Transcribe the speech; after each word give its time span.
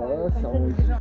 Voilà, 0.00 0.30
ça 0.40 0.48
enregistre. 0.48 0.98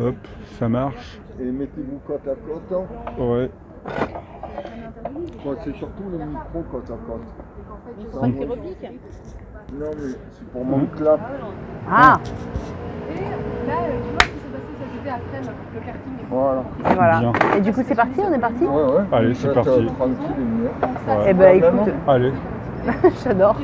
Hop, 0.00 0.14
ça 0.58 0.68
marche. 0.68 1.20
Et 1.40 1.44
mettez-vous 1.50 1.98
côte 2.06 2.26
à 2.28 2.34
côte. 2.34 2.72
hein. 2.72 3.22
Ouais. 3.22 3.50
Moi, 5.44 5.56
c'est 5.64 5.74
surtout 5.76 6.02
le 6.10 6.18
micro 6.18 6.62
côte 6.70 6.90
à 6.90 6.96
côte. 7.06 7.22
Ça. 8.12 8.20
Non, 9.72 9.90
mais 9.96 10.12
c'est 10.32 10.48
pour 10.50 10.64
mon 10.64 10.86
clap. 10.86 11.20
Ah, 11.88 12.14
Et 13.10 13.14
là, 13.14 13.78
euh, 13.82 14.00
tu 14.02 14.10
vois 14.10 14.20
ce 14.20 14.26
qui 14.26 14.38
s'est 14.38 14.96
le 15.74 15.80
karting. 15.80 16.12
Voilà. 16.30 16.62
voilà. 16.94 17.18
Bien. 17.20 17.32
Et 17.56 17.60
du 17.60 17.72
coup, 17.72 17.82
c'est 17.86 17.94
parti, 17.94 18.20
on 18.28 18.32
est 18.34 18.38
parti 18.38 18.64
Ouais, 18.64 18.82
ouais. 18.82 19.04
Allez, 19.12 19.34
c'est 19.34 19.52
parti. 19.52 19.68
euh, 19.70 19.86
tranquille 19.86 20.16
et. 20.38 21.10
Ouais. 21.10 21.16
Eh 21.28 21.34
ben 21.34 21.56
écoute, 21.56 21.92
Allez, 22.08 22.32
j'adore. 23.24 23.56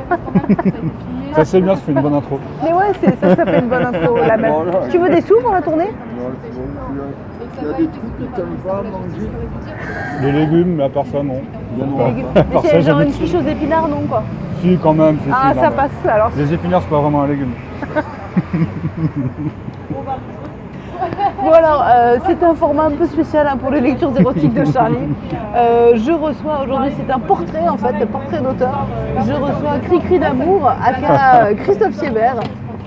ça 1.34 1.44
c'est 1.44 1.60
bien, 1.60 1.74
ça 1.74 1.80
fait 1.82 1.92
une 1.92 2.00
bonne 2.02 2.14
intro. 2.14 2.38
Mais 2.62 2.72
ouais, 2.72 2.92
c'est- 3.00 3.16
ça, 3.20 3.36
ça 3.36 3.44
fait 3.46 3.58
une 3.60 3.68
bonne 3.68 3.84
intro. 3.86 4.16
La 4.16 4.36
même. 4.36 4.52
Voilà. 4.52 4.88
Tu 4.90 4.98
veux 4.98 5.08
des 5.10 5.20
sous 5.22 5.40
pour 5.40 5.52
la 5.52 5.62
tournée? 5.62 5.90
Non, 6.18 6.30
c'est 6.42 6.52
bon, 6.54 6.62
tu 6.72 7.00
as- 7.00 7.62
Il 7.62 7.68
y 7.68 7.70
a 7.70 7.72
des 7.76 7.86
trucs 7.88 8.16
que 8.18 8.24
t'aimes 8.36 8.56
pas 8.64 8.78
à 8.78 8.82
manger. 8.82 9.28
Les 10.22 10.32
légumes, 10.32 10.74
mais 10.76 10.84
à 10.84 10.88
part 10.88 11.06
ça, 11.06 11.22
non. 11.22 11.40
Mais 11.76 12.58
c'est 12.64 12.82
genre 12.82 13.00
une 13.00 13.10
quiche 13.10 13.34
aux 13.34 13.42
épinards, 13.46 13.88
non 13.88 14.02
quoi 14.08 14.22
Si, 14.60 14.78
quand 14.82 14.94
même. 14.94 15.18
si, 15.18 15.28
Ah, 15.32 15.52
ça 15.54 15.70
bah. 15.70 15.76
passe 15.76 16.06
alors. 16.12 16.30
Les 16.36 16.52
épinards, 16.54 16.82
c'est 16.82 16.90
pas 16.90 17.00
vraiment 17.00 17.22
un 17.22 17.26
légume. 17.26 17.52
Bon 21.42 21.50
alors, 21.52 21.84
euh, 21.88 22.18
c'est 22.26 22.42
un 22.42 22.54
format 22.54 22.84
un 22.84 22.90
peu 22.92 23.06
spécial 23.06 23.46
hein, 23.48 23.56
pour 23.56 23.70
les 23.70 23.80
lectures 23.80 24.12
érotiques 24.18 24.54
de 24.54 24.64
Charlie. 24.64 24.96
Euh, 25.56 25.92
je 25.96 26.12
reçois 26.12 26.60
aujourd'hui, 26.62 26.92
c'est 26.96 27.12
un 27.12 27.18
portrait 27.18 27.68
en 27.68 27.76
fait, 27.76 28.02
un 28.02 28.06
portrait 28.06 28.40
d'auteur. 28.40 28.86
Je 29.26 29.32
reçois 29.32 29.78
Cricri 29.82 30.18
d'amour, 30.18 30.68
aka 30.68 31.54
Christophe 31.54 31.94
Siebert, 31.94 32.36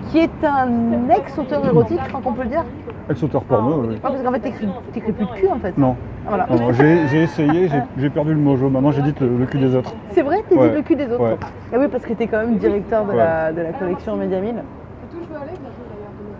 qui 0.09 0.19
est 0.19 0.43
un 0.45 1.09
ex-auteur 1.15 1.65
érotique, 1.65 1.99
je 2.03 2.09
crois 2.09 2.21
qu'on 2.23 2.33
peut 2.33 2.43
le 2.43 2.49
dire. 2.49 2.63
Ex-auteur 3.09 3.43
porno, 3.43 3.83
oui. 3.87 3.97
Parce 4.01 4.15
qu'en 4.21 4.31
fait, 4.31 4.39
t'écris 4.39 5.11
plus 5.11 5.25
de 5.25 5.31
cul 5.31 5.47
en 5.53 5.59
fait. 5.59 5.77
Non, 5.77 5.95
Voilà. 6.27 6.47
non, 6.49 6.55
non, 6.55 6.73
j'ai 6.73 7.21
essayé, 7.23 7.69
j'ai- 7.97 8.09
perdu 8.09 8.33
le 8.33 8.39
mojo. 8.39 8.69
Maintenant, 8.69 8.91
j'édite 8.91 9.19
le, 9.19 9.27
le 9.37 9.45
cul 9.45 9.59
des 9.59 9.75
autres. 9.75 9.93
C'est 10.11 10.21
vrai, 10.23 10.37
t'édites 10.49 10.59
Ouais. 10.63 10.73
le 10.73 10.81
cul 10.81 10.95
des 10.95 11.05
autres? 11.11 11.21
Ouais. 11.21 11.37
Et 11.73 11.77
oui, 11.77 11.87
parce 11.91 12.03
que 12.05 12.13
t'es 12.13 12.25
quand 12.27 12.37
même 12.39 12.57
directeur 12.57 13.05
de, 13.05 13.11
la, 13.11 13.51
de 13.51 13.61
la 13.61 13.73
collection 13.73 14.15
Mediamille. 14.15 14.55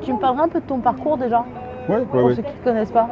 Tu 0.02 0.14
me 0.14 0.20
parleras 0.20 0.44
un 0.45 0.48
peu 0.48 0.60
de 0.60 0.66
ton 0.66 0.80
parcours 0.80 1.17
déjà, 1.17 1.44
Ouais, 1.89 1.95
ouais, 1.97 2.02
pour 2.09 2.30
ceux 2.31 2.41
qui 2.41 2.50
ne 2.59 2.64
connaissent 2.72 2.91
pas. 2.91 3.08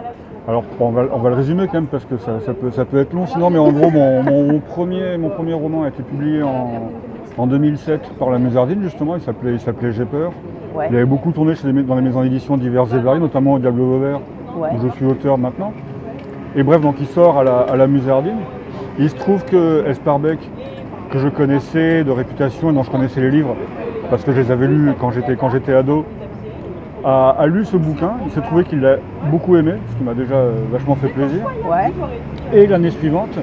Alors, 0.48 0.64
on 0.80 0.90
va, 0.90 1.04
on 1.14 1.20
va 1.20 1.30
le 1.30 1.36
résumer 1.36 1.68
quand 1.68 1.76
même 1.76 1.88
parce 1.88 2.06
que 2.06 2.18
ça, 2.18 2.40
ça 2.46 2.54
peut, 2.54 2.72
ça 2.72 2.86
peut 2.86 2.98
être 3.00 3.14
long. 3.14 3.26
Sinon, 3.28 3.50
mais 3.50 3.60
en 3.60 3.72
gros, 3.72 3.90
mon, 3.90 4.24
mon 4.24 4.60
premier, 4.60 5.18
mon 5.18 5.30
premier 5.30 5.54
roman 5.54 5.84
a 5.84 5.88
été 5.88 6.04
publié 6.04 6.44
en, 6.44 6.90
en 7.38 7.48
2007 7.48 8.02
par 8.20 8.30
la 8.30 8.40
Musardine, 8.40 8.82
justement. 8.82 9.16
Il 9.16 9.22
s'appelait, 9.22 9.54
il 9.54 9.60
s'appelait 9.60 9.92
J'ai 9.92 10.06
peur. 10.06 10.32
Ouais. 10.76 10.88
Il 10.90 10.96
avait 10.96 11.06
beaucoup 11.06 11.32
tourné 11.32 11.56
chez 11.56 11.72
les, 11.72 11.84
dans 11.84 11.96
les 11.96 12.02
maisons 12.02 12.24
d'édition 12.24 12.58
diverses 12.58 12.94
et 12.94 13.00
variées, 13.00 13.22
notamment 13.22 13.54
au 13.54 13.60
Diable 13.60 13.80
Vauvert, 13.80 14.20
où 14.58 14.82
je 14.82 14.90
suis 14.96 15.06
auteur 15.06 15.38
maintenant. 15.38 15.72
Et 16.56 16.64
bref, 16.64 16.82
donc 16.82 16.96
il 17.00 17.08
sort 17.08 17.38
à 17.40 17.44
la, 17.44 17.60
à 17.60 17.76
la 17.76 17.88
Musardine. 17.88 18.38
Il 19.00 19.10
se 19.10 19.16
trouve 19.16 19.46
que 19.46 19.88
Esparbeck, 19.88 20.40
que 21.10 21.20
je 21.20 21.28
connaissais 21.30 22.04
de 22.04 22.12
réputation 22.12 22.72
et 22.72 22.74
dont 22.74 22.84
je 22.84 22.92
connaissais 22.92 23.22
les 23.22 23.32
livres, 23.32 23.56
parce 24.10 24.24
que 24.24 24.32
je 24.32 24.42
les 24.42 24.52
avais 24.52 24.68
lus 24.68 24.92
quand 25.00 25.12
j'étais, 25.12 25.36
quand 25.36 25.50
j'étais 25.50 25.74
ado, 25.74 26.06
a, 27.04 27.30
a 27.38 27.48
lu 27.48 27.66
ce 27.66 27.78
bouquin. 27.78 28.12
Il 28.26 28.32
s'est 28.32 28.42
trouvé 28.42 28.64
qu'il 28.64 28.80
l'a 28.82 28.98
beaucoup 29.30 29.56
aimé, 29.58 29.74
ce 29.92 29.96
qui 29.98 30.04
m'a 30.04 30.14
déjà 30.14 30.36
euh, 30.36 30.52
vachement 30.72 30.96
fait 30.96 31.08
plaisir. 31.10 31.42
Ouais. 31.70 31.92
Et 32.54 32.68
l'année 32.68 32.92
suivante, 32.92 33.38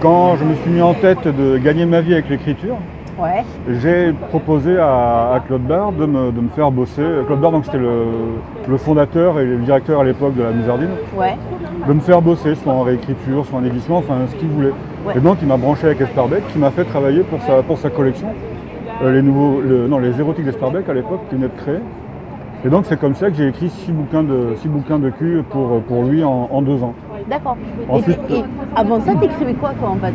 quand 0.00 0.36
je 0.36 0.44
me 0.44 0.54
suis 0.54 0.70
mis 0.70 0.82
en 0.82 0.94
tête 0.94 1.26
de 1.26 1.58
gagner 1.58 1.86
ma 1.86 2.00
vie 2.00 2.12
avec 2.14 2.28
l'écriture, 2.28 2.76
Ouais. 3.20 3.42
j'ai 3.80 4.12
proposé 4.28 4.78
à, 4.78 5.32
à 5.34 5.40
Claude 5.44 5.62
Barre 5.62 5.90
de 5.90 6.06
me, 6.06 6.30
de 6.30 6.40
me 6.40 6.48
faire 6.50 6.70
bosser. 6.70 7.02
Claude 7.26 7.40
Barre, 7.40 7.50
donc 7.50 7.64
c'était 7.64 7.78
le, 7.78 8.04
le 8.68 8.76
fondateur 8.76 9.40
et 9.40 9.44
le 9.44 9.56
directeur 9.56 10.00
à 10.02 10.04
l'époque 10.04 10.36
de 10.36 10.44
la 10.44 10.50
Musardine, 10.52 10.90
Ouais. 11.16 11.36
de 11.88 11.92
me 11.92 11.98
faire 11.98 12.22
bosser, 12.22 12.54
soit 12.54 12.72
en 12.72 12.82
réécriture, 12.82 13.44
soit 13.44 13.58
en 13.58 13.64
édition, 13.64 13.96
enfin 13.96 14.14
ce 14.28 14.36
qu'il 14.36 14.46
voulait. 14.50 14.70
Et 15.16 15.18
donc 15.18 15.38
il 15.42 15.48
m'a 15.48 15.56
branché 15.56 15.86
avec 15.86 16.00
Esparbeck, 16.00 16.46
qui 16.52 16.58
m'a 16.60 16.70
fait 16.70 16.84
travailler 16.84 17.22
pour 17.24 17.40
sa, 17.42 17.60
pour 17.64 17.76
sa 17.78 17.90
collection, 17.90 18.28
euh, 19.02 19.10
les 19.10 19.22
nouveaux, 19.22 19.62
le- 19.62 19.88
non, 19.88 19.98
les 19.98 20.16
érotiques 20.20 20.44
d'Esparbeck 20.44 20.88
à 20.88 20.94
l'époque, 20.94 21.22
qui 21.28 21.34
venaient 21.34 21.48
de 21.48 21.60
créer. 21.60 21.80
Et 22.64 22.68
donc 22.70 22.86
c'est 22.86 22.98
comme 22.98 23.14
ça 23.14 23.30
que 23.30 23.36
j'ai 23.36 23.48
écrit 23.48 23.68
six 23.70 23.92
bouquins 23.92 24.22
de, 24.24 24.54
six 24.56 24.68
bouquins 24.68 24.98
de 24.98 25.10
cul 25.10 25.42
pour, 25.48 25.80
pour 25.82 26.02
lui 26.04 26.24
en, 26.24 26.48
en 26.50 26.60
deux 26.62 26.82
ans. 26.82 26.94
D'accord. 27.30 27.56
Et, 27.88 27.92
Ensuite- 27.92 28.18
et 28.30 28.42
avant 28.74 29.00
ça, 29.00 29.14
t'écrivais 29.14 29.54
quoi 29.54 29.70
toi 29.78 29.90
en 29.90 29.96
fait 29.96 30.12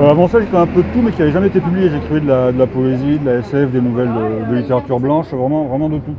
Euh, 0.00 0.10
avant 0.10 0.26
ça, 0.26 0.40
j'écrivais 0.40 0.62
un 0.62 0.66
peu 0.66 0.82
de 0.82 0.88
tout, 0.92 1.00
mais 1.04 1.12
qui 1.12 1.20
n'avait 1.20 1.30
jamais 1.32 1.46
été 1.46 1.60
publié. 1.60 1.88
J'écrivais 1.90 2.20
de 2.20 2.26
la, 2.28 2.50
de 2.50 2.58
la 2.58 2.66
poésie, 2.66 3.18
de 3.20 3.26
la 3.26 3.34
SF, 3.36 3.70
des 3.70 3.80
nouvelles 3.80 4.10
de, 4.12 4.50
de 4.50 4.56
littérature 4.56 4.98
blanche, 4.98 5.26
vraiment, 5.32 5.64
vraiment 5.66 5.88
de 5.88 5.98
tout. 5.98 6.14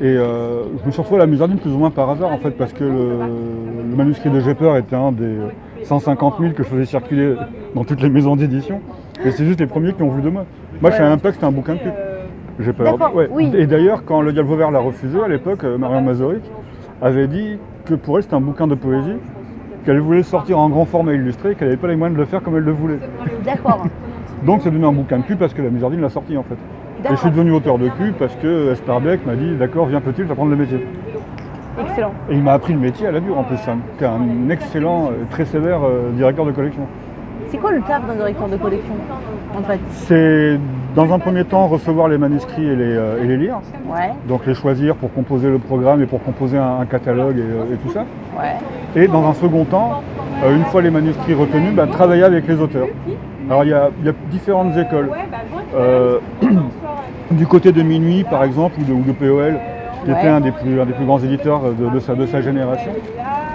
Et 0.00 0.04
euh, 0.16 0.62
je 0.80 0.86
me 0.86 0.90
suis 0.92 1.00
retrouvé 1.02 1.20
à 1.20 1.24
la 1.24 1.30
Musardine 1.30 1.58
plus 1.58 1.72
ou 1.72 1.78
moins 1.78 1.90
par 1.90 2.08
hasard, 2.08 2.32
en 2.32 2.38
fait, 2.38 2.52
parce 2.52 2.72
que 2.72 2.84
le, 2.84 3.18
le 3.90 3.96
manuscrit 3.96 4.30
de 4.30 4.40
J'ai 4.40 4.54
peur 4.54 4.76
était 4.78 4.96
un 4.96 5.12
des 5.12 5.34
150 5.84 6.34
000 6.40 6.52
que 6.52 6.62
je 6.62 6.68
faisais 6.68 6.84
circuler 6.86 7.34
dans 7.74 7.84
toutes 7.84 8.00
les 8.00 8.08
maisons 8.08 8.36
d'édition. 8.36 8.80
Et 9.24 9.32
c'est 9.32 9.44
juste 9.44 9.60
les 9.60 9.66
premiers 9.66 9.92
qui 9.92 10.02
ont 10.02 10.08
voulu 10.08 10.22
de 10.22 10.30
moi. 10.30 10.44
Moi, 10.80 10.90
je 10.92 10.96
savais 10.96 11.08
même 11.10 11.18
pas 11.20 11.28
que 11.30 11.34
c'était 11.34 11.46
un 11.46 11.52
bouquin 11.52 11.74
de 11.74 11.78
cul. 11.80 11.90
J'ai 12.60 12.72
peur. 12.72 12.98
D'accord, 12.98 13.12
oui. 13.30 13.50
Et 13.54 13.66
d'ailleurs, 13.66 14.04
quand 14.04 14.20
le 14.20 14.32
Diable 14.32 14.48
Vauvert 14.48 14.70
l'a 14.70 14.80
refusé 14.80 15.20
à 15.22 15.28
l'époque, 15.28 15.64
euh, 15.64 15.78
Marion 15.78 16.02
Mazoric 16.02 16.42
avait 17.00 17.28
dit 17.28 17.58
que 17.84 17.94
pour 17.94 18.16
elle, 18.16 18.24
c'était 18.24 18.34
un 18.34 18.40
bouquin 18.40 18.66
de 18.66 18.74
poésie, 18.74 19.16
qu'elle 19.84 20.00
voulait 20.00 20.22
sortir 20.22 20.58
en 20.58 20.68
grand 20.68 20.84
format 20.84 21.12
illustré, 21.12 21.54
qu'elle 21.54 21.68
n'avait 21.68 21.80
pas 21.80 21.88
les 21.88 21.96
moyens 21.96 22.16
de 22.16 22.20
le 22.20 22.26
faire 22.26 22.42
comme 22.42 22.56
elle 22.56 22.64
le 22.64 22.72
voulait. 22.72 22.98
D'accord. 23.44 23.86
Donc 24.44 24.60
c'est 24.62 24.70
devenu 24.70 24.86
un 24.86 24.92
bouquin 24.92 25.18
de 25.18 25.22
cul 25.22 25.36
parce 25.36 25.54
que 25.54 25.62
la 25.62 25.70
Musardine 25.70 26.00
l'a 26.00 26.08
sorti 26.08 26.36
en 26.36 26.42
fait. 26.42 26.56
Et 27.04 27.10
je 27.10 27.16
suis 27.16 27.30
devenu 27.30 27.52
auteur 27.52 27.78
de 27.78 27.88
cul 27.88 28.12
parce 28.18 28.34
que 28.36 28.72
Esparbeck 28.72 29.24
m'a 29.24 29.36
dit 29.36 29.54
d'accord 29.56 29.86
viens 29.86 30.00
petit, 30.00 30.18
je 30.18 30.24
vais 30.24 30.32
apprendre 30.32 30.50
le 30.50 30.56
métier? 30.56 30.84
Excellent. 31.80 32.12
Et 32.28 32.34
il 32.34 32.42
m'a 32.42 32.52
appris 32.52 32.72
le 32.72 32.80
métier 32.80 33.06
à 33.06 33.12
la 33.12 33.20
dure 33.20 33.38
en 33.38 33.44
plus. 33.44 33.56
C'était 33.56 34.04
un 34.04 34.50
excellent, 34.50 35.06
euh, 35.06 35.24
très 35.30 35.44
sévère 35.44 35.80
euh, 35.84 36.10
directeur 36.12 36.44
de 36.44 36.50
collection. 36.50 36.82
C'est 37.46 37.58
quoi 37.58 37.70
le 37.70 37.80
taf 37.82 38.06
d'un 38.06 38.16
directeur 38.16 38.48
de 38.48 38.56
collection 38.56 38.94
en 39.56 39.62
fait? 39.62 39.78
C'est 39.90 40.58
dans 40.98 41.12
un 41.14 41.20
premier 41.20 41.44
temps 41.44 41.68
recevoir 41.68 42.08
les 42.08 42.18
manuscrits 42.18 42.66
et 42.66 42.74
les, 42.74 42.96
euh, 42.96 43.22
et 43.22 43.26
les 43.28 43.36
lire, 43.36 43.60
Ouais. 43.88 44.10
donc 44.26 44.44
les 44.46 44.54
choisir 44.54 44.96
pour 44.96 45.12
composer 45.12 45.48
le 45.48 45.58
programme 45.60 46.02
et 46.02 46.06
pour 46.06 46.20
composer 46.20 46.58
un, 46.58 46.80
un 46.80 46.86
catalogue 46.86 47.38
et, 47.38 47.40
euh, 47.40 47.72
et 47.72 47.76
tout 47.76 47.92
ça. 47.92 48.04
Ouais. 48.36 48.56
Et 49.00 49.06
dans 49.06 49.24
un 49.28 49.32
second 49.34 49.64
temps, 49.64 50.02
euh, 50.42 50.56
une 50.56 50.64
fois 50.64 50.82
les 50.82 50.90
manuscrits 50.90 51.34
retenus, 51.34 51.72
bah, 51.72 51.86
travailler 51.86 52.24
avec 52.24 52.48
les 52.48 52.60
auteurs. 52.60 52.88
Alors 53.48 53.62
il 53.62 53.70
y 53.70 53.74
a, 53.74 53.90
il 54.00 54.06
y 54.06 54.08
a 54.08 54.12
différentes 54.32 54.76
écoles. 54.76 55.08
Euh, 55.76 56.18
du 57.30 57.46
côté 57.46 57.70
de 57.70 57.82
Minuit 57.82 58.24
par 58.24 58.42
exemple, 58.42 58.80
ou 58.80 58.82
de, 58.84 58.92
ou 58.92 59.02
de 59.02 59.12
POL, 59.12 59.56
qui 60.04 60.10
Ouais. 60.10 60.18
était 60.18 60.26
un 60.28 60.40
des, 60.40 60.50
plus, 60.50 60.80
un 60.80 60.84
des 60.86 60.94
plus 60.94 61.04
grands 61.04 61.20
éditeurs 61.20 61.60
de, 61.78 61.90
de 61.90 62.00
sa, 62.00 62.16
de 62.16 62.26
sa 62.26 62.40
génération, 62.40 62.90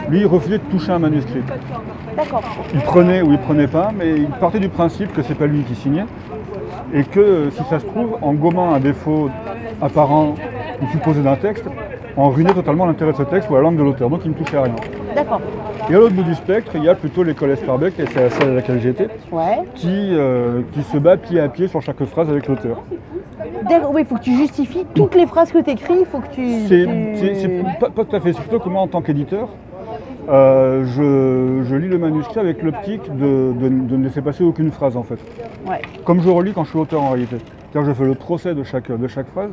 lui 0.10 0.22
il 0.22 0.28
refusait 0.28 0.60
de 0.60 0.64
toucher 0.72 0.94
un 0.94 1.00
manuscrit. 1.00 1.42
D'accord. 2.16 2.42
Il 2.74 2.80
prenait 2.82 3.22
ou 3.22 3.32
il 3.34 3.38
prenait 3.40 3.68
pas, 3.68 3.92
mais 3.98 4.12
il 4.16 4.28
partait 4.28 4.60
du 4.60 4.70
principe 4.70 5.12
que 5.14 5.22
c'est 5.24 5.36
pas 5.36 5.48
lui 5.48 5.64
qui 5.64 5.76
signait, 5.76 6.06
et 6.94 7.04
que 7.04 7.50
si 7.52 7.64
ça 7.66 7.80
se 7.80 7.86
trouve, 7.86 8.18
en 8.22 8.34
gommant 8.34 8.74
un 8.74 8.80
défaut 8.80 9.30
apparent 9.82 10.36
ou 10.82 10.88
supposé 10.92 11.22
d'un 11.22 11.36
texte, 11.36 11.66
on 12.16 12.30
ruinait 12.30 12.54
totalement 12.54 12.86
l'intérêt 12.86 13.12
de 13.12 13.18
ce 13.18 13.24
texte 13.24 13.50
ou 13.50 13.56
la 13.56 13.62
langue 13.62 13.78
de 13.78 13.84
l'auteur, 13.84 14.10
donc 14.10 14.22
il 14.24 14.32
ne 14.32 14.36
touchait 14.36 14.58
à 14.58 14.64
rien. 14.64 14.76
D'accord. 15.16 15.42
Et 15.90 15.96
à 15.96 15.98
l'autre 15.98 16.14
bout 16.14 16.24
du 16.24 16.36
spectre, 16.36 16.72
il 16.76 16.84
y 16.84 16.90
a 16.90 16.96
plutôt 16.96 17.24
l'école 17.24 17.52
Esparbeck, 17.52 18.00
et 18.00 18.06
c'est 18.06 18.30
celle 18.30 18.52
à 18.52 18.54
laquelle 18.56 18.80
j'étais, 18.82 19.08
Ouais. 19.32 19.60
qui, 19.76 20.10
euh, 20.14 20.62
qui 20.74 20.84
se 20.84 20.98
bat 20.98 21.18
pied 21.18 21.40
à 21.40 21.50
pied 21.50 21.68
sur 21.68 21.82
chaque 21.82 22.04
phrase 22.06 22.30
avec 22.30 22.48
l'auteur. 22.48 22.82
D'accord. 23.70 23.92
Oui, 23.94 24.02
il 24.02 24.08
faut 24.08 24.16
que 24.16 24.22
tu 24.22 24.36
justifies 24.38 24.86
toutes 24.94 25.16
les 25.16 25.26
phrases 25.26 25.52
que 25.52 25.58
tu 25.60 25.72
écris. 25.72 25.96
Il 26.02 26.06
faut 26.06 26.20
que 26.20 26.28
tu. 26.34 26.68
C'est 26.68 26.86
tu- 27.42 27.64
pas 27.80 27.90
tout 28.04 28.16
à 28.16 28.20
fait, 28.20 28.34
surtout 28.34 28.60
que 28.60 28.70
moi 28.70 28.82
en 28.82 28.88
tant 28.88 29.02
qu'éditeur, 29.02 29.50
euh, 30.30 30.84
je, 30.86 31.68
je 31.68 31.76
lis 31.76 31.88
le 31.88 31.98
manuscrit 31.98 32.40
avec 32.40 32.62
l'optique 32.64 33.02
de, 33.18 33.54
de- 33.54 33.70
de 33.88 33.98
ne 33.98 34.04
laisser 34.06 34.22
passer 34.22 34.44
aucune 34.44 34.72
phrase 34.72 34.96
en 34.98 35.04
fait. 35.04 35.18
Ouais. 35.68 35.82
Comme 36.06 36.22
je 36.22 36.30
relis 36.30 36.54
quand 36.54 36.64
je 36.64 36.70
suis 36.70 36.80
auteur 36.80 37.02
en 37.04 37.10
réalité. 37.10 37.38
C'est-à-dire 37.72 37.90
je 37.94 37.98
fais 37.98 38.06
le 38.06 38.16
procès 38.16 38.54
de 38.56 38.64
chaque, 38.64 38.92
de 38.92 39.08
chaque 39.08 39.28
phrase. 39.28 39.50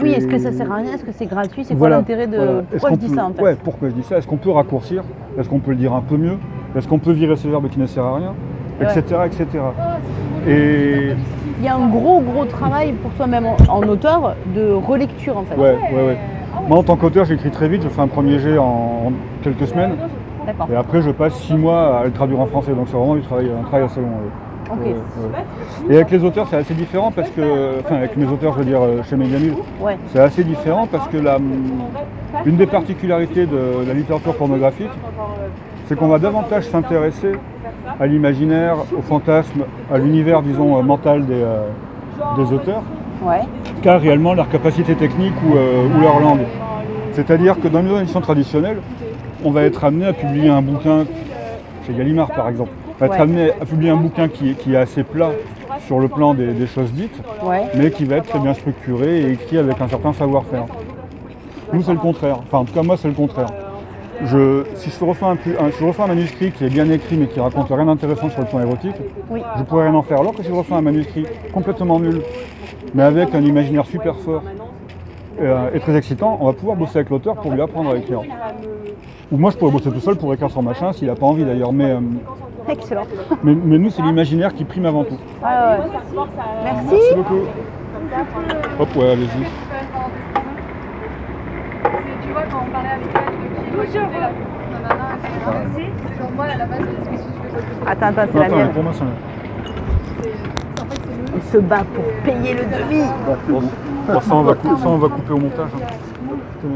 Oui, 0.00 0.10
est-ce 0.12 0.28
que 0.28 0.38
ça 0.38 0.52
sert 0.52 0.70
à 0.70 0.76
rien? 0.76 0.92
Est-ce 0.94 1.04
que 1.04 1.10
c'est 1.12 1.26
gratuit? 1.26 1.64
C'est 1.64 1.74
quoi 1.74 1.88
l'intérêt 1.88 2.26
de. 2.28 2.36
voilà. 2.36 2.62
Pourquoi 2.70 2.90
je 2.90 2.94
dis 2.96 3.08
peut- 3.08 3.14
ça 3.16 3.26
en 3.26 3.32
fait? 3.32 3.42
Ouais, 3.42 3.56
pourquoi 3.62 3.88
je 3.88 3.94
dis 3.94 4.02
ça? 4.04 4.16
Est-ce 4.18 4.28
qu'on 4.28 4.36
peut 4.36 4.50
raccourcir? 4.50 5.02
Est-ce 5.38 5.48
qu'on 5.48 5.58
peut 5.58 5.72
le 5.72 5.76
dire 5.76 5.92
un 5.92 6.00
peu 6.02 6.16
mieux? 6.16 6.36
Est-ce 6.76 6.86
qu'on 6.86 7.00
peut 7.00 7.10
virer 7.12 7.34
ce 7.36 7.48
verbe 7.48 7.68
qui 7.68 7.80
ne 7.80 7.86
sert 7.86 8.04
à 8.04 8.16
rien? 8.16 8.34
Etc. 8.80 9.00
etc. 9.26 9.46
Et 10.46 11.08
Il 11.58 11.64
y 11.64 11.68
a 11.68 11.74
un 11.74 11.88
gros, 11.88 12.20
gros 12.20 12.44
travail 12.44 12.92
pour 12.92 13.10
toi-même 13.12 13.44
en, 13.46 13.56
en 13.68 13.82
auteur 13.88 14.36
de 14.54 14.70
relecture 14.72 15.36
en 15.36 15.42
fait. 15.42 15.56
ouais, 15.56 15.76
ouais, 15.92 16.06
ouais. 16.06 16.18
Moi 16.68 16.76
en 16.78 16.82
tant 16.82 16.96
qu'auteur, 16.96 17.24
j'écris 17.24 17.50
très 17.50 17.66
vite, 17.68 17.82
je 17.82 17.88
fais 17.88 18.00
un 18.02 18.08
premier 18.08 18.38
jet 18.38 18.58
en, 18.58 19.10
quelques 19.42 19.66
semaines. 19.66 19.96
Et 20.70 20.76
après, 20.76 21.00
je 21.00 21.10
passe 21.10 21.34
six 21.40 21.54
mois 21.54 21.98
à 22.00 22.04
le 22.04 22.10
traduire 22.12 22.40
en 22.40 22.46
français. 22.46 22.72
Donc 22.72 22.88
c'est 22.88 22.96
vraiment 22.96 23.14
du 23.14 23.22
travail, 23.22 23.50
un 23.58 23.62
travail 23.64 23.86
assez 23.86 24.00
long. 24.00 24.08
ouais. 24.84 24.94
Et 25.88 25.96
avec 25.96 26.10
les 26.10 26.22
auteurs, 26.24 26.46
c'est 26.48 26.56
assez 26.56 26.74
différent 26.74 27.10
parce 27.10 27.30
que, 27.30 27.80
enfin 27.80 27.96
avec 27.96 28.16
mes 28.18 28.26
auteurs, 28.26 28.52
je 28.52 28.58
veux 28.58 28.64
dire 28.66 28.82
euh, 28.82 29.02
chez 29.02 29.16
Mégamil, 29.16 29.54
Ouais. 29.80 29.96
c'est 30.08 30.20
assez 30.20 30.44
différent 30.44 30.86
parce 30.86 31.08
que 31.08 31.16
la, 31.16 31.38
une 32.44 32.56
des 32.56 32.66
particularités 32.66 33.46
de 33.46 33.86
la 33.86 33.94
littérature 33.94 34.34
pornographique, 34.34 34.90
c'est 35.86 35.96
qu'on 35.96 36.08
va 36.08 36.18
davantage 36.18 36.64
s'intéresser 36.68 37.32
à 37.98 38.06
l'imaginaire, 38.06 38.76
au 38.96 39.00
fantasme, 39.00 39.62
à 39.90 39.96
l'univers, 39.96 40.42
disons, 40.42 40.78
euh, 40.78 40.82
mental 40.82 41.24
des, 41.24 41.42
euh, 41.42 41.62
des 42.36 42.52
auteurs, 42.52 42.82
Ouais. 43.22 43.40
qu'à 43.82 43.98
réellement 43.98 44.34
leur 44.34 44.48
capacité 44.48 44.94
technique 44.94 45.34
ou, 45.46 45.56
euh, 45.56 45.86
ou 45.88 46.00
leur 46.00 46.20
langue. 46.20 46.44
C'est-à-dire 47.12 47.58
que 47.60 47.68
dans 47.68 47.80
une 47.80 47.96
édition 47.98 48.20
traditionnelle, 48.20 48.78
on 49.44 49.50
va 49.50 49.62
être 49.62 49.84
amené 49.84 50.06
à 50.06 50.12
publier 50.12 50.48
un 50.50 50.62
bouquin, 50.62 51.04
chez 51.86 51.92
Gallimard 51.94 52.30
par 52.30 52.48
exemple, 52.48 52.70
on 52.88 53.00
va 53.00 53.06
être 53.06 53.12
Ouais. 53.16 53.20
amené 53.20 53.50
à 53.60 53.64
publier 53.64 53.90
un 53.90 53.96
bouquin 53.96 54.28
qui, 54.28 54.50
est- 54.50 54.54
qui 54.54 54.74
est 54.74 54.76
assez 54.76 55.02
plat 55.02 55.30
sur 55.86 55.98
le 56.00 56.08
plan 56.08 56.34
des, 56.34 56.48
des 56.52 56.66
choses 56.66 56.92
dites, 56.92 57.20
Ouais. 57.42 57.62
mais 57.74 57.90
qui 57.90 58.04
va 58.04 58.16
être 58.16 58.26
très 58.26 58.38
bien 58.38 58.54
structuré 58.54 59.20
et 59.22 59.32
écrit 59.32 59.58
avec 59.58 59.80
un 59.80 59.88
certain 59.88 60.12
savoir-faire. 60.12 60.64
Nous, 61.72 61.82
c'est 61.82 61.92
le 61.92 61.98
contraire. 61.98 62.38
Enfin, 62.46 62.58
en 62.58 62.64
tout 62.64 62.72
cas, 62.72 62.82
moi, 62.82 62.96
c'est 62.96 63.08
le 63.08 63.14
contraire. 63.14 63.48
Je, 64.24 64.64
si 64.74 64.90
je 64.90 65.04
reçois 65.04 65.28
un, 65.28 65.36
pu- 65.36 65.56
un- 65.58 65.70
si 65.70 65.78
je 65.80 65.84
reçois 65.86 66.04
un 66.06 66.08
manuscrit 66.08 66.50
qui 66.50 66.64
est 66.64 66.68
bien 66.70 66.88
écrit 66.90 67.16
mais 67.16 67.26
qui 67.28 67.38
raconte 67.38 67.68
rien 67.70 67.84
d'intéressant 67.84 68.28
sur 68.30 68.40
le 68.40 68.46
plan 68.46 68.60
érotique, 68.60 68.96
Oui. 69.30 69.42
je 69.56 69.62
pourrais 69.62 69.84
rien 69.88 69.94
en 69.94 70.02
faire. 70.02 70.18
Alors 70.20 70.34
que 70.34 70.42
si 70.42 70.48
je 70.48 70.54
reçois 70.54 70.76
un 70.78 70.82
manuscrit 70.82 71.24
complètement 71.52 72.00
nul, 72.00 72.22
mais 72.94 73.04
avec 73.04 73.34
un 73.34 73.40
imaginaire 73.42 73.86
super 73.86 74.16
fort 74.16 74.42
euh, 75.40 75.70
et 75.72 75.78
très 75.80 75.94
excitant, 75.96 76.36
on 76.40 76.46
va 76.46 76.52
pouvoir 76.52 76.76
bosser 76.76 76.98
avec 76.98 77.10
l'auteur 77.10 77.36
pour 77.36 77.52
lui 77.52 77.60
apprendre 77.62 77.90
à 77.92 77.96
écrire. 77.96 78.22
Ou 79.30 79.36
moi, 79.36 79.50
je 79.52 79.56
pourrais 79.56 79.70
bosser 79.72 79.90
tout 79.90 80.00
seul 80.00 80.16
pour 80.16 80.32
écrire 80.34 80.50
son 80.50 80.62
machin, 80.62 80.92
s'il 80.92 81.06
n'a 81.06 81.14
pas 81.14 81.26
envie 81.26 81.44
d'ailleurs. 81.44 81.72
Mais, 81.72 81.92
euh, 81.92 82.00
Excellent. 82.68 83.04
mais, 83.44 83.54
mais 83.54 83.78
nous, 83.78 83.90
c'est 83.90 84.02
l'imaginaire 84.02 84.52
qui 84.54 84.64
prime 84.64 84.86
avant 84.86 85.04
tout. 85.04 85.14
Ouais. 85.14 85.78
Merci. 86.64 86.86
Merci 86.90 87.14
beaucoup. 87.14 87.42
Hop, 88.80 88.96
ouais, 88.96 89.10
allez-y. 89.10 89.26
Je 89.28 89.36
peux 89.36 89.44
faire 89.70 89.82
une 89.82 89.88
parenthèse 89.92 90.22
C'est, 91.84 92.26
tu 92.26 92.32
vois, 92.32 92.42
quand 92.50 92.58
on 92.66 92.70
parlait 92.72 92.88
avec 92.88 93.06
elle 93.06 93.12
de 93.12 93.36
qui 93.36 93.36
doit 93.36 93.36
quitter 93.36 93.36
la 93.36 93.36
nanana, 93.36 93.36
etc. 93.36 93.36
C'est 93.36 93.36
genre 93.36 93.36
moi, 93.36 93.36
à 93.36 93.36
la 93.36 93.36
base, 93.38 93.38
est-ce 93.38 93.38
que 93.38 93.38
si 93.38 93.38
je 93.38 93.42
vais 93.42 93.48
voter 93.48 93.67
Attends, 97.86 98.06
attends, 98.06 98.22
c'est 98.32 98.38
la 98.38 98.48
mienne. 98.48 98.70
Il 101.36 101.42
se 101.52 101.58
bat 101.58 101.82
pour 101.94 102.04
payer 102.24 102.54
le 102.54 102.64
demi. 102.64 103.02
Bon. 103.48 103.60
Bon, 104.08 104.20
ça, 104.20 104.34
on 104.34 104.42
va 104.42 104.54
cou- 104.54 104.76
ça, 104.76 104.88
on 104.88 104.96
va 104.96 105.08
couper 105.08 105.32
au 105.32 105.38
montage. 105.38 105.68
hein. 105.76 105.80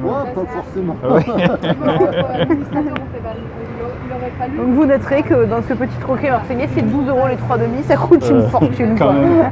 Ouais, 0.05 0.33
pas 0.35 0.45
forcément. 0.53 0.97
Ah 1.03 1.15
ouais. 1.15 1.25
Donc 4.57 4.67
vous 4.75 4.85
noterez 4.87 5.23
que 5.23 5.45
dans 5.47 5.63
ce 5.63 5.73
petit 5.75 5.97
troquet 6.01 6.31
marseillais, 6.31 6.69
c'est 6.75 6.83
12 6.83 7.09
euros 7.09 7.27
les 7.29 7.37
trois 7.37 7.57
demi, 7.59 7.83
ça 7.83 7.97
coûte 7.97 8.25
une 8.29 8.37
Euh, 8.37 8.49
fortune. 8.49 8.95
quand 8.99 9.07
Quoi. 9.07 9.15
même. 9.15 9.51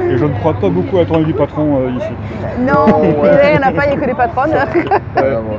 Et 0.10 0.16
je 0.18 0.24
ne 0.24 0.32
crois 0.38 0.54
pas 0.54 0.68
beaucoup 0.68 0.98
à 0.98 1.04
tourner 1.04 1.24
du 1.24 1.34
patron 1.34 1.80
euh, 1.82 1.90
ici. 1.90 2.08
Non, 2.60 2.86
il 3.02 3.10
n'y 3.10 3.58
en 3.58 3.62
a 3.68 3.72
pas, 3.72 3.84
il 3.86 3.90
n'y 3.90 3.96
a 3.96 4.00
que 4.00 4.06
des 4.06 4.14
patronnes. 4.14 4.50
Ouais, 4.50 5.22
ouais. 5.22 5.58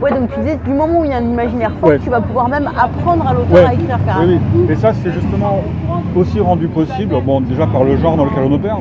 Ouais, 0.00 0.10
donc 0.12 0.32
tu 0.32 0.40
disais, 0.40 0.58
du 0.64 0.70
moment 0.72 1.00
où 1.00 1.04
il 1.04 1.10
y 1.10 1.14
a 1.14 1.16
un 1.16 1.22
imaginaire 1.24 1.72
fort, 1.80 1.88
Ouais. 1.90 1.98
tu 1.98 2.08
vas 2.08 2.20
pouvoir 2.20 2.48
même 2.48 2.68
apprendre 2.78 3.26
à 3.26 3.34
l'auteur 3.34 3.68
à 3.68 3.74
écrire 3.74 3.98
carrément. 4.06 4.32
oui, 4.32 4.38
oui. 4.54 4.66
Et 4.70 4.76
ça, 4.76 4.92
c'est 4.92 5.10
justement 5.10 5.60
aussi 6.16 6.38
rendu 6.40 6.68
possible, 6.68 7.16
bon, 7.24 7.40
déjà 7.40 7.66
par 7.66 7.82
le 7.84 7.96
genre 7.96 8.16
dans 8.16 8.24
lequel 8.24 8.44
on 8.48 8.52
opère, 8.52 8.78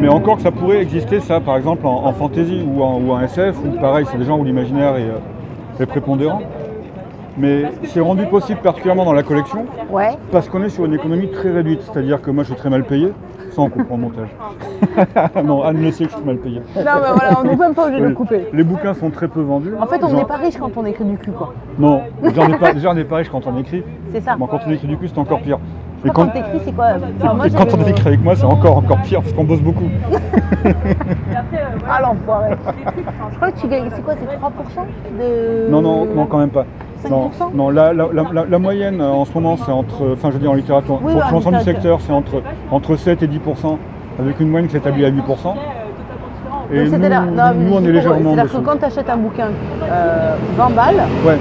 mais 0.00 0.08
encore 0.08 0.36
que 0.36 0.42
ça 0.42 0.50
pourrait 0.50 0.80
exister, 0.80 1.20
ça, 1.20 1.40
par 1.40 1.56
exemple, 1.58 1.86
en, 1.86 2.04
en 2.06 2.12
fantasy 2.12 2.64
ou 2.66 2.82
en, 2.82 2.98
ou 3.00 3.12
en 3.12 3.20
SF, 3.20 3.56
où 3.64 3.78
pareil, 3.80 4.06
c'est 4.10 4.16
des 4.18 4.24
gens 4.24 4.38
où 4.38 4.44
l'imaginaire 4.44 4.96
est, 4.96 5.02
euh, 5.02 5.82
est 5.82 5.86
prépondérant. 5.86 6.40
Mais 7.38 7.64
c'est 7.84 8.00
rendu 8.00 8.24
possible 8.24 8.60
particulièrement 8.62 9.04
dans 9.04 9.12
la 9.12 9.22
collection, 9.22 9.66
Ouais. 9.90 10.16
parce 10.32 10.48
qu'on 10.48 10.62
est 10.62 10.70
sur 10.70 10.86
une 10.86 10.94
économie 10.94 11.30
très 11.30 11.50
réduite, 11.50 11.82
c'est-à-dire 11.82 12.22
que 12.22 12.30
moi 12.30 12.44
je 12.44 12.48
suis 12.52 12.56
très 12.58 12.70
mal 12.70 12.84
payé, 12.84 13.12
ça 13.56 13.62
on 13.62 13.70
comprend 13.70 13.96
le 13.96 14.02
montage. 14.02 14.28
non, 15.44 15.62
Anne 15.62 15.82
le 15.82 15.90
sait 15.90 16.04
que 16.04 16.10
je 16.10 16.16
suis 16.16 16.24
mal 16.24 16.36
payé. 16.36 16.60
Non, 16.76 16.82
mais 16.84 17.12
voilà, 17.14 17.40
on 17.40 17.44
n'est 17.44 17.56
même 17.56 17.74
pas 17.74 17.86
obligé 17.86 18.02
de 18.02 18.06
le 18.08 18.14
couper. 18.14 18.46
Les 18.52 18.62
bouquins 18.62 18.94
sont 18.94 19.10
très 19.10 19.28
peu 19.28 19.40
vendus. 19.40 19.72
En 19.80 19.86
fait, 19.86 20.02
on 20.04 20.12
n'est 20.12 20.24
pas 20.24 20.36
riche 20.36 20.56
quand 20.58 20.76
on 20.76 20.84
écrit 20.84 21.04
du 21.04 21.16
cul, 21.16 21.32
quoi. 21.32 21.54
Non, 21.78 22.02
déjà 22.22 22.42
on 22.42 22.48
n'est 22.48 22.58
pas, 22.58 22.72
déjà, 22.74 22.90
on 22.90 22.94
n'est 22.94 23.04
pas 23.04 23.16
riche 23.16 23.30
quand 23.30 23.46
on 23.46 23.58
écrit. 23.58 23.82
C'est 24.12 24.20
ça. 24.20 24.36
Bon, 24.36 24.46
quand 24.46 24.60
on 24.66 24.70
écrit 24.70 24.86
du 24.86 24.98
cul, 24.98 25.08
c'est 25.08 25.18
encore 25.18 25.40
pire. 25.40 25.58
Et 26.06 26.10
Quand 26.10 26.22
on 26.24 26.28
t'écrit, 26.28 26.60
c'est 26.64 26.72
quoi 26.72 26.86
Enfin, 27.20 27.34
moi, 27.34 27.46
et 27.46 27.50
quand 27.50 27.74
on 27.74 27.86
écrit 27.86 28.06
avec 28.08 28.22
moi, 28.22 28.36
c'est 28.36 28.44
encore, 28.44 28.76
encore 28.78 28.98
pire 29.02 29.20
parce 29.22 29.32
qu'on 29.32 29.44
bosse 29.44 29.60
beaucoup. 29.60 29.88
Ah 31.88 32.00
l'enfoiré. 32.02 32.50
Je 33.30 33.36
crois 33.36 33.50
que 33.52 33.60
tu 33.60 33.68
gagnes, 33.68 33.88
c'est 33.94 34.02
quoi, 34.02 34.14
c'est 34.18 34.26
3% 34.36 35.20
de... 35.20 35.70
Non, 35.70 35.80
non, 35.80 36.04
non, 36.04 36.26
quand 36.26 36.38
même 36.38 36.50
pas. 36.50 36.64
Non, 37.08 37.28
5% 37.28 37.54
non 37.54 37.70
la, 37.70 37.92
la- 37.92 38.08
la- 38.12 38.24
la- 38.32 38.44
la 38.46 38.58
moyenne 38.58 39.00
euh, 39.00 39.10
en 39.10 39.24
ce 39.24 39.32
moment, 39.34 39.56
c'est 39.56 39.70
entre, 39.70 40.12
enfin 40.14 40.28
je 40.30 40.34
veux 40.34 40.40
dire 40.40 40.50
en 40.50 40.54
littérature, 40.54 40.98
Oui, 41.02 41.12
sur 41.12 41.20
l'ensemble 41.32 41.58
du 41.58 41.64
secteur, 41.64 42.00
c'est 42.00 42.12
entre, 42.12 42.42
entre 42.72 42.96
7 42.96 43.22
et 43.22 43.28
10% 43.28 43.76
avec 44.18 44.40
une 44.40 44.48
moyenne 44.48 44.66
qui 44.68 44.74
s'établit 44.74 45.04
à 45.04 45.08
8 45.08 45.22
Et 46.72 46.84
Donc, 46.90 47.00
nous, 47.00 47.08
là. 47.08 47.20
Non, 47.20 47.54
nous, 47.54 47.72
on 47.74 47.78
est 47.78 47.82
pour- 47.82 47.92
légèrement 47.92 48.30
en 48.30 48.34
C'est-à-dire 48.34 48.52
que 48.52 48.64
quand 48.64 48.76
tu 48.78 48.84
achètes 48.86 49.10
un 49.10 49.16
bouquin 49.18 49.48
euh, 49.84 50.34
20 50.56 50.70
balles, 50.70 51.02
Ouais. 51.24 51.38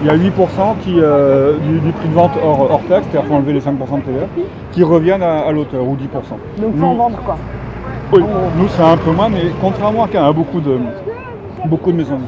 Il 0.00 0.06
y 0.06 0.10
a 0.10 0.16
8% 0.16 0.76
qui, 0.82 0.94
euh, 1.00 1.56
du, 1.58 1.80
du 1.80 1.92
prix 1.92 2.08
de 2.08 2.14
vente 2.14 2.30
hors, 2.42 2.70
hors 2.70 2.80
taxe, 2.88 3.06
c'est-à-dire 3.10 3.20
qu'il 3.20 3.28
faut 3.28 3.34
enlever 3.34 3.52
les 3.52 3.60
5% 3.60 3.70
de 3.96 4.02
TVA, 4.02 4.26
qui 4.70 4.84
reviennent 4.84 5.22
à, 5.22 5.40
à 5.40 5.52
l'auteur, 5.52 5.82
ou 5.82 5.96
10%. 5.96 5.98
donc 5.98 6.22
faut 6.22 6.76
Nous- 6.76 6.86
en 6.86 6.94
vendre 6.94 7.18
quoi. 7.24 7.36
Oui, 8.12 8.22
nous 8.56 8.68
c'est 8.68 8.82
un 8.82 8.96
peu 8.96 9.10
moins, 9.10 9.28
mais 9.28 9.42
contrairement 9.60 10.04
à 10.04 10.26
à 10.26 10.32
beaucoup 10.32 10.60
de, 10.60 10.78
beaucoup 11.66 11.90
de 11.92 11.96
maisons. 11.96 12.20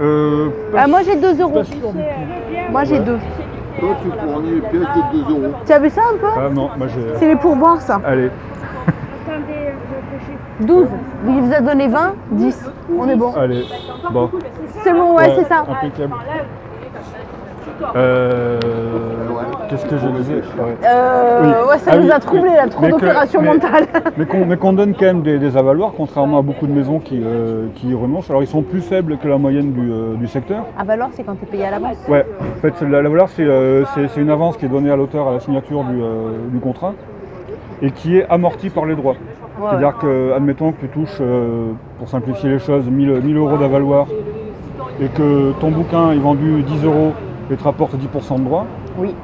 Euh, 0.00 0.48
pas- 0.70 0.80
Ah, 0.82 0.86
moi 0.86 1.00
j'ai 1.04 1.16
2 1.16 1.40
euros. 1.40 1.62
Moi 2.70 2.84
j'ai 2.84 2.98
2. 3.00 3.18
Toi, 3.80 3.88
tu 4.02 4.08
fournis 4.08 4.50
les 4.54 4.60
pièces 4.60 4.82
de 5.12 5.24
2 5.24 5.30
euros. 5.32 5.54
Tu 5.66 5.72
as 5.72 5.78
vu 5.78 5.90
ça 5.90 6.02
un 6.14 6.18
peu 6.18 6.26
Ah 6.36 6.48
non, 6.52 6.70
moi 6.76 6.86
j'ai. 6.88 7.18
C'est 7.18 7.28
les 7.28 7.36
pourboires 7.36 7.80
ça. 7.80 8.00
Allez, 8.04 8.30
12. 10.60 10.86
Il 11.26 11.40
vous 11.40 11.52
a 11.52 11.60
donné 11.60 11.88
20, 11.88 12.14
10. 12.32 12.70
On 12.98 13.08
est 13.08 13.16
bon. 13.16 13.32
allez. 13.34 13.64
Bon. 14.12 14.30
C'est 14.84 14.92
bon, 14.92 15.16
ouais, 15.16 15.32
c'est 15.36 15.48
ça. 15.48 15.64
Impeccable. 15.68 16.14
Euh, 17.96 18.58
Qu'est-ce 19.68 19.86
que 19.86 19.96
je 19.98 20.06
disais 20.06 20.34
Ouais. 20.34 20.76
Euh, 20.86 21.40
Oui. 21.42 21.48
ouais, 21.70 21.78
ça 21.78 21.90
Ah 21.94 21.96
nous 21.96 22.04
oui, 22.04 22.10
a 22.12 22.20
troublé, 22.20 22.42
oui. 22.50 22.54
là, 22.56 22.68
trop 22.68 22.86
que- 22.86 22.90
d'opérations 22.92 23.42
mais- 23.42 23.48
qu'on 24.56 24.72
donne 24.72 24.94
quand 24.94 25.06
même 25.06 25.22
des, 25.22 25.38
des 25.38 25.56
avaloirs, 25.56 25.92
contrairement 25.96 26.38
à 26.38 26.42
beaucoup 26.42 26.68
de 26.68 26.72
maisons 26.72 27.00
qui, 27.00 27.20
euh, 27.24 27.66
qui 27.74 27.88
y 27.88 27.94
renoncent. 27.94 28.30
Alors 28.30 28.42
ils 28.44 28.46
sont 28.46 28.62
plus 28.62 28.80
faibles 28.80 29.16
que 29.18 29.26
la 29.26 29.38
moyenne 29.38 29.72
du, 29.72 29.90
euh, 29.90 30.14
du 30.14 30.28
secteur. 30.28 30.64
Ah 30.78 30.84
alors 30.88 31.08
c'est 31.12 31.24
quand 31.24 31.34
t'es 31.34 31.46
payé 31.46 31.64
à 31.66 31.72
l'avance. 31.72 31.96
Ouais, 32.08 32.24
en 32.40 32.60
fait, 32.60 32.74
la, 32.88 33.02
la 33.02 33.08
c'est 33.26 33.42
euh, 33.42 33.84
c'est- 33.94 34.20
une 34.20 34.30
avance 34.30 34.56
qui 34.56 34.66
est 34.66 34.68
donnée 34.68 34.90
à 34.90 34.96
l'auteur 34.96 35.28
à 35.28 35.32
la 35.32 35.40
signature 35.40 35.82
du, 35.82 35.96
du 36.52 36.60
contrat 36.60 36.92
et 37.82 37.90
qui 37.90 38.18
est 38.18 38.26
amortie 38.30 38.70
par 38.70 38.86
les 38.86 38.94
droits. 38.94 39.16
Ouais, 39.60 39.66
C'est-à-dire 39.70 39.98
que, 39.98 40.32
admettons 40.36 40.70
que 40.72 40.80
tu 40.82 40.88
touches, 40.88 41.20
pour 41.98 42.08
simplifier 42.08 42.50
les 42.50 42.58
choses, 42.60 42.84
1000, 42.88 43.20
1000 43.22 43.36
euros 43.36 43.56
d'avaloir 43.56 44.06
et 45.00 45.08
que 45.08 45.52
ton 45.60 45.70
bouquin 45.72 46.12
est 46.12 46.18
vendu 46.18 46.62
10 46.62 46.84
euros 46.84 47.12
et 47.50 47.56
te 47.56 47.64
rapporte 47.64 47.94
10% 47.94 48.38
de 48.38 48.44
droits, 48.44 48.66
Oui. 48.98 49.14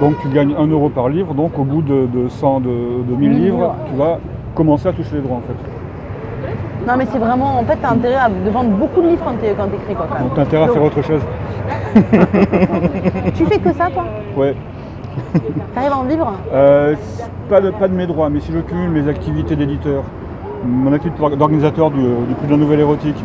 donc 0.00 0.14
tu 0.22 0.28
gagnes 0.28 0.54
1 0.58 0.66
euro 0.68 0.88
par 0.88 1.08
livre, 1.08 1.34
donc 1.34 1.58
au 1.58 1.64
bout 1.64 1.82
de, 1.82 2.06
de 2.06 2.28
100, 2.28 2.60
de, 2.60 2.66
de 2.66 3.14
1000 3.16 3.30
1000 3.30 3.42
livres, 3.44 3.74
tu 3.90 3.96
vas 3.96 4.18
commencer 4.54 4.88
à 4.88 4.92
toucher 4.92 5.16
les 5.16 5.20
droits 5.22 5.38
en 5.38 5.42
fait. 5.42 6.86
Non 6.88 6.94
mais 6.96 7.06
c'est 7.06 7.18
vraiment, 7.18 7.58
en 7.58 7.64
fait 7.64 7.76
t'as 7.82 7.90
intérêt 7.90 8.14
à 8.16 8.28
de 8.28 8.50
vendre 8.50 8.70
beaucoup 8.70 9.02
de 9.02 9.08
livres 9.08 9.24
quand 9.24 9.66
t'écris 9.66 9.94
quoi 9.94 10.06
quand 10.08 10.14
même. 10.14 10.24
Donc 10.24 10.34
tu 10.34 10.40
as 10.40 10.42
intérêt 10.44 10.64
à 10.64 10.68
faire 10.68 10.82
autre 10.82 11.02
chose. 11.02 11.20
Tu 13.34 13.44
fais 13.46 13.58
que 13.58 13.72
ça 13.72 13.88
toi? 13.92 14.04
Ouais. 14.36 14.54
T'arrives 15.74 15.92
à 15.92 15.96
en 15.96 16.04
vivre? 16.04 16.32
Euh, 16.52 16.94
pas, 17.48 17.60
de, 17.60 17.70
pas 17.70 17.88
de 17.88 17.94
mes 17.94 18.06
droits, 18.06 18.28
mais 18.28 18.40
si 18.40 18.52
je 18.52 18.58
cumule 18.58 18.90
mes 18.90 19.08
activités 19.08 19.56
d'éditeur, 19.56 20.02
mon 20.64 20.92
activité 20.92 21.20
d'organisateur 21.36 21.90
du, 21.90 22.00
du 22.00 22.34
prix 22.36 22.46
de 22.46 22.52
la 22.52 22.56
nouvelle 22.58 22.80
érotique, 22.80 23.16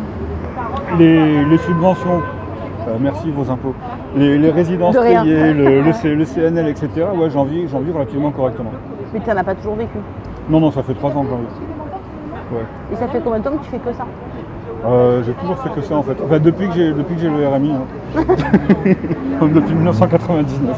les, 0.98 1.44
les 1.44 1.58
subventions, 1.58 2.20
euh, 2.88 2.96
merci 3.00 3.30
vos 3.30 3.50
impôts, 3.50 3.74
les, 4.16 4.38
les 4.38 4.50
résidences 4.50 4.96
payées, 4.96 5.52
le, 5.52 5.82
le 5.82 5.92
C- 5.92 6.14
le 6.14 6.24
CNL, 6.24 6.68
etc., 6.68 6.88
ouais, 7.14 7.30
j'en 7.30 7.44
vis, 7.44 7.68
j'en 7.68 7.80
vis 7.80 7.92
relativement 7.92 8.30
correctement. 8.30 8.70
Mais 9.12 9.20
t'en 9.20 9.36
as 9.36 9.44
pas 9.44 9.54
toujours 9.54 9.74
vécu. 9.76 9.98
Non, 10.48 10.60
non, 10.60 10.70
ça 10.70 10.82
fait 10.82 10.94
trois 10.94 11.10
ans 11.10 11.22
que 11.24 11.30
j'en 11.30 11.36
vis. 11.36 12.56
Ouais. 12.56 12.64
Et 12.92 12.96
ça 12.96 13.08
fait 13.08 13.20
combien 13.20 13.38
de 13.38 13.44
temps 13.44 13.52
que 13.56 13.64
tu 13.64 13.70
fais 13.70 13.78
que 13.78 13.92
ça? 13.92 14.04
Euh, 14.84 15.22
j'ai 15.24 15.32
toujours 15.34 15.58
fait 15.60 15.70
que 15.70 15.80
ça 15.80 15.94
en 15.94 16.02
fait. 16.02 16.16
Enfin, 16.24 16.38
depuis 16.40 16.66
que 16.68 16.74
j'ai 16.74 16.92
depuis 16.92 17.14
que 17.14 17.20
j'ai 17.20 17.30
le 17.30 17.46
RMI. 17.48 17.72
hein. 17.72 17.84
Depuis 19.42 19.74
1999. 19.74 20.76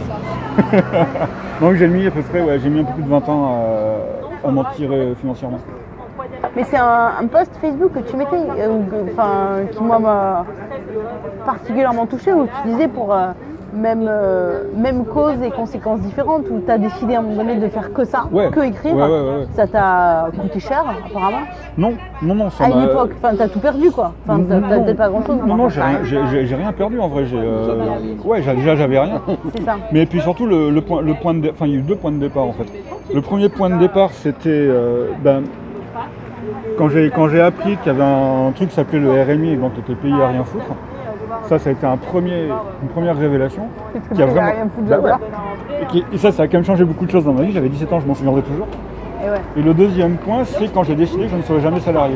Donc 1.60 1.74
j'ai 1.74 1.88
mis 1.88 2.06
à 2.06 2.10
peu 2.10 2.22
près, 2.22 2.42
ouais, 2.42 2.58
j'ai 2.58 2.68
mis 2.68 2.80
un 2.80 2.84
peu 2.84 2.92
plus 2.94 3.02
de 3.02 3.08
20 3.08 3.28
ans 3.28 3.54
à, 4.44 4.48
à 4.48 4.50
m'en 4.50 4.64
tirer 4.64 5.14
financièrement. 5.20 5.58
Mais 6.56 6.64
c'est 6.64 6.76
un, 6.76 7.10
un 7.20 7.26
post 7.26 7.50
Facebook 7.60 7.92
que 7.94 8.00
tu 8.00 8.16
mettais, 8.16 8.36
euh, 8.36 8.78
enfin, 9.12 9.64
qui 9.70 9.82
moi 9.82 9.98
m'a 9.98 10.44
particulièrement 11.44 12.06
touché, 12.06 12.32
où 12.32 12.46
tu 12.62 12.68
disais 12.70 12.88
pour 12.88 13.12
euh, 13.12 13.28
même, 13.74 14.06
euh, 14.08 14.64
même 14.76 15.04
cause 15.04 15.34
et 15.42 15.50
conséquences 15.50 16.00
différentes, 16.00 16.44
où 16.50 16.60
tu 16.64 16.70
as 16.70 16.78
décidé 16.78 17.16
à 17.16 17.18
un 17.18 17.22
moment 17.22 17.36
donné 17.42 17.56
de 17.56 17.68
faire 17.68 17.92
que 17.92 18.04
ça, 18.04 18.26
Ouais. 18.30 18.48
que 18.50 18.60
écrire. 18.60 18.94
Ouais, 18.94 19.02
ouais. 19.02 19.46
Ça 19.54 19.66
t'a 19.66 20.28
coûté 20.40 20.60
cher 20.60 20.84
apparemment. 21.08 21.38
Non, 21.76 21.92
non, 22.22 22.34
non, 22.36 22.50
ça 22.50 22.64
À 22.64 22.68
une 22.70 22.82
époque, 22.84 23.10
enfin 23.20 23.34
t'as 23.36 23.48
tout 23.48 23.58
perdu 23.58 23.90
quoi. 23.90 24.12
Enfin 24.28 24.40
t'as 24.48 24.60
peut-être 24.60 24.96
pas 24.96 25.08
grand 25.08 25.24
chose. 25.26 25.38
Non, 25.44 25.56
non, 25.56 25.68
j'ai 25.68 25.80
rien, 25.82 26.56
rien 26.56 26.72
perdu 26.72 27.00
en 27.00 27.08
vrai. 27.08 27.24
j'ai, 27.26 27.36
euh, 27.36 28.14
Ouais, 28.24 28.40
déjà 28.40 28.76
j'avais 28.76 28.98
rien. 28.98 29.20
C'est 29.56 29.64
ça. 29.64 29.74
Mais 29.90 30.06
puis 30.06 30.20
surtout 30.20 30.46
le, 30.46 30.70
le 30.70 30.80
point, 30.80 31.02
le 31.02 31.14
point 31.14 31.34
de, 31.34 31.40
dé- 31.40 31.50
enfin 31.52 31.66
il 31.66 31.72
y 31.72 31.74
a 31.74 31.78
eu 31.78 31.82
deux 31.82 31.96
points 31.96 32.12
de 32.12 32.18
départ 32.18 32.44
en 32.44 32.52
fait. 32.52 32.66
Le 33.12 33.20
premier 33.20 33.48
point 33.48 33.70
de 33.70 33.76
départ 33.78 34.10
c'était 34.12 34.48
euh, 34.50 35.08
ben, 35.22 35.42
quand 36.76 36.88
j'ai 36.88 37.10
quand 37.10 37.28
j'ai 37.28 37.40
appris 37.40 37.76
qu'il 37.78 37.86
y 37.86 37.94
avait 37.94 38.02
un, 38.02 38.52
truc 38.54 38.68
qui 38.68 38.74
s'appelait 38.74 38.98
le 39.00 39.10
RMI 39.22 39.50
et 39.52 39.56
donc 39.56 39.74
tu 39.74 39.80
étais 39.80 39.94
payé 39.94 40.14
à 40.22 40.28
rien 40.28 40.44
foutre. 40.44 40.64
Ça, 41.44 41.58
ça 41.58 41.68
a 41.70 41.72
été 41.72 41.86
un 41.86 41.96
premier, 41.96 42.48
une 42.82 42.88
première 42.88 43.16
révélation. 43.18 43.64
Qui 44.14 44.22
a 44.22 44.26
vraiment... 44.26 44.48
Bah 44.82 44.96
là-bas. 44.96 45.18
Et, 45.82 45.86
qui- 45.86 46.04
et 46.12 46.18
ça, 46.18 46.32
ça 46.32 46.44
a 46.44 46.46
quand 46.46 46.54
même 46.58 46.64
changé 46.64 46.84
beaucoup 46.84 47.04
de 47.06 47.10
choses 47.10 47.24
dans 47.24 47.32
ma 47.32 47.42
vie. 47.42 47.52
J'avais 47.52 47.68
17 47.68 47.92
ans, 47.92 48.00
je 48.00 48.06
m'en 48.06 48.14
souviendrai 48.14 48.42
toujours. 48.42 48.66
Et 49.24 49.28
ouais. 49.30 49.40
Et 49.56 49.62
le 49.62 49.74
deuxième 49.74 50.16
point, 50.16 50.44
c'est 50.44 50.72
quand 50.72 50.84
j'ai 50.84 50.94
décidé 50.94 51.24
que 51.24 51.30
je 51.30 51.36
ne 51.36 51.42
serais 51.42 51.60
jamais 51.60 51.80
salarié. 51.80 52.14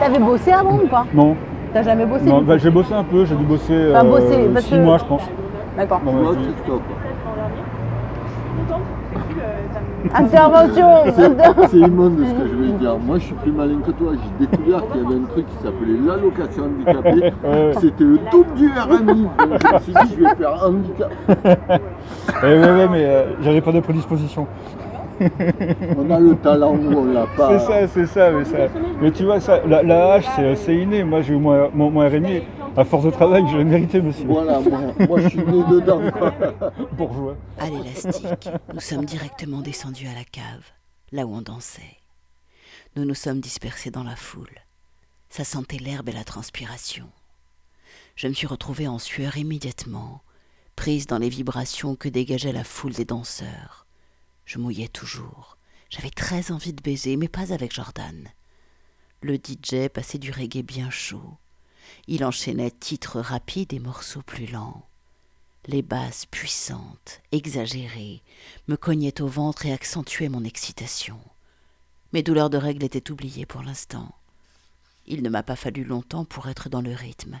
T'avais 0.00 0.18
bossé 0.18 0.52
avant 0.52 0.74
ou 0.76 0.86
pas? 0.86 1.04
Non, 1.14 1.36
T'as 1.72 1.82
jamais 1.82 2.06
bossé 2.06 2.24
non 2.24 2.40
bah, 2.40 2.56
j'ai 2.56 2.70
bossé 2.70 2.94
un 2.94 3.04
peu, 3.04 3.24
j'ai 3.26 3.34
dû 3.34 3.44
bosser 3.44 3.92
Enfin, 3.94 4.04
bosser, 4.04 4.48
parce 4.54 4.64
6 4.66 4.70
que- 4.74 4.80
mois, 4.80 4.98
je 4.98 5.04
pense. 5.04 5.22
D'accord. 5.76 6.00
dans 6.04 6.12
ma 6.12 6.30
vie. 6.32 6.48
Intervention 10.14 10.86
C'est 11.68 11.78
immonde 11.78 12.18
ce 12.18 12.32
que 12.32 12.48
je 12.48 12.54
vais 12.56 12.78
dire. 12.78 12.96
Moi, 12.98 13.18
je 13.18 13.24
suis 13.24 13.34
plus 13.34 13.52
malin 13.52 13.78
que 13.84 13.90
toi. 13.92 14.12
J'ai 14.14 14.46
découvert 14.46 14.82
qu'il 14.90 15.02
y 15.02 15.06
avait 15.06 15.14
un 15.16 15.26
truc 15.26 15.46
qui 15.46 15.56
s'appelait 15.62 15.98
l'allocation 16.06 16.64
handicapée. 16.64 17.32
C'était 17.80 18.04
le 18.04 18.18
double 18.30 18.54
du 18.54 18.68
RMI. 18.68 19.22
Donc, 19.22 19.60
je 19.62 19.74
me 19.74 19.78
suis 19.80 19.92
dit, 19.92 20.14
je 20.18 20.24
vais 20.24 20.34
faire 20.34 20.64
handicap. 20.64 21.12
Eh 22.42 22.46
ouais, 22.46 22.60
ouais, 22.60 22.88
mais 22.90 23.04
euh, 23.04 23.24
j'avais 23.42 23.60
pas 23.60 23.72
de 23.72 23.80
prédisposition. 23.80 24.46
On 25.20 26.10
a 26.10 26.20
le 26.20 26.36
talent 26.36 26.74
ou 26.74 26.98
on 26.98 27.04
l'a 27.12 27.26
pas. 27.36 27.58
C'est 27.58 27.66
ça, 27.66 27.86
c'est 27.88 28.06
ça, 28.06 28.30
mais 28.30 28.44
ça. 28.44 28.56
Mais 29.02 29.10
tu 29.10 29.24
vois, 29.24 29.40
ça, 29.40 29.60
la, 29.66 29.82
la 29.82 30.12
hache, 30.14 30.26
c'est 30.36 30.54
c'est 30.56 30.76
inné. 30.76 31.02
Moi, 31.04 31.22
j'ai 31.22 31.34
eu 31.34 31.38
mon, 31.38 31.68
mon, 31.74 31.90
mon 31.90 32.00
RMI. 32.00 32.42
À 32.78 32.84
force 32.84 33.06
de 33.06 33.10
travail, 33.10 33.44
je 33.50 33.56
l'ai 33.56 33.64
mérité, 33.64 34.00
monsieur. 34.00 34.24
Voilà, 34.24 34.60
moi, 34.60 34.94
moi, 35.08 35.20
je 35.22 35.30
suis 35.30 35.38
né 35.38 35.64
dedans. 35.64 36.00
quoi. 36.12 36.32
Bourgeois. 36.92 37.36
À 37.58 37.68
l'élastique, 37.68 38.48
nous 38.72 38.78
sommes 38.78 39.04
directement 39.04 39.62
descendus 39.62 40.06
à 40.06 40.14
la 40.14 40.22
cave, 40.22 40.62
là 41.10 41.26
où 41.26 41.34
on 41.34 41.42
dansait. 41.42 41.96
Nous 42.94 43.04
nous 43.04 43.16
sommes 43.16 43.40
dispersés 43.40 43.90
dans 43.90 44.04
la 44.04 44.14
foule. 44.14 44.60
Ça 45.28 45.42
sentait 45.42 45.78
l'herbe 45.78 46.08
et 46.08 46.12
la 46.12 46.22
transpiration. 46.22 47.10
Je 48.14 48.28
me 48.28 48.32
suis 48.32 48.46
retrouvée 48.46 48.86
en 48.86 49.00
sueur 49.00 49.36
immédiatement, 49.36 50.22
prise 50.76 51.08
dans 51.08 51.18
les 51.18 51.30
vibrations 51.30 51.96
que 51.96 52.08
dégageait 52.08 52.52
la 52.52 52.62
foule 52.62 52.92
des 52.92 53.04
danseurs. 53.04 53.86
Je 54.44 54.58
mouillais 54.58 54.86
toujours. 54.86 55.58
J'avais 55.90 56.10
très 56.10 56.52
envie 56.52 56.74
de 56.74 56.82
baiser, 56.82 57.16
mais 57.16 57.26
pas 57.26 57.52
avec 57.52 57.74
Jordan. 57.74 58.28
Le 59.20 59.34
DJ 59.34 59.88
passait 59.92 60.18
du 60.18 60.30
reggae 60.30 60.62
bien 60.62 60.90
chaud. 60.90 61.38
Il 62.06 62.24
enchaînait 62.24 62.70
titres 62.70 63.20
rapides 63.20 63.72
et 63.72 63.78
morceaux 63.78 64.22
plus 64.22 64.46
lents. 64.46 64.86
Les 65.66 65.82
basses 65.82 66.26
puissantes, 66.26 67.20
exagérées, 67.30 68.22
me 68.68 68.76
cognaient 68.76 69.20
au 69.20 69.26
ventre 69.26 69.66
et 69.66 69.72
accentuaient 69.72 70.28
mon 70.28 70.44
excitation. 70.44 71.18
Mes 72.12 72.22
douleurs 72.22 72.48
de 72.48 72.56
règles 72.56 72.84
étaient 72.84 73.10
oubliées 73.10 73.44
pour 73.44 73.62
l'instant. 73.62 74.14
Il 75.06 75.22
ne 75.22 75.28
m'a 75.28 75.42
pas 75.42 75.56
fallu 75.56 75.84
longtemps 75.84 76.24
pour 76.24 76.48
être 76.48 76.68
dans 76.68 76.80
le 76.80 76.94
rythme. 76.94 77.40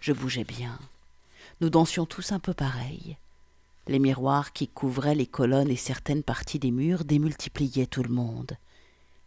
Je 0.00 0.12
bougeais 0.12 0.44
bien. 0.44 0.78
Nous 1.60 1.70
dansions 1.70 2.04
tous 2.04 2.32
un 2.32 2.38
peu 2.38 2.52
pareil. 2.52 3.16
Les 3.88 3.98
miroirs 3.98 4.52
qui 4.52 4.68
couvraient 4.68 5.14
les 5.14 5.26
colonnes 5.26 5.70
et 5.70 5.76
certaines 5.76 6.22
parties 6.22 6.58
des 6.58 6.70
murs 6.70 7.04
démultipliaient 7.04 7.86
tout 7.86 8.02
le 8.02 8.10
monde. 8.10 8.56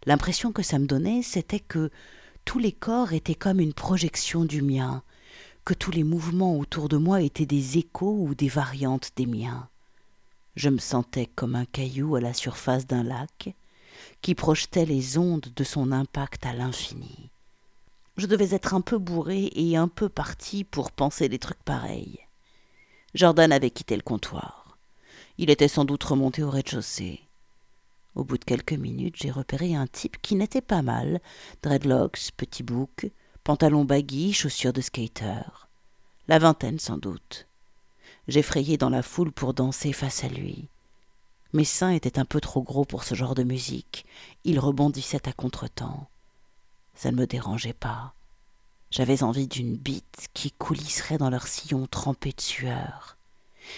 L'impression 0.06 0.52
que 0.52 0.64
ça 0.64 0.80
me 0.80 0.86
donnait, 0.86 1.22
c'était 1.24 1.60
que 1.60 1.90
tous 2.50 2.58
les 2.58 2.72
corps 2.72 3.14
étaient 3.14 3.36
comme 3.36 3.60
une 3.60 3.76
projection 3.76 4.44
du 4.44 4.64
mien, 4.64 5.04
que 5.66 5.76
tous 5.76 5.92
les 5.92 6.04
mouvements 6.04 6.58
autour 6.58 6.90
de 6.90 6.98
moi 6.98 7.22
étaient 7.22 7.46
des 7.46 7.78
échos 7.78 8.26
ou 8.28 8.34
des 8.34 8.48
variantes 8.48 9.12
des 9.16 9.28
miens. 9.28 9.70
Je 10.56 10.70
me 10.70 10.80
sentais 10.80 11.28
comme 11.28 11.54
un 11.54 11.66
caillou 11.66 12.16
à 12.16 12.22
la 12.22 12.34
surface 12.34 12.88
d'un 12.88 13.04
lac 13.04 13.54
qui 14.24 14.34
projetait 14.34 14.88
les 14.88 15.20
ondes 15.20 15.46
de 15.56 15.64
son 15.64 15.92
impact 15.92 16.44
à 16.48 16.54
l'infini. 16.54 17.30
Je 18.18 18.26
devais 18.26 18.56
être 18.56 18.74
un 18.74 18.82
peu 18.82 18.98
bourré 18.98 19.52
et 19.54 19.78
un 19.78 19.88
peu 19.88 20.10
parti 20.10 20.64
pour 20.64 20.92
penser 20.92 21.30
des 21.30 21.38
trucs 21.38 21.64
pareils. 21.64 22.18
Jordan 23.14 23.52
avait 23.52 23.70
quitté 23.70 23.96
le 23.96 24.02
comptoir. 24.02 24.76
Il 25.38 25.52
était 25.52 25.68
sans 25.68 25.86
doute 25.86 26.04
remonté 26.04 26.42
au 26.42 26.50
rez-de-chaussée. 26.50 27.29
Au 28.16 28.24
bout 28.24 28.38
de 28.38 28.46
quelques 28.46 28.74
minutes, 28.74 29.16
j'ai 29.18 29.32
repéré 29.32 29.76
un 29.76 29.88
type 29.88 30.22
qui 30.22 30.36
n'était 30.36 30.62
pas 30.62 30.82
mal, 30.82 31.22
dreadlocks, 31.62 32.32
petit 32.36 32.64
bouc, 32.64 33.12
pantalon 33.44 33.86
baggy, 33.86 34.34
chaussures 34.34 34.74
de 34.74 34.82
skater. 34.82 35.42
La 36.28 36.40
vingtaine 36.40 36.80
sans 36.80 36.98
doute. 36.98 37.48
J'ai 38.28 38.42
frayé 38.42 38.78
dans 38.78 38.90
la 38.90 39.02
foule 39.02 39.32
pour 39.32 39.54
danser 39.54 39.94
face 39.94 40.24
à 40.24 40.28
lui. 40.28 40.70
Mes 41.54 41.66
seins 41.66 41.92
étaient 41.92 42.20
un 42.20 42.26
peu 42.26 42.40
trop 42.40 42.62
gros 42.62 42.86
pour 42.86 43.04
ce 43.04 43.16
genre 43.16 43.34
de 43.34 43.44
musique. 43.44 44.06
Ils 44.44 44.60
rebondissaient 44.60 45.28
à 45.28 45.34
contretemps. 45.34 46.08
Ça 46.94 47.12
ne 47.12 47.18
me 47.18 47.26
dérangeait 47.26 47.74
pas. 47.74 48.14
J'avais 48.92 49.24
envie 49.24 49.48
d'une 49.48 49.76
bite 49.76 50.28
qui 50.34 50.52
coulisserait 50.52 51.18
dans 51.18 51.30
leur 51.30 51.48
sillon 51.48 51.88
trempé 51.88 52.32
de 52.32 52.42
sueur. 52.42 53.18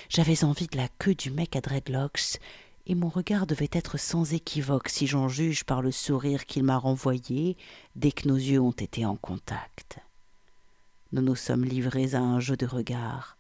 J'avais 0.10 0.44
envie 0.44 0.68
de 0.68 0.78
la 0.78 0.88
queue 0.88 1.16
du 1.16 1.32
mec 1.32 1.56
à 1.56 1.62
dreadlocks, 1.62 2.40
et 2.88 2.96
mon 2.96 3.10
regard 3.10 3.48
devait 3.48 3.70
être 3.72 3.98
sans 3.98 4.34
équivoque 4.34 4.90
si 4.90 5.08
j'en 5.08 5.28
juge 5.28 5.64
par 5.64 5.82
le 5.82 5.92
sourire 5.92 6.46
qu'il 6.46 6.64
m'a 6.64 6.78
renvoyé 6.78 7.58
dès 7.96 8.12
que 8.12 8.28
nos 8.28 8.36
yeux 8.36 8.60
ont 8.60 8.72
été 8.72 9.06
en 9.06 9.16
contact. 9.16 10.00
Nous 11.12 11.22
nous 11.22 11.36
sommes 11.36 11.66
livrés 11.66 12.16
à 12.16 12.22
un 12.22 12.40
jeu 12.40 12.56
de 12.56 12.66
regards, 12.66 13.38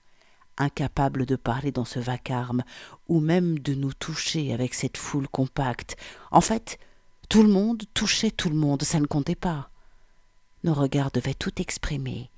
incapables 0.57 1.25
de 1.25 1.35
parler 1.35 1.71
dans 1.71 1.85
ce 1.85 1.99
vacarme, 1.99 2.63
ou 3.07 3.19
même 3.19 3.59
de 3.59 3.73
nous 3.73 3.93
toucher 3.93 4.53
avec 4.53 4.73
cette 4.73 4.97
foule 4.97 5.27
compacte. 5.27 5.95
En 6.31 6.41
fait, 6.41 6.77
tout 7.29 7.43
le 7.43 7.49
monde 7.49 7.83
touchait 7.93 8.31
tout 8.31 8.49
le 8.49 8.55
monde, 8.55 8.83
ça 8.83 8.99
ne 8.99 9.05
comptait 9.05 9.35
pas. 9.35 9.69
Nos 10.63 10.73
regards 10.73 11.11
devaient 11.11 11.33
tout 11.33 11.61
exprimer, 11.61 12.29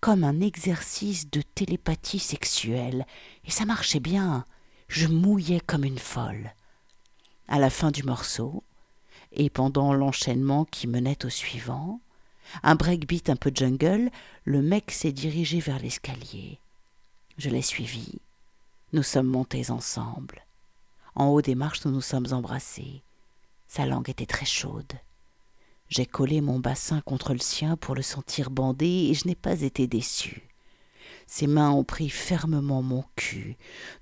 comme 0.00 0.22
un 0.22 0.40
exercice 0.40 1.30
de 1.30 1.42
télépathie 1.42 2.18
sexuelle, 2.18 3.06
et 3.44 3.50
ça 3.50 3.64
marchait 3.64 4.00
bien. 4.00 4.44
Je 4.94 5.08
mouillais 5.08 5.58
comme 5.58 5.82
une 5.82 5.98
folle. 5.98 6.54
À 7.48 7.58
la 7.58 7.68
fin 7.68 7.90
du 7.90 8.04
morceau, 8.04 8.62
et 9.32 9.50
pendant 9.50 9.92
l'enchaînement 9.92 10.64
qui 10.66 10.86
menait 10.86 11.24
au 11.24 11.30
suivant, 11.30 11.98
un 12.62 12.76
breakbeat 12.76 13.28
un 13.28 13.34
peu 13.34 13.50
jungle, 13.52 14.12
le 14.44 14.62
mec 14.62 14.92
s'est 14.92 15.10
dirigé 15.10 15.58
vers 15.58 15.80
l'escalier. 15.80 16.60
Je 17.38 17.50
l'ai 17.50 17.60
suivi. 17.60 18.20
Nous 18.92 19.02
sommes 19.02 19.26
montés 19.26 19.68
ensemble. 19.72 20.44
En 21.16 21.26
haut 21.26 21.42
des 21.42 21.56
marches, 21.56 21.84
nous 21.84 21.90
nous 21.90 22.00
sommes 22.00 22.32
embrassés. 22.32 23.02
Sa 23.66 23.86
langue 23.86 24.10
était 24.10 24.26
très 24.26 24.46
chaude. 24.46 24.92
J'ai 25.88 26.06
collé 26.06 26.40
mon 26.40 26.60
bassin 26.60 27.00
contre 27.00 27.32
le 27.32 27.40
sien 27.40 27.76
pour 27.76 27.96
le 27.96 28.02
sentir 28.02 28.48
bandé 28.48 29.08
et 29.10 29.14
je 29.14 29.26
n'ai 29.26 29.34
pas 29.34 29.62
été 29.62 29.88
déçu. 29.88 30.53
Ses 31.26 31.46
mains 31.46 31.70
ont 31.70 31.84
pris 31.84 32.08
fermement 32.10 32.82
mon 32.82 33.04
cul. 33.16 33.56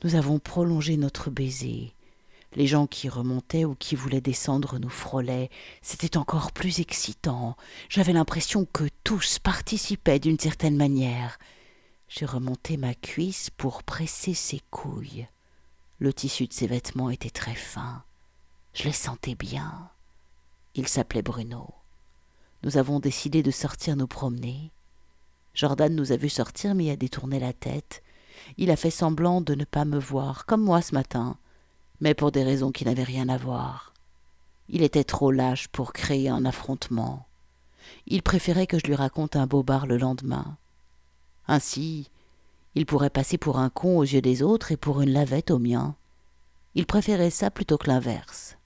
Nous 0.04 0.14
avons 0.14 0.38
prolongé 0.38 0.96
notre 0.96 1.30
baiser. 1.30 1.94
Les 2.54 2.66
gens 2.66 2.86
qui 2.86 3.08
remontaient 3.08 3.64
ou 3.64 3.74
qui 3.74 3.96
voulaient 3.96 4.20
descendre 4.20 4.78
nous 4.78 4.90
frôlaient. 4.90 5.48
C'était 5.80 6.18
encore 6.18 6.52
plus 6.52 6.80
excitant. 6.80 7.56
J'avais 7.88 8.12
l'impression 8.12 8.66
que 8.66 8.84
tous 9.04 9.38
participaient 9.38 10.18
d'une 10.18 10.38
certaine 10.38 10.76
manière. 10.76 11.38
J'ai 12.08 12.26
remonté 12.26 12.76
ma 12.76 12.94
cuisse 12.94 13.48
pour 13.48 13.82
presser 13.82 14.34
ses 14.34 14.60
couilles. 14.70 15.26
Le 15.98 16.12
tissu 16.12 16.46
de 16.46 16.52
ses 16.52 16.66
vêtements 16.66 17.08
était 17.08 17.30
très 17.30 17.54
fin. 17.54 18.02
Je 18.74 18.84
les 18.84 18.92
sentais 18.92 19.34
bien. 19.34 19.88
Il 20.74 20.88
s'appelait 20.88 21.22
Bruno. 21.22 21.74
Nous 22.64 22.76
avons 22.76 23.00
décidé 23.00 23.42
de 23.42 23.50
sortir 23.50 23.96
nous 23.96 24.06
promener. 24.06 24.72
Jordan 25.54 25.94
nous 25.94 26.12
a 26.12 26.16
vus 26.16 26.30
sortir, 26.30 26.74
mais 26.74 26.90
a 26.90 26.96
détourné 26.96 27.38
la 27.38 27.52
tête. 27.52 28.02
Il 28.56 28.70
a 28.70 28.76
fait 28.76 28.90
semblant 28.90 29.40
de 29.40 29.54
ne 29.54 29.64
pas 29.64 29.84
me 29.84 29.98
voir, 29.98 30.46
comme 30.46 30.62
moi 30.62 30.82
ce 30.82 30.94
matin, 30.94 31.36
mais 32.00 32.14
pour 32.14 32.32
des 32.32 32.42
raisons 32.42 32.72
qui 32.72 32.84
n'avaient 32.84 33.02
rien 33.02 33.28
à 33.28 33.36
voir. 33.36 33.92
Il 34.68 34.82
était 34.82 35.04
trop 35.04 35.30
lâche 35.30 35.68
pour 35.68 35.92
créer 35.92 36.28
un 36.28 36.44
affrontement. 36.44 37.26
Il 38.06 38.22
préférait 38.22 38.66
que 38.66 38.78
je 38.78 38.86
lui 38.86 38.94
raconte 38.94 39.36
un 39.36 39.46
bobard 39.46 39.86
le 39.86 39.98
lendemain. 39.98 40.56
Ainsi, 41.46 42.10
il 42.74 42.86
pourrait 42.86 43.10
passer 43.10 43.36
pour 43.36 43.58
un 43.58 43.68
con 43.68 43.98
aux 43.98 44.04
yeux 44.04 44.22
des 44.22 44.42
autres 44.42 44.72
et 44.72 44.76
pour 44.76 45.02
une 45.02 45.12
lavette 45.12 45.50
aux 45.50 45.58
miens. 45.58 45.94
Il 46.74 46.86
préférait 46.86 47.30
ça 47.30 47.50
plutôt 47.50 47.76
que 47.76 47.88
l'inverse. 47.88 48.56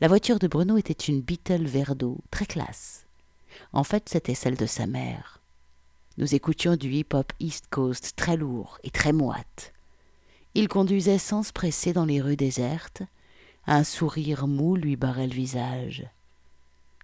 La 0.00 0.08
voiture 0.08 0.38
de 0.38 0.48
Bruno 0.48 0.78
était 0.78 0.92
une 0.94 1.20
Beetle 1.20 1.66
vert 1.66 1.94
d'eau, 1.94 2.18
très 2.30 2.46
classe. 2.46 3.04
En 3.72 3.84
fait, 3.84 4.08
c'était 4.08 4.34
celle 4.34 4.56
de 4.56 4.64
sa 4.64 4.86
mère. 4.86 5.39
Nous 6.20 6.34
écoutions 6.34 6.76
du 6.76 6.92
hip-hop 6.92 7.32
East 7.40 7.68
Coast 7.70 8.12
très 8.14 8.36
lourd 8.36 8.78
et 8.84 8.90
très 8.90 9.14
moite. 9.14 9.72
Il 10.54 10.68
conduisait 10.68 11.16
sans 11.16 11.42
se 11.42 11.50
presser 11.50 11.94
dans 11.94 12.04
les 12.04 12.20
rues 12.20 12.36
désertes. 12.36 13.02
Un 13.66 13.84
sourire 13.84 14.46
mou 14.46 14.76
lui 14.76 14.96
barrait 14.96 15.28
le 15.28 15.32
visage. 15.32 16.06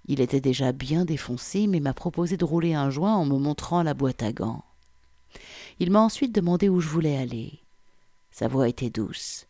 Il 0.06 0.20
était 0.20 0.42
déjà 0.42 0.72
bien 0.72 1.06
défoncé, 1.06 1.66
mais 1.66 1.80
m'a 1.80 1.94
proposé 1.94 2.36
de 2.36 2.44
rouler 2.44 2.74
un 2.74 2.90
joint 2.90 3.14
en 3.14 3.24
me 3.24 3.38
montrant 3.38 3.82
la 3.82 3.94
boîte 3.94 4.22
à 4.22 4.32
gants. 4.32 4.66
Il 5.80 5.90
m'a 5.90 6.00
ensuite 6.00 6.34
demandé 6.34 6.68
où 6.68 6.82
je 6.82 6.88
voulais 6.88 7.16
aller. 7.16 7.60
Sa 8.30 8.48
voix 8.48 8.68
était 8.68 8.90
douce. 8.90 9.46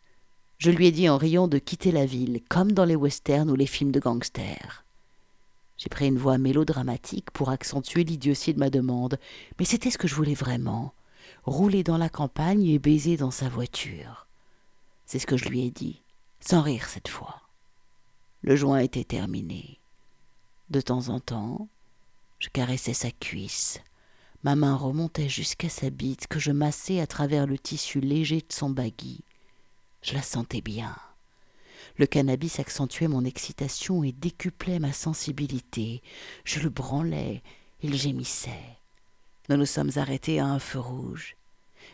Je 0.59 0.71
lui 0.71 0.87
ai 0.87 0.93
dit 0.93 1.09
en 1.09 1.17
riant 1.17 1.49
de 1.49 1.57
quitter 1.57 1.91
la 1.91 2.05
ville, 2.05 2.39
comme 2.47 2.71
dans 2.71 2.85
les 2.85 2.95
westerns 2.95 3.51
ou 3.51 3.55
les 3.55 3.67
films 3.67 3.91
de 3.91 3.99
gangsters. 3.99 4.85
J'ai 5.77 5.89
pris 5.89 6.07
une 6.07 6.17
voix 6.17 6.37
mélodramatique 6.37 7.31
pour 7.31 7.49
accentuer 7.49 8.03
l'idiotie 8.03 8.53
de 8.53 8.59
ma 8.59 8.69
demande, 8.69 9.19
mais 9.59 9.65
c'était 9.65 9.91
ce 9.91 9.97
que 9.97 10.07
je 10.07 10.15
voulais 10.15 10.33
vraiment 10.33 10.93
rouler 11.43 11.83
dans 11.83 11.97
la 11.97 12.09
campagne 12.09 12.65
et 12.65 12.79
baiser 12.79 13.15
dans 13.15 13.31
sa 13.31 13.47
voiture. 13.47 14.27
C'est 15.05 15.19
ce 15.19 15.27
que 15.27 15.37
je 15.37 15.47
lui 15.47 15.65
ai 15.65 15.71
dit, 15.71 16.03
sans 16.41 16.61
rire 16.61 16.89
cette 16.89 17.07
fois. 17.07 17.41
Le 18.41 18.55
joint 18.55 18.79
était 18.79 19.05
terminé. 19.05 19.79
De 20.69 20.81
temps 20.81 21.09
en 21.09 21.19
temps, 21.19 21.69
je 22.39 22.49
caressais 22.49 22.93
sa 22.93 23.11
cuisse. 23.11 23.79
Ma 24.43 24.55
main 24.55 24.75
remontait 24.75 25.29
jusqu'à 25.29 25.69
sa 25.69 25.89
bite 25.89 26.27
que 26.27 26.39
je 26.39 26.51
massais 26.51 26.99
à 26.99 27.07
travers 27.07 27.47
le 27.47 27.57
tissu 27.57 28.01
léger 28.01 28.39
de 28.39 28.53
son 28.53 28.69
baggy. 28.69 29.23
Je 30.01 30.13
la 30.13 30.21
sentais 30.21 30.61
bien. 30.61 30.95
Le 31.97 32.05
cannabis 32.05 32.59
accentuait 32.59 33.07
mon 33.07 33.25
excitation 33.25 34.03
et 34.03 34.11
décuplait 34.11 34.79
ma 34.79 34.93
sensibilité. 34.93 36.03
Je 36.43 36.59
le 36.59 36.69
branlais, 36.69 37.41
il 37.81 37.95
gémissait. 37.95 38.77
Nous 39.49 39.57
nous 39.57 39.65
sommes 39.65 39.91
arrêtés 39.95 40.39
à 40.39 40.45
un 40.45 40.59
feu 40.59 40.79
rouge. 40.79 41.35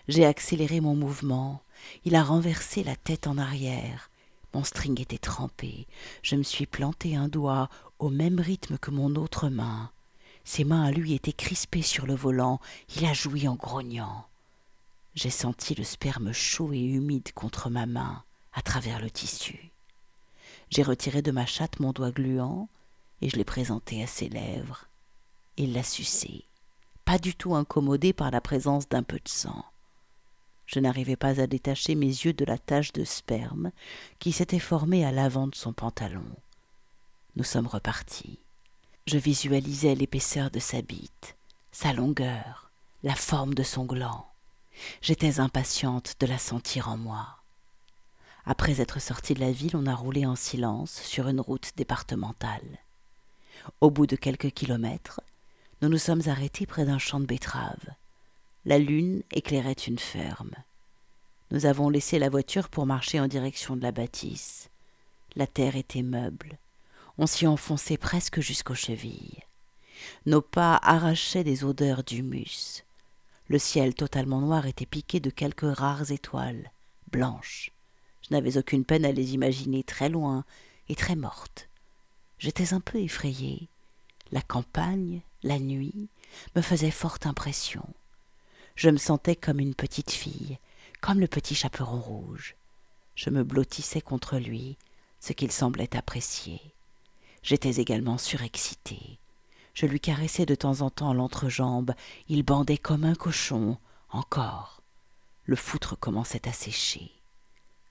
J'ai 0.10 0.26
accéléré 0.26 0.82
mon 0.82 0.96
mouvement. 0.96 1.62
Il 2.04 2.16
a 2.16 2.24
renversé 2.24 2.84
la 2.84 2.96
tête 2.96 3.28
en 3.28 3.38
arrière. 3.38 4.10
Mon 4.54 4.64
string 4.64 5.00
était 5.00 5.18
trempé. 5.18 5.88
Je 6.22 6.36
me 6.36 6.44
suis 6.44 6.66
planté 6.66 7.16
un 7.16 7.30
doigt 7.30 7.70
au 8.00 8.10
même 8.10 8.40
rythme 8.40 8.78
que 8.78 8.92
mon 8.92 9.16
autre 9.16 9.50
main. 9.50 9.92
Ses 10.44 10.66
mains 10.66 10.84
à 10.84 10.92
lui 10.92 11.14
étaient 11.14 11.32
crispées 11.32 11.82
sur 11.82 12.06
le 12.06 12.16
volant. 12.16 12.60
Il 12.98 13.06
a 13.06 13.14
joui 13.14 13.48
en 13.48 13.56
grognant. 13.56 14.26
J'ai 15.16 15.30
senti 15.30 15.76
le 15.76 15.84
sperme 15.84 16.34
chaud 16.34 16.74
et 16.74 16.82
humide 16.82 17.32
contre 17.34 17.70
ma 17.70 17.86
main, 17.86 18.24
à 18.52 18.62
travers 18.62 19.00
le 19.00 19.10
tissu. 19.10 19.73
J'ai 20.74 20.82
retiré 20.82 21.22
de 21.22 21.30
ma 21.30 21.46
chatte 21.46 21.80
mon 21.80 21.92
doigt 21.92 22.10
gluant 22.10 22.68
et 23.22 23.30
je 23.30 23.36
l'ai 23.36 23.44
présenté 23.44 24.02
à 24.02 24.08
ses 24.08 24.28
lèvres. 24.28 24.88
Il 25.56 25.72
l'a 25.74 25.84
sucé, 25.84 26.46
pas 27.06 27.20
du 27.20 27.36
tout 27.36 27.54
incommodé 27.54 28.12
par 28.12 28.32
la 28.32 28.42
présence 28.42 28.90
d'un 28.90 29.04
peu 29.04 29.18
de 29.18 29.30
sang. 29.30 29.64
Je 30.66 30.80
n'arrivais 30.80 31.16
pas 31.16 31.40
à 31.40 31.46
détacher 31.46 31.94
mes 31.94 32.08
yeux 32.08 32.34
de 32.34 32.44
la 32.44 32.58
tache 32.58 32.92
de 32.92 33.04
sperme 33.04 33.70
qui 34.18 34.32
s'était 34.32 34.58
formée 34.58 35.06
à 35.06 35.12
l'avant 35.12 35.46
de 35.46 35.54
son 35.54 35.74
pantalon. 35.74 36.26
Nous 37.36 37.44
sommes 37.44 37.68
repartis. 37.68 38.40
Je 39.06 39.20
visualisais 39.20 39.94
l'épaisseur 39.94 40.50
de 40.50 40.58
sa 40.60 40.82
bite, 40.82 41.36
sa 41.72 41.94
longueur, 41.94 42.72
la 43.04 43.14
forme 43.14 43.54
de 43.54 43.62
son 43.62 43.86
gland. 43.86 44.26
J'étais 45.04 45.40
impatiente 45.40 46.16
de 46.20 46.26
la 46.26 46.40
sentir 46.40 46.90
en 46.90 46.98
moi. 46.98 47.43
Après 48.46 48.82
être 48.82 49.00
sortis 49.00 49.34
de 49.34 49.40
la 49.40 49.52
ville, 49.52 49.76
on 49.76 49.86
a 49.86 49.96
roulé 49.96 50.26
en 50.26 50.36
silence 50.36 51.02
sur 51.02 51.28
une 51.28 51.40
route 51.40 51.72
départementale. 51.78 52.80
Au 53.80 53.90
bout 53.90 54.08
de 54.08 54.18
quelques 54.18 54.52
kilomètres, 54.52 55.22
nous 55.82 55.90
nous 55.90 55.98
sommes 55.98 56.24
arrêtés 56.28 56.66
près 56.66 56.86
d'un 56.86 56.98
champ 56.98 57.20
de 57.20 57.26
betteraves. 57.26 57.90
La 58.66 58.80
lune 58.80 59.24
éclairait 59.32 59.72
une 59.74 60.00
ferme. 60.00 60.56
Nous 61.52 61.66
avons 61.66 61.90
laissé 61.90 62.20
la 62.20 62.30
voiture 62.30 62.68
pour 62.68 62.86
marcher 62.86 63.20
en 63.20 63.28
direction 63.28 63.76
de 63.76 63.84
la 63.84 63.92
bâtisse. 63.92 64.70
La 65.36 65.48
terre 65.48 65.76
était 65.76 66.02
meuble. 66.02 66.58
On 67.18 67.28
s'y 67.28 67.48
enfonçait 67.48 67.98
presque 67.98 68.42
jusqu'aux 68.42 68.76
chevilles. 68.76 69.40
Nos 70.26 70.42
pas 70.42 70.80
arrachaient 70.82 71.44
des 71.44 71.64
odeurs 71.64 72.04
d'humus. 72.04 72.84
Le 73.48 73.60
ciel 73.60 73.94
totalement 73.94 74.42
noir 74.42 74.66
était 74.66 74.86
piqué 74.86 75.20
de 75.20 75.30
quelques 75.30 75.78
rares 75.78 76.12
étoiles, 76.12 76.72
blanches. 77.12 77.72
Je 78.24 78.34
n'avais 78.34 78.58
aucune 78.58 78.86
peine 78.86 79.06
à 79.06 79.12
les 79.12 79.34
imaginer 79.34 79.84
très 79.84 80.10
loin 80.10 80.46
et 80.90 80.96
très 80.96 81.16
mortes. 81.16 81.70
J'étais 82.40 82.74
un 82.74 82.80
peu 82.80 83.00
effrayée. 83.00 83.70
La 84.32 84.42
campagne, 84.42 85.22
la 85.44 85.60
nuit, 85.60 86.10
me 86.56 86.62
faisait 86.62 86.92
forte 86.92 87.26
impression. 87.26 87.88
Je 88.76 88.90
me 88.90 88.98
sentais 88.98 89.36
comme 89.36 89.60
une 89.60 89.76
petite 89.76 90.12
fille, 90.12 90.58
comme 91.02 91.20
le 91.20 91.28
petit 91.28 91.56
chaperon 91.56 92.00
rouge. 92.00 92.56
Je 93.16 93.30
me 93.30 93.44
blottissais 93.44 94.02
contre 94.02 94.38
lui, 94.38 94.78
ce 95.20 95.34
qu'il 95.34 95.52
semblait 95.52 95.96
apprécier. 95.96 96.60
J'étais 97.44 97.76
également 97.76 98.18
surexcitée. 98.18 99.20
Je 99.74 99.86
lui 99.86 100.00
caressais 100.00 100.46
de 100.46 100.56
temps 100.56 100.82
en 100.82 100.90
temps 100.90 101.14
l'entrejambe, 101.14 101.94
il 102.30 102.44
bandait 102.44 102.78
comme 102.78 103.04
un 103.04 103.16
cochon, 103.16 103.78
encore. 104.10 104.82
Le 105.46 105.56
foutre 105.56 105.98
commençait 106.00 106.48
à 106.48 106.54
sécher. 106.54 107.12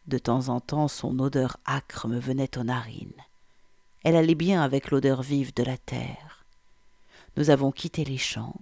De 0.07 0.19
temps 0.19 0.49
en 0.49 0.61
temps 0.61 0.88
son 0.88 1.19
odeur 1.21 1.59
âcre 1.67 2.09
me 2.09 2.19
venait 2.19 2.59
aux 2.59 2.65
narines. 2.65 3.12
Elle 4.03 4.17
allait 4.17 4.35
bien 4.35 4.62
avec 4.62 4.91
l'odeur 4.91 5.23
vive 5.23 5.55
de 5.55 5.62
la 5.62 5.79
terre. 5.79 6.45
Nous 7.37 7.51
avons 7.51 7.71
quitté 7.71 8.05
les 8.05 8.19
champs, 8.19 8.61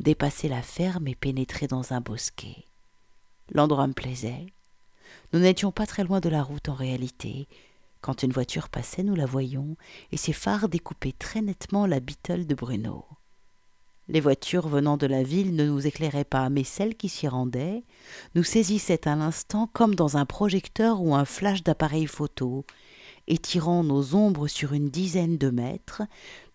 dépassé 0.00 0.48
la 0.48 0.62
ferme 0.62 1.08
et 1.08 1.14
pénétré 1.14 1.66
dans 1.66 1.92
un 1.92 2.00
bosquet. 2.00 2.64
L'endroit 3.50 3.86
me 3.86 3.92
plaisait. 3.92 4.46
Nous 5.32 5.40
n'étions 5.40 5.72
pas 5.72 5.86
très 5.86 6.04
loin 6.04 6.20
de 6.20 6.30
la 6.30 6.42
route 6.42 6.68
en 6.68 6.74
réalité. 6.74 7.48
Quand 8.00 8.22
une 8.22 8.32
voiture 8.32 8.68
passait, 8.70 9.02
nous 9.02 9.14
la 9.14 9.26
voyions, 9.26 9.76
et 10.10 10.16
ses 10.16 10.32
phares 10.32 10.68
découpaient 10.68 11.12
très 11.12 11.42
nettement 11.42 11.86
la 11.86 12.00
Beetle 12.00 12.46
de 12.46 12.54
Bruno. 12.54 13.04
Les 14.08 14.20
voitures 14.20 14.68
venant 14.68 14.96
de 14.96 15.06
la 15.06 15.22
ville 15.22 15.54
ne 15.54 15.64
nous 15.64 15.86
éclairaient 15.86 16.24
pas, 16.24 16.48
mais 16.50 16.64
celles 16.64 16.96
qui 16.96 17.08
s'y 17.08 17.28
rendaient 17.28 17.84
nous 18.34 18.42
saisissaient 18.42 19.08
à 19.08 19.14
l'instant 19.14 19.68
comme 19.72 19.94
dans 19.94 20.16
un 20.16 20.26
projecteur 20.26 21.00
ou 21.00 21.14
un 21.14 21.24
flash 21.24 21.62
d'appareil 21.62 22.06
photo, 22.06 22.64
étirant 23.28 23.84
nos 23.84 24.14
ombres 24.14 24.48
sur 24.48 24.72
une 24.72 24.90
dizaine 24.90 25.38
de 25.38 25.50
mètres, 25.50 26.02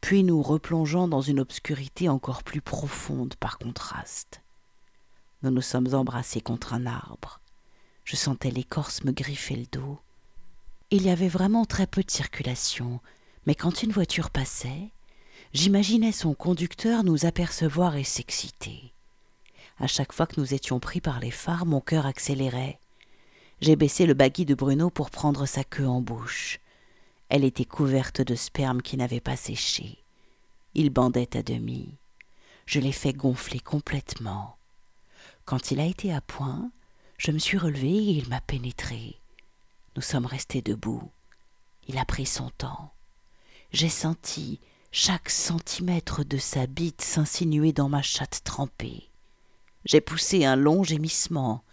puis 0.02 0.24
nous 0.24 0.42
replongeant 0.42 1.08
dans 1.08 1.22
une 1.22 1.40
obscurité 1.40 2.10
encore 2.10 2.44
plus 2.44 2.62
profonde 2.62 3.36
par 3.36 3.58
contraste. 3.58 4.42
Nous 5.44 5.52
nous 5.52 5.62
sommes 5.62 5.94
embrassés 5.94 6.42
contre 6.42 6.74
un 6.74 6.86
arbre. 6.86 7.40
Je 8.04 8.16
sentais 8.16 8.52
l'écorce 8.52 9.04
me 9.04 9.12
griffer 9.12 9.56
le 9.56 9.66
dos. 9.72 10.00
Il 10.92 11.04
y 11.04 11.10
avait 11.10 11.28
vraiment 11.28 11.66
très 11.66 11.88
peu 11.88 12.04
de 12.04 12.12
circulation, 12.12 13.00
mais 13.46 13.56
quand 13.56 13.84
une 13.84 13.92
voiture 13.92 14.30
passait, 14.30 14.92
j'imaginais 15.54 16.12
son 16.12 16.34
conducteur 16.34 17.04
nous 17.04 17.26
apercevoir 17.26 17.96
et 17.96 18.04
s'exciter. 18.04 18.94
À 19.80 19.88
chaque 19.88 20.14
fois 20.14 20.26
que 20.26 20.40
nous 20.40 20.54
étions 20.54 20.80
pris 20.80 21.02
par 21.02 21.20
les 21.20 21.32
phares, 21.32 21.66
mon 21.66 21.82
cœur 21.82 22.06
accélérait. 22.06 22.80
J'ai 23.62 23.76
baissé 23.76 24.06
le 24.06 24.14
baggy 24.14 24.46
de 24.46 24.56
Bruno 24.56 24.90
pour 24.90 25.10
prendre 25.10 25.46
sa 25.46 25.64
queue 25.64 25.88
en 25.88 26.02
bouche. 26.02 26.60
Elle 27.30 27.44
était 27.44 27.66
couverte 27.66 28.22
de 28.22 28.36
sperme 28.36 28.82
qui 28.82 28.98
n'avait 28.98 29.20
pas 29.20 29.36
séché. 29.36 29.98
Il 30.74 30.90
bandait 30.90 31.36
à 31.36 31.44
demi. 31.44 31.96
Je 32.66 32.80
l'ai 32.80 32.92
fait 32.92 33.14
gonfler 33.14 33.60
complètement. 33.60 34.58
Quand 35.46 35.72
il 35.72 35.80
a 35.80 35.86
été 35.86 36.14
à 36.14 36.22
point, 36.22 36.72
je 37.18 37.32
me 37.32 37.40
suis 37.40 37.58
relevée 37.58 37.88
et 37.88 38.12
il 38.12 38.30
m'a 38.30 38.42
pénétré. 38.42 39.20
Nous 39.96 40.02
sommes 40.02 40.26
restés 40.26 40.62
debout. 40.62 41.10
Il 41.88 41.98
a 41.98 42.06
pris 42.06 42.26
son 42.26 42.50
temps. 42.52 42.94
J'ai 43.72 43.90
senti 43.90 44.60
chaque 44.92 45.30
centimètre 45.30 46.24
de 46.24 46.38
sa 46.38 46.66
bite 46.66 47.02
s'insinuer 47.02 47.74
dans 47.74 47.90
ma 47.90 48.02
chatte 48.02 48.42
trempée. 48.44 49.10
J'ai 49.86 50.02
poussé 50.02 50.46
un 50.46 50.56
long 50.56 50.84
gémissement. 50.84 51.64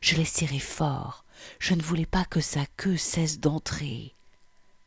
Je 0.00 0.14
l'ai 0.14 0.24
serré 0.24 0.58
fort. 0.58 1.24
Je 1.58 1.74
ne 1.74 1.82
voulais 1.82 2.06
pas 2.06 2.24
que 2.24 2.40
sa 2.40 2.66
queue 2.76 2.96
cesse 2.96 3.40
d'entrer. 3.40 4.14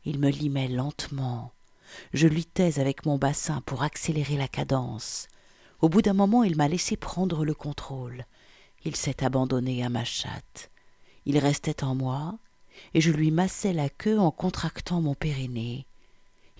Il 0.04 0.18
me 0.18 0.30
limait 0.30 0.68
lentement. 0.68 1.52
Je 2.12 2.26
luttais 2.26 2.78
avec 2.78 3.04
mon 3.04 3.18
bassin 3.18 3.60
pour 3.62 3.82
accélérer 3.82 4.36
la 4.36 4.48
cadence. 4.48 5.28
Au 5.80 5.88
bout 5.88 6.02
d'un 6.02 6.12
moment, 6.12 6.44
il 6.44 6.56
m'a 6.56 6.68
laissé 6.68 6.96
prendre 6.96 7.44
le 7.44 7.54
contrôle. 7.54 8.26
Il 8.84 8.96
s'est 8.96 9.24
abandonné 9.24 9.84
à 9.84 9.88
ma 9.88 10.04
chatte. 10.04 10.70
Il 11.26 11.38
restait 11.38 11.84
en 11.84 11.94
moi, 11.94 12.38
et 12.94 13.00
je 13.00 13.12
lui 13.12 13.30
massais 13.30 13.72
la 13.72 13.88
queue 13.88 14.18
en 14.18 14.30
contractant 14.30 15.00
mon 15.00 15.14
périnée. 15.14 15.86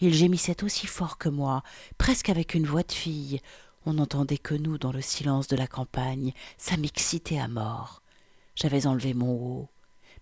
Il 0.03 0.12
gémissait 0.12 0.65
aussi 0.65 0.88
fort 0.88 1.17
que 1.17 1.29
moi, 1.29 1.62
presque 1.97 2.29
avec 2.29 2.55
une 2.55 2.67
voix 2.67 2.83
de 2.83 2.91
fille. 2.91 3.41
On 3.87 3.95
n'entendait 3.95 4.37
que 4.37 4.57
nous 4.57 4.77
dans 4.77 4.91
le 4.91 5.01
silence 5.01 5.47
de 5.47 5.55
la 5.55 5.69
campagne. 5.69 6.33
Ça 6.59 6.77
m'excitait 6.77 7.38
à 7.38 7.47
mort. 7.47 8.03
J'avais 8.57 8.88
enlevé 8.88 9.15
mon 9.15 9.31
haut. 9.31 9.69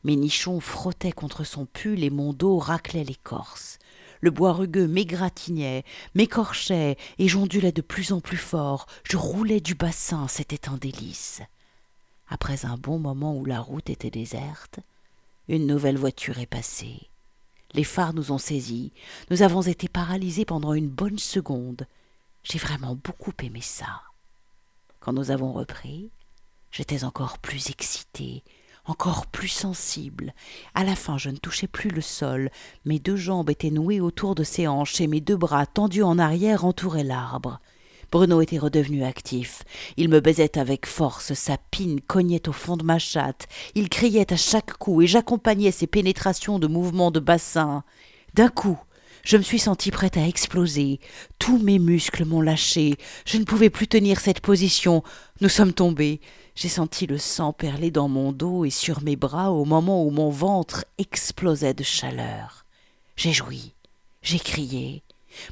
Mes 0.04 0.16
nichons 0.16 0.60
frottaient 0.60 1.12
contre 1.12 1.44
son 1.44 1.64
pull 1.64 2.04
et 2.04 2.10
mon 2.10 2.34
dos 2.34 2.58
raclait 2.58 3.04
l'écorce. 3.04 3.78
Le 4.20 4.30
bois 4.30 4.52
rugueux 4.52 4.86
m'égratignait, 4.86 5.84
m'écorchait, 6.14 6.98
et 7.18 7.26
j'ondulais 7.26 7.72
de 7.72 7.80
plus 7.80 8.12
en 8.12 8.20
plus 8.20 8.36
fort. 8.36 8.84
Je 9.04 9.16
roulais 9.16 9.60
du 9.60 9.74
bassin, 9.74 10.28
c'était 10.28 10.68
un 10.68 10.76
délice. 10.76 11.40
Après 12.28 12.66
un 12.66 12.76
bon 12.76 12.98
moment 12.98 13.34
où 13.34 13.46
la 13.46 13.60
route 13.62 13.88
était 13.88 14.10
déserte, 14.10 14.80
une 15.48 15.66
nouvelle 15.66 15.96
voiture 15.96 16.38
est 16.38 16.44
passée. 16.44 17.09
Les 17.72 17.84
phares 17.84 18.14
nous 18.14 18.32
ont 18.32 18.38
saisis. 18.38 18.92
Nous 19.30 19.42
avons 19.42 19.62
été 19.62 19.88
paralysés 19.88 20.44
pendant 20.44 20.74
une 20.74 20.88
bonne 20.88 21.18
seconde. 21.18 21.86
J'ai 22.42 22.58
vraiment 22.58 22.96
beaucoup 22.96 23.32
aimé 23.42 23.60
ça. 23.60 24.02
Quand 24.98 25.12
nous 25.12 25.30
avons 25.30 25.52
repris, 25.52 26.10
j'étais 26.70 27.04
encore 27.04 27.38
plus 27.38 27.70
excitée, 27.70 28.42
encore 28.84 29.26
plus 29.26 29.48
sensible. 29.48 30.34
À 30.74 30.84
la 30.84 30.96
fin, 30.96 31.16
je 31.16 31.30
ne 31.30 31.36
touchais 31.36 31.68
plus 31.68 31.90
le 31.90 32.00
sol. 32.00 32.50
Mes 32.84 32.98
deux 32.98 33.16
jambes 33.16 33.50
étaient 33.50 33.70
nouées 33.70 34.00
autour 34.00 34.34
de 34.34 34.44
ses 34.44 34.66
hanches 34.66 35.00
et 35.00 35.06
mes 35.06 35.20
deux 35.20 35.36
bras 35.36 35.66
tendus 35.66 36.02
en 36.02 36.18
arrière 36.18 36.64
entouraient 36.64 37.04
l'arbre. 37.04 37.60
Bruno 38.10 38.40
était 38.40 38.58
redevenu 38.58 39.04
actif. 39.04 39.62
Il 39.96 40.08
me 40.08 40.20
baisait 40.20 40.58
avec 40.58 40.86
force, 40.86 41.32
sa 41.34 41.56
pine 41.70 42.00
cognait 42.00 42.48
au 42.48 42.52
fond 42.52 42.76
de 42.76 42.84
ma 42.84 42.98
chatte. 42.98 43.46
Il 43.74 43.88
criait 43.88 44.32
à 44.32 44.36
chaque 44.36 44.72
coup 44.78 45.00
et 45.02 45.06
j'accompagnais 45.06 45.70
ses 45.70 45.86
pénétrations 45.86 46.58
de 46.58 46.66
mouvements 46.66 47.12
de 47.12 47.20
bassin. 47.20 47.84
D'un 48.34 48.48
coup, 48.48 48.78
je 49.22 49.36
me 49.36 49.42
suis 49.42 49.58
sentie 49.58 49.90
prête 49.90 50.16
à 50.16 50.26
exploser. 50.26 50.98
Tous 51.38 51.58
mes 51.58 51.78
muscles 51.78 52.24
m'ont 52.24 52.40
lâché. 52.40 52.96
Je 53.26 53.38
ne 53.38 53.44
pouvais 53.44 53.70
plus 53.70 53.86
tenir 53.86 54.18
cette 54.18 54.40
position. 54.40 55.02
Nous 55.40 55.48
sommes 55.48 55.72
tombés. 55.72 56.20
J'ai 56.56 56.68
senti 56.68 57.06
le 57.06 57.18
sang 57.18 57.52
perler 57.52 57.90
dans 57.90 58.08
mon 58.08 58.32
dos 58.32 58.64
et 58.64 58.70
sur 58.70 59.02
mes 59.02 59.16
bras 59.16 59.52
au 59.52 59.64
moment 59.64 60.04
où 60.04 60.10
mon 60.10 60.30
ventre 60.30 60.84
explosait 60.98 61.74
de 61.74 61.84
chaleur. 61.84 62.64
J'ai 63.16 63.32
joui. 63.32 63.74
J'ai 64.22 64.38
crié. 64.38 65.02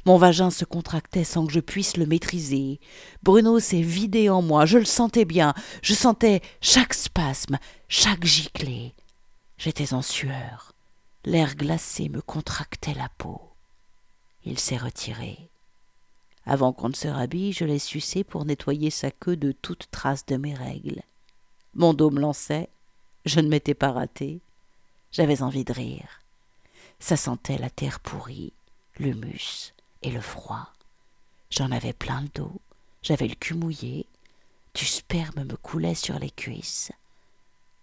Mon 0.05 0.17
vagin 0.17 0.49
se 0.49 0.65
contractait 0.65 1.23
sans 1.23 1.45
que 1.45 1.53
je 1.53 1.59
puisse 1.59 1.97
le 1.97 2.05
maîtriser. 2.05 2.79
Bruno 3.23 3.59
s'est 3.59 3.81
vidé 3.81 4.29
en 4.29 4.41
moi, 4.41 4.65
je 4.65 4.77
le 4.77 4.85
sentais 4.85 5.25
bien, 5.25 5.53
je 5.81 5.93
sentais 5.93 6.41
chaque 6.61 6.93
spasme, 6.93 7.57
chaque 7.87 8.25
giclée. 8.25 8.93
J'étais 9.57 9.93
en 9.93 10.01
sueur. 10.01 10.73
L'air 11.25 11.55
glacé 11.55 12.09
me 12.09 12.21
contractait 12.21 12.93
la 12.93 13.09
peau. 13.17 13.41
Il 14.45 14.57
s'est 14.57 14.77
retiré. 14.77 15.49
Avant 16.45 16.71
qu'on 16.73 16.89
ne 16.89 16.95
se 16.95 17.07
rhabille, 17.07 17.51
je 17.51 17.65
l'ai 17.65 17.79
sucé 17.79 18.23
pour 18.23 18.45
nettoyer 18.45 18.89
sa 18.89 19.11
queue 19.11 19.35
de 19.35 19.51
toute 19.51 19.91
trace 19.91 20.25
de 20.25 20.37
mes 20.37 20.55
règles. 20.55 21.01
Mon 21.75 21.93
dos 21.93 22.09
me 22.09 22.19
lançait, 22.19 22.69
je 23.25 23.39
ne 23.39 23.49
m'étais 23.49 23.73
pas 23.73 23.91
raté. 23.91 24.39
J'avais 25.11 25.43
envie 25.43 25.65
de 25.65 25.73
rire. 25.73 26.21
Ça 26.99 27.17
sentait 27.17 27.57
la 27.57 27.69
terre 27.69 27.99
pourrie, 27.99 28.53
l'humus 28.99 29.73
et 30.01 30.11
le 30.11 30.21
froid. 30.21 30.71
J'en 31.49 31.71
avais 31.71 31.93
plein 31.93 32.21
le 32.21 32.27
dos, 32.29 32.61
j'avais 33.01 33.27
le 33.27 33.35
cul 33.35 33.55
mouillé, 33.55 34.05
du 34.75 34.85
sperme 34.85 35.43
me 35.45 35.55
coulait 35.55 35.95
sur 35.95 36.19
les 36.19 36.29
cuisses. 36.29 36.91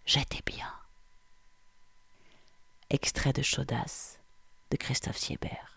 J'étais 0.04 0.42
bien. 0.46 0.72
Extrait 2.90 3.32
de 3.32 3.42
Chaudasse 3.42 4.20
de 4.70 4.76
Christophe 4.76 5.16
Siebert. 5.16 5.75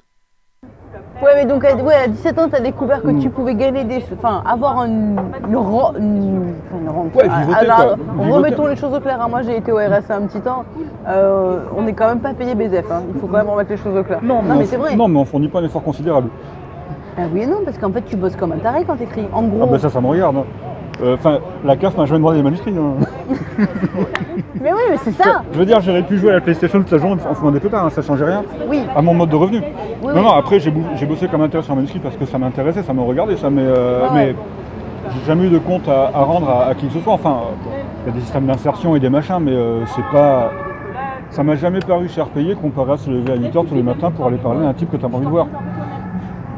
Ouais, 1.22 1.32
mais 1.36 1.46
donc 1.46 1.66
à, 1.66 1.76
ouais, 1.76 1.94
à 1.96 2.08
17 2.08 2.40
ans, 2.40 2.48
tu 2.50 2.56
as 2.56 2.60
découvert 2.62 3.02
que 3.02 3.12
tu 3.22 3.30
pouvais 3.30 3.54
gagner 3.54 3.84
des. 3.84 4.04
Enfin, 4.14 4.42
avoir 4.46 4.84
une. 4.86 5.18
une, 5.48 5.58
ro- 5.58 5.94
une- 5.98 6.54
enfin, 6.70 6.82
une 6.82 6.90
rente. 6.90 7.16
Ouais, 7.16 7.28
vivoter, 7.28 7.56
Alors, 7.60 7.78
quoi. 7.78 7.96
Vivoter. 8.14 8.32
remettons 8.32 8.68
les 8.68 8.76
choses 8.78 8.94
au 8.94 9.00
clair. 9.02 9.20
hein. 9.22 9.28
Moi, 9.30 9.42
j'ai 9.42 9.58
été 9.58 9.72
au 9.72 9.78
RSA 9.78 10.16
un 10.16 10.22
petit 10.28 10.40
temps. 10.40 10.64
Euh, 11.08 11.60
on 11.78 11.82
n'est 11.84 11.94
quand 11.94 12.08
même 12.08 12.20
pas 12.20 12.34
payé 12.34 12.56
BZF. 12.56 12.90
hein. 12.92 13.04
Il 13.14 13.20
faut 13.20 13.28
quand 13.28 13.38
même 13.38 13.50
remettre 13.50 13.70
les 13.72 13.78
choses 13.78 13.98
au 13.98 14.04
clair. 14.04 14.20
Non, 14.24 14.42
mais 14.42 14.56
on- 14.56 14.66
c'est 14.66 14.78
vrai. 14.78 14.96
Non, 14.96 15.08
mais 15.10 15.20
on 15.20 15.26
fournit 15.26 15.50
pas 15.50 15.60
un 15.60 15.64
effort 15.66 15.84
considérable. 15.84 16.30
Ah 17.18 17.24
oui 17.34 17.42
et 17.42 17.48
non, 17.48 17.58
parce 17.66 17.78
qu'en 17.78 17.92
fait, 17.92 18.04
tu 18.04 18.16
bosses 18.16 18.36
comme 18.38 18.54
un 18.54 18.58
taré 18.58 18.86
quand 18.86 18.96
t'écris. 18.96 19.28
En 19.34 19.44
gros. 19.44 19.64
Ah 19.64 19.68
bah 19.72 19.80
ça, 19.80 19.90
ça 19.90 20.00
me 20.00 20.08
regarde. 20.08 20.38
Euh, 21.02 21.16
Enfin, 21.16 21.40
la 21.64 21.76
CAF 21.78 21.98
m'a 21.98 22.06
jamais 22.06 22.20
demandé 22.20 22.38
des 22.38 22.44
manuscrits. 22.44 22.74
hein. 22.78 23.06
Mais 24.62 24.74
oui, 24.74 24.80
mais 24.90 24.98
c'est 24.98 25.12
ça. 25.14 25.44
Je 25.54 25.58
veux 25.60 25.66
dire, 25.66 25.80
j'aurais 25.82 26.04
pu 26.04 26.18
jouer 26.18 26.32
à 26.32 26.36
la 26.36 26.42
PlayStation 26.42 26.80
toute 26.80 26.92
la 26.92 26.98
journée 26.98 27.22
en 27.30 27.34
fumant 27.34 27.52
des 27.52 27.60
pétards, 27.60 27.86
hein, 27.86 27.90
ça 27.90 28.02
changeait 28.02 28.26
rien 28.26 28.44
Oui. 28.68 28.82
à 28.96 29.02
mon 29.02 29.14
mode 29.14 29.30
de 29.30 29.36
revenu. 29.36 29.60
Oui, 29.60 30.08
non, 30.08 30.16
oui. 30.16 30.22
non, 30.22 30.32
après 30.32 30.60
j'ai 30.60 30.72
bossé 31.06 31.28
comme 31.28 31.42
intéressé 31.42 31.66
sur 31.68 31.74
un 31.74 31.78
manuscrit 31.78 32.00
parce 32.00 32.16
que 32.18 32.26
ça 32.26 32.38
m'intéressait, 32.38 32.84
ça 32.84 32.94
me 32.94 33.02
regardait, 33.02 33.38
ça, 33.38 33.50
mais, 33.50 33.62
euh, 33.64 34.02
Ouais, 34.04 34.08
mais 34.14 34.36
j'ai 35.14 35.26
jamais 35.26 35.46
eu 35.48 35.50
de 35.50 35.60
compte 35.60 35.88
à, 35.88 36.12
à 36.14 36.24
rendre 36.24 36.50
à, 36.50 36.68
à 36.68 36.76
qui 36.76 36.88
que 36.88 36.94
ce 36.94 37.00
soit. 37.00 37.14
Enfin, 37.14 37.38
il 38.06 38.10
y 38.10 38.12
a 38.12 38.16
des 38.16 38.22
systèmes 38.22 38.46
d'insertion 38.48 38.96
et 38.96 39.00
des 39.00 39.10
machins, 39.10 39.40
mais 39.42 39.52
euh, 39.54 39.86
c'est 39.86 40.06
pas. 40.12 40.52
Ça 41.32 41.44
m'a 41.44 41.56
jamais 41.56 41.80
paru 41.80 42.10
cher 42.10 42.26
payé 42.28 42.56
comparé 42.56 42.94
à 42.94 42.98
se 42.98 43.10
lever 43.10 43.34
à 43.34 43.38
8h 43.38 43.68
tous 43.68 43.76
les 43.76 43.84
matins 43.84 44.10
pour 44.12 44.26
aller 44.26 44.38
parler 44.38 44.66
à 44.66 44.70
un 44.70 44.74
type 44.74 44.92
que 44.92 44.98
t'as 44.98 45.08
pas 45.08 45.16
envie 45.18 45.26
de 45.28 45.32
voir. 45.32 45.46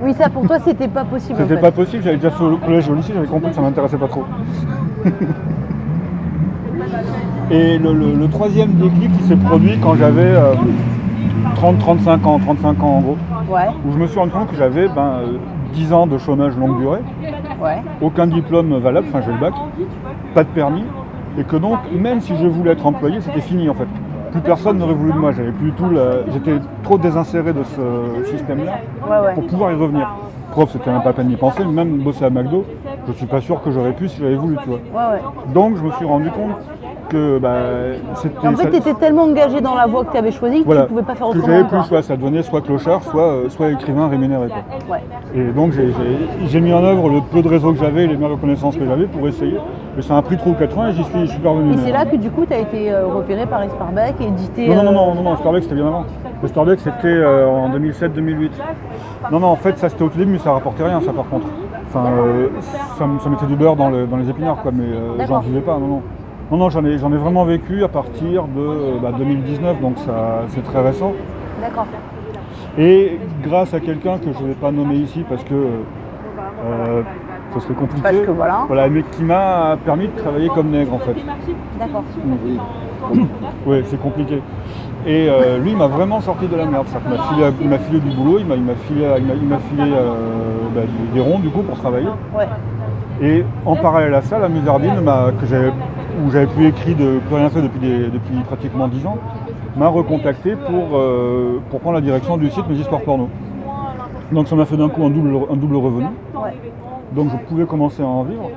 Oui, 0.01 0.13
ça 0.13 0.29
pour 0.29 0.47
toi, 0.47 0.57
c'était 0.59 0.87
pas 0.87 1.03
possible. 1.03 1.33
en 1.35 1.37
C'était 1.43 1.55
fait. 1.55 1.61
pas 1.61 1.71
possible, 1.71 2.03
j'avais 2.03 2.15
déjà 2.17 2.31
fait 2.31 2.43
au 2.43 2.57
collège 2.57 2.89
au 2.89 2.95
lycée, 2.95 3.13
j'avais 3.13 3.27
compris 3.27 3.49
que 3.49 3.55
ça 3.55 3.61
m'intéressait 3.61 3.97
pas 3.97 4.07
trop. 4.07 4.25
et 7.51 7.77
le, 7.77 7.93
le- 7.93 8.15
le 8.15 8.27
troisième 8.29 8.71
déclic 8.73 9.11
qui 9.17 9.23
s'est 9.23 9.35
produit 9.35 9.77
quand 9.79 9.95
j'avais 9.95 10.21
euh, 10.25 10.53
30-35 11.55 12.23
ans, 12.25 12.39
35 12.39 12.83
ans 12.83 12.87
en 12.87 13.01
gros, 13.01 13.17
Ouais, 13.49 13.67
où 13.85 13.91
je 13.91 13.97
me 13.97 14.07
suis 14.07 14.17
rendu 14.17 14.31
compte 14.31 14.47
que 14.49 14.55
j'avais 14.55 14.87
ben, 14.87 15.19
euh, 15.23 15.37
10 15.73 15.93
ans 15.93 16.07
de 16.07 16.17
chômage 16.17 16.55
longue 16.57 16.79
durée, 16.79 16.99
ouais. 17.61 17.81
aucun 18.01 18.27
diplôme 18.27 18.77
valable, 18.79 19.07
enfin 19.09 19.21
j'ai 19.25 19.31
le 19.33 19.37
bac, 19.39 19.53
pas 20.33 20.43
de 20.43 20.49
permis, 20.49 20.83
et 21.37 21.43
que 21.43 21.57
donc 21.57 21.77
même 21.93 22.21
si 22.21 22.35
je 22.37 22.47
voulais 22.47 22.71
être 22.71 22.85
employé, 22.85 23.19
c'était 23.21 23.41
fini 23.41 23.69
en 23.69 23.73
fait. 23.73 23.87
Plus 24.31 24.41
personne 24.41 24.77
n'aurait 24.77 24.93
voulu 24.93 25.11
de 25.13 25.17
moi, 25.17 25.31
j'avais 25.31 25.51
plus 25.51 25.71
du 25.71 25.73
tout 25.73 25.89
la- 25.89 26.25
j'étais 26.31 26.53
trop 26.83 26.97
désinséré 26.97 27.51
de 27.53 27.63
ce 27.63 28.29
système-là 28.29 28.71
Ouais, 29.09 29.27
ouais. 29.27 29.33
pour 29.33 29.45
pouvoir 29.47 29.71
y 29.71 29.75
revenir. 29.75 30.07
Prof, 30.51 30.69
c'était 30.71 30.91
même 30.91 30.99
pas 31.01 31.09
la 31.09 31.13
peine 31.13 31.27
d'y 31.27 31.35
penser, 31.37 31.63
même 31.65 31.97
bosser 31.99 32.25
à 32.25 32.29
McDo, 32.29 32.65
je 33.07 33.13
suis 33.13 33.25
pas 33.25 33.41
sûr 33.41 33.61
que 33.61 33.71
j'aurais 33.71 33.93
pu 33.93 34.07
si 34.09 34.19
j'avais 34.21 34.35
voulu, 34.35 34.57
tu 34.63 34.69
vois. 34.69 34.77
Ouais, 34.77 35.13
ouais. 35.15 35.21
Donc 35.53 35.77
je 35.77 35.81
me 35.83 35.91
suis 35.91 36.05
rendu 36.05 36.29
compte 36.29 36.57
que 37.11 37.37
bah, 37.39 37.55
c'était. 38.15 38.47
En 38.47 38.55
fait, 38.55 38.69
tu 38.69 38.77
étais 38.77 38.93
tellement 38.93 39.23
engagé 39.23 39.61
dans 39.61 39.75
la 39.75 39.85
voie 39.85 40.05
que 40.05 40.11
tu 40.11 40.17
avais 40.17 40.31
choisie 40.31 40.61
que 40.61 40.65
voilà, 40.65 40.83
tu 40.83 40.87
pouvais 40.89 41.03
pas 41.03 41.15
faire 41.15 41.27
que 41.27 41.37
autrement. 41.37 41.45
j'avais 41.47 41.63
plus 41.67 41.83
choix, 41.87 42.01
ça 42.01 42.15
devenait 42.15 42.43
soit 42.43 42.61
clochard, 42.61 43.03
soit, 43.03 43.23
euh, 43.27 43.49
soit 43.49 43.69
écrivain 43.69 44.07
rémunéré. 44.07 44.47
quoi. 44.47 44.95
Ouais. 44.95 45.03
Et 45.35 45.43
donc 45.51 45.73
j'ai- 45.73 46.59
mis 46.61 46.73
en 46.73 46.83
œuvre 46.83 47.09
le 47.09 47.21
peu 47.21 47.41
de 47.41 47.47
réseau 47.47 47.73
que 47.73 47.79
j'avais, 47.79 48.07
les 48.07 48.15
meilleures 48.15 48.39
connaissances 48.39 48.75
que 48.77 48.85
j'avais 48.85 49.05
pour 49.05 49.27
essayer. 49.27 49.57
Mais 49.95 50.01
ça 50.01 50.15
a 50.17 50.21
pris 50.21 50.37
3 50.37 50.53
ou 50.53 50.55
4 50.55 50.77
ans 50.77 50.87
et 50.87 50.93
j'y 50.93 51.03
suis, 51.03 51.39
parvenu. 51.39 51.73
Et 51.73 51.77
c'est 51.77 51.91
là 51.91 52.05
que 52.05 52.15
du 52.15 52.29
coup, 52.29 52.45
tu 52.45 52.53
as 52.53 52.59
été 52.59 52.91
euh, 52.91 53.07
repéré 53.07 53.45
par 53.45 53.61
Esparbeck 53.63 54.15
et 54.21 54.27
édité. 54.27 54.67
Non, 54.69 54.75
non, 54.75 54.83
non, 54.83 54.89
euh, 55.11 55.13
non, 55.15 55.23
non, 55.23 55.51
non, 55.51 55.61
c'était 55.61 55.75
bien 55.75 55.87
avant. 55.87 56.05
Le 56.41 56.47
Starbucks 56.47 56.79
c'était 56.79 57.07
euh, 57.07 57.47
en 57.47 57.69
2007-2008. 57.69 58.51
Non, 59.31 59.39
non, 59.39 59.47
en 59.47 59.55
fait 59.55 59.77
ça 59.77 59.89
c'était 59.89 60.03
au 60.03 60.09
tout 60.09 60.17
début, 60.17 60.31
mais 60.33 60.39
ça 60.39 60.51
rapportait 60.53 60.83
rien 60.83 60.99
ça 61.01 61.11
par 61.11 61.27
contre. 61.29 61.45
Enfin, 61.87 62.05
euh, 62.09 62.47
ça, 62.97 63.05
me- 63.05 63.19
ça 63.19 63.29
mettait 63.29 63.45
du 63.45 63.55
beurre 63.55 63.75
dans, 63.75 63.89
le- 63.89 64.07
dans 64.07 64.15
les 64.17 64.29
épinards 64.29 64.61
quoi, 64.61 64.71
mais 64.73 64.85
euh, 64.85 65.25
j'en 65.27 65.39
vivais 65.39 65.59
pas, 65.59 65.73
non, 65.77 65.87
non. 65.87 66.01
Non, 66.51 66.57
non, 66.57 66.69
j'en 66.69 66.83
ai, 66.83 66.97
j'en 66.97 67.11
ai 67.13 67.17
vraiment 67.17 67.45
vécu 67.45 67.83
à 67.83 67.87
partir 67.87 68.43
de 68.43 68.59
euh, 68.59 68.91
bah, 69.01 69.11
2019, 69.17 69.79
donc 69.79 69.97
ça 69.99 70.41
c'est 70.49 70.61
très 70.63 70.81
récent. 70.81 71.13
D'accord. 71.61 71.85
Et 72.77 73.19
grâce 73.41 73.73
à 73.73 73.79
quelqu'un 73.79 74.17
que 74.17 74.33
je 74.37 74.43
ne 74.43 74.47
vais 74.49 74.53
pas 74.55 74.71
nommer 74.71 74.95
ici 74.95 75.23
parce 75.29 75.43
que 75.45 75.53
euh, 75.53 77.01
ça 77.53 77.59
serait 77.61 77.73
compliqué. 77.73 78.01
Parce 78.03 78.17
que 78.17 78.31
voilà. 78.31 78.65
Voilà, 78.67 78.89
mais 78.89 79.03
qui 79.03 79.23
m'a 79.23 79.77
permis 79.85 80.07
de 80.07 80.17
travailler 80.19 80.49
comme 80.49 80.69
nègre 80.69 80.93
en 80.93 80.99
fait. 80.99 81.15
D'accord. 81.79 82.03
Oui. 83.65 83.81
C'est 83.85 83.99
compliqué. 83.99 84.41
Et 85.07 85.27
euh, 85.27 85.57
lui, 85.57 85.71
il 85.71 85.77
m'a 85.77 85.87
vraiment 85.87 86.21
sorti 86.21 86.47
de 86.47 86.55
la 86.55 86.65
merde. 86.65 86.85
Qu'il 86.85 87.09
m'a 87.09 87.23
filé, 87.23 87.45
il 87.61 87.69
m'a 87.69 87.77
filé 87.79 87.99
du 87.99 88.09
boulot, 88.15 88.37
il 88.39 88.45
m'a, 88.45 88.55
il 88.55 88.61
m'a 88.61 88.75
filé, 88.75 89.05
il 89.17 89.25
m'a, 89.25 89.33
il 89.33 89.47
m'a 89.47 89.57
filé 89.57 89.91
euh, 89.91 90.13
bah, 90.75 90.81
des- 91.13 91.19
ronds 91.21 91.39
du 91.39 91.49
coup 91.49 91.61
pour 91.63 91.77
travailler. 91.79 92.07
Ouais. 92.37 92.47
Et 93.23 93.43
en 93.65 93.75
parallèle 93.75 94.13
à 94.13 94.21
ça, 94.21 94.37
la 94.37 94.49
Musardine, 94.49 95.01
m'a- 95.01 95.31
que 95.39 95.45
j'avais, 95.47 95.71
où 96.25 96.31
j'avais 96.31 96.47
plus 96.47 96.67
écrit, 96.67 96.95
de, 96.95 97.19
plus 97.27 97.35
rien 97.35 97.49
fait 97.49 97.61
depuis, 97.61 97.79
des- 97.79 98.07
depuis 98.09 98.35
pratiquement 98.47 98.87
10 98.87 99.05
ans, 99.05 99.17
m'a 99.77 99.87
recontacté 99.87 100.55
pour, 100.55 100.89
euh, 100.97 101.59
pour 101.69 101.79
prendre 101.79 101.95
la 101.95 102.01
direction 102.01 102.37
du 102.37 102.49
site 102.49 102.67
Mes 102.69 102.75
Histoires 102.75 103.01
Porno. 103.01 103.29
Donc 104.31 104.47
ça 104.47 104.55
m'a 104.55 104.65
fait 104.65 104.77
d'un 104.77 104.89
coup 104.89 105.03
un 105.03 105.09
double, 105.09 105.35
un 105.51 105.55
double 105.55 105.75
revenu. 105.75 106.05
Ouais. 106.35 106.55
Donc 107.13 107.29
je 107.31 107.37
pouvais 107.47 107.65
commencer 107.65 108.01
à 108.01 108.05
en 108.07 108.23
vivre. 108.23 108.49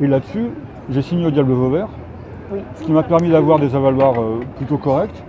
Et 0.00 0.06
là-dessus, 0.06 0.48
j'ai 0.90 1.02
signé 1.02 1.26
au 1.26 1.30
Diable 1.30 1.52
Vauvert, 1.52 1.88
Oui. 2.52 2.60
ce 2.74 2.84
qui 2.84 2.92
m'a 2.92 3.02
permis 3.02 3.30
d'avoir 3.30 3.58
des 3.58 3.74
avaloirs 3.74 4.20
euh, 4.20 4.40
plutôt 4.56 4.76
corrects. 4.78 5.22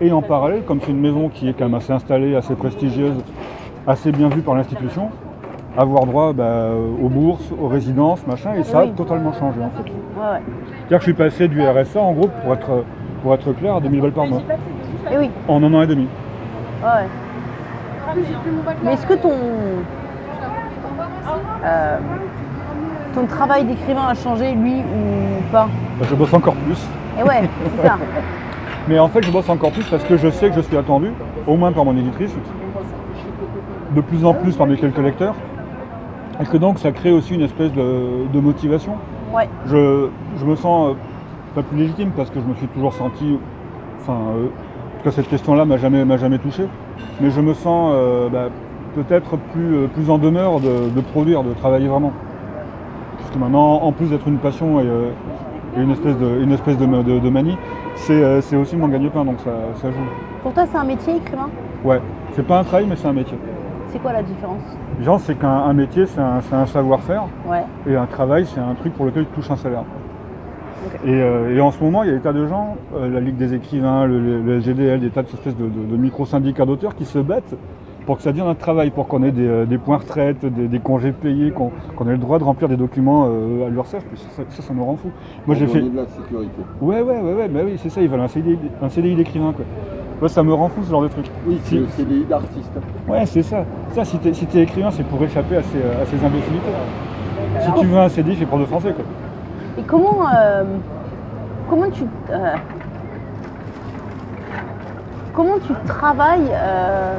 Et 0.00 0.12
en 0.12 0.22
parallèle, 0.22 0.62
comme 0.64 0.80
c'est 0.80 0.92
une 0.92 1.00
maison 1.00 1.28
qui 1.28 1.48
est 1.48 1.52
quand 1.52 1.64
même 1.64 1.74
assez 1.74 1.92
installée, 1.92 2.36
assez 2.36 2.54
prestigieuse, 2.54 3.16
assez 3.86 4.12
bien 4.12 4.28
vue 4.28 4.42
par 4.42 4.54
l'institution, 4.54 5.08
avoir 5.76 6.06
droit 6.06 6.32
bah, 6.32 6.68
aux 7.02 7.08
bourses, 7.08 7.50
aux 7.60 7.68
résidences, 7.68 8.24
machin, 8.26 8.54
et 8.54 8.62
ça 8.62 8.82
Oui. 8.82 8.90
a 8.90 8.96
totalement 8.96 9.32
changé 9.32 9.58
en 9.60 9.70
fait. 9.70 9.90
Ouais, 9.90 10.32
ouais. 10.32 10.42
C'est-à-dire 10.88 10.98
que 11.04 11.04
je 11.04 11.10
suis 11.10 11.12
passé 11.12 11.48
du 11.48 11.60
RSA 11.60 12.00
en 12.00 12.12
gros, 12.12 12.28
pour 12.42 12.54
être, 12.54 12.84
pour 13.22 13.34
être 13.34 13.52
clair, 13.52 13.76
à 13.76 13.80
2000 13.80 14.00
balles 14.00 14.12
par 14.12 14.26
mois, 14.26 14.40
Et 15.12 15.18
oui. 15.18 15.30
en 15.46 15.62
un 15.62 15.74
an 15.74 15.82
et 15.82 15.86
demi. 15.86 16.06
Ouais, 16.82 16.88
ouais. 16.88 18.22
Mais 18.82 18.94
est-ce 18.94 19.06
que 19.06 19.14
ton. 19.14 19.32
euh, 21.64 21.98
ton 23.14 23.26
travail 23.26 23.64
d'écrivain 23.64 24.06
a 24.08 24.14
changé, 24.14 24.52
lui, 24.52 24.76
ou 24.76 25.52
pas? 25.52 25.68
Bah, 26.00 26.06
Je 26.08 26.14
bosse 26.14 26.32
encore 26.32 26.54
plus. 26.54 26.82
Et 27.18 27.22
ouais, 27.22 27.42
c'est 27.76 27.86
ça. 27.86 27.98
Mais 28.88 28.98
en 28.98 29.08
fait, 29.08 29.22
je 29.22 29.30
bosse 29.30 29.48
encore 29.50 29.72
plus 29.72 29.84
parce 29.84 30.04
que 30.04 30.16
je 30.16 30.30
sais 30.30 30.48
que 30.48 30.54
je 30.56 30.60
suis 30.62 30.76
attendu, 30.78 31.10
au 31.46 31.56
moins 31.56 31.70
par 31.72 31.84
mon 31.84 31.94
éditrice, 31.98 32.34
de 33.94 34.00
plus 34.00 34.24
en 34.24 34.32
plus 34.32 34.56
par 34.56 34.66
mes 34.66 34.76
quelques 34.76 34.96
lecteurs, 34.98 35.34
et 36.40 36.46
que 36.46 36.56
donc 36.56 36.78
ça 36.78 36.92
crée 36.92 37.10
aussi 37.12 37.34
une 37.34 37.42
espèce 37.42 37.72
de, 37.74 38.26
de 38.32 38.40
motivation. 38.40 38.94
Ouais. 39.32 39.48
Je, 39.66 40.08
je 40.38 40.44
me 40.44 40.56
sens 40.56 40.90
euh, 40.90 40.94
pas 41.54 41.62
plus 41.62 41.78
légitime 41.78 42.10
parce 42.16 42.30
que 42.30 42.40
je 42.40 42.44
me 42.46 42.54
suis 42.54 42.66
toujours 42.68 42.92
senti, 42.94 43.38
enfin, 44.00 44.12
euh, 44.36 44.46
en 44.46 44.98
tout 44.98 45.04
cas 45.04 45.10
cette 45.10 45.28
question-là 45.28 45.64
m'a 45.64 45.76
jamais, 45.76 46.04
m'a 46.04 46.16
jamais 46.16 46.38
touché, 46.38 46.64
mais 47.20 47.30
je 47.30 47.40
me 47.40 47.54
sens 47.54 47.92
euh, 47.94 48.28
bah, 48.28 48.48
peut-être 48.94 49.36
plus, 49.52 49.74
euh, 49.74 49.86
plus 49.88 50.10
en 50.10 50.18
demeure 50.18 50.60
de, 50.60 50.88
de 50.94 51.00
produire, 51.00 51.42
de 51.42 51.52
travailler 51.54 51.88
vraiment. 51.88 52.12
Parce 53.18 53.30
que 53.30 53.38
maintenant, 53.38 53.82
en 53.82 53.92
plus 53.92 54.06
d'être 54.10 54.26
une 54.28 54.38
passion 54.38 54.80
et, 54.80 54.84
euh, 54.86 55.10
et 55.76 55.82
une 55.82 55.90
espèce 55.90 56.16
de, 56.16 56.40
une 56.42 56.52
espèce 56.52 56.78
de, 56.78 56.86
de- 56.86 57.18
de 57.18 57.28
manie, 57.30 57.56
c'est 57.96 58.12
euh, 58.22 58.40
c'est 58.40 58.56
aussi 58.56 58.76
mon 58.76 58.88
gagne-pain, 58.88 59.24
donc 59.24 59.36
ça, 59.44 59.50
ça 59.82 59.90
joue. 59.90 59.96
Pour 60.42 60.52
toi, 60.54 60.64
c'est 60.70 60.78
un 60.78 60.84
métier 60.84 61.16
écrivain? 61.16 61.48
Ouais, 61.84 62.00
c'est 62.32 62.46
pas 62.46 62.60
un 62.60 62.64
travail, 62.64 62.86
mais 62.88 62.96
c'est 62.96 63.08
un 63.08 63.12
métier. 63.12 63.36
C'est 63.88 63.98
quoi 64.00 64.12
la 64.12 64.22
différence 64.22 64.60
Genre, 65.02 65.20
c'est 65.20 65.34
qu'un 65.38 65.48
un 65.48 65.72
métier, 65.72 66.06
c'est 66.06 66.20
un, 66.20 66.66
savoir-faire, 66.66 67.24
Ouais. 67.48 67.62
et 67.88 67.96
un 67.96 68.06
travail, 68.06 68.46
c'est 68.46 68.60
un 68.60 68.74
truc 68.74 68.92
pour 68.94 69.06
lequel 69.06 69.24
tu 69.26 69.32
touches 69.40 69.50
un 69.50 69.56
salaire. 69.56 69.84
Et, 71.04 71.10
euh, 71.10 71.54
et 71.56 71.60
en 71.60 71.70
ce 71.70 71.82
moment, 71.82 72.02
il 72.02 72.08
y 72.10 72.12
a 72.12 72.16
des 72.16 72.20
tas 72.22 72.32
de 72.32 72.46
gens, 72.46 72.76
euh, 72.96 73.08
la 73.08 73.20
Ligue 73.20 73.36
des 73.36 73.54
écrivains, 73.54 74.06
le, 74.06 74.18
le- 74.20 74.40
le 74.42 74.56
LGDL, 74.58 75.00
des 75.00 75.10
tas 75.10 75.22
de 75.22 75.28
espèces 75.28 75.56
de, 75.56 75.64
de- 75.64 75.90
de 75.90 75.96
micro-syndicats 75.96 76.64
d'auteurs 76.66 76.94
qui 76.94 77.04
se 77.04 77.18
battent 77.18 77.54
pour 78.06 78.16
que 78.16 78.22
ça 78.22 78.30
devienne 78.30 78.46
un 78.48 78.54
travail, 78.54 78.90
pour 78.90 79.06
qu'on 79.06 79.22
ait 79.22 79.30
des, 79.32 79.46
euh, 79.46 79.64
des 79.66 79.76
points 79.78 79.98
retraite, 79.98 80.44
des, 80.44 80.66
des 80.68 80.78
congés 80.78 81.12
payés, 81.12 81.50
qu'on 81.50 81.70
ait 82.08 82.12
le 82.12 82.18
droit 82.18 82.38
de 82.38 82.44
remplir 82.44 82.68
des 82.68 82.76
documents 82.76 83.26
euh, 83.28 83.66
à 83.66 83.70
l'URSSAF. 83.70 84.02
Ça, 84.30 84.42
ça, 84.48 84.62
ça 84.62 84.72
me 84.74 84.82
rend 84.82 84.96
fou. 84.96 85.10
Moi, 85.46 85.56
j'ai 85.56 85.66
fait. 85.66 85.80
de 85.82 85.94
la 85.96 86.06
sécurité. 86.06 86.52
Ouais, 86.80 87.02
ouais, 87.02 87.20
ouais, 87.20 87.34
ouais, 87.34 87.48
bah 87.48 87.60
oui, 87.64 87.74
c'est 87.78 87.90
ça, 87.90 88.00
ils 88.00 88.08
veulent 88.08 88.20
un 88.20 88.28
CDI, 88.28 88.58
un 88.82 88.88
CDI 88.88 89.14
d'écrivain, 89.14 89.52
quoi. 89.54 89.64
Moi, 90.20 90.28
ça 90.28 90.42
me 90.42 90.52
rend 90.52 90.68
fou 90.68 90.82
ce 90.82 90.90
genre 90.90 91.02
de 91.02 91.08
truc. 91.08 91.26
Oui, 91.46 91.60
c'est 91.64 91.76
Si- 91.76 91.86
CDI 91.96 92.24
d'artiste. 92.24 92.72
Ouais, 93.08 93.24
c'est 93.26 93.42
ça. 93.42 93.58
Ça, 93.94 94.04
si 94.04 94.18
t'es 94.18 94.32
si 94.32 94.46
t'es 94.46 94.62
écrivain, 94.62 94.90
c'est 94.90 95.04
pour 95.06 95.22
échapper 95.22 95.56
à 95.56 95.62
ces, 95.62 95.78
à 95.78 96.04
ces 96.06 96.24
imbécilités. 96.24 96.72
Si 97.60 97.72
tu 97.80 97.86
veux 97.86 97.98
un 97.98 98.08
CDI, 98.08 98.34
fais 98.34 98.46
prof 98.46 98.60
de 98.60 98.66
français, 98.66 98.92
quoi. 98.92 99.04
Et 99.78 99.82
comment, 99.82 100.26
euh, 100.36 100.64
comment 101.70 101.88
tu, 101.90 102.02
euh, 102.30 102.54
comment 105.34 105.58
tu 105.64 105.72
travailles, 105.86 106.50
euh, 106.52 107.16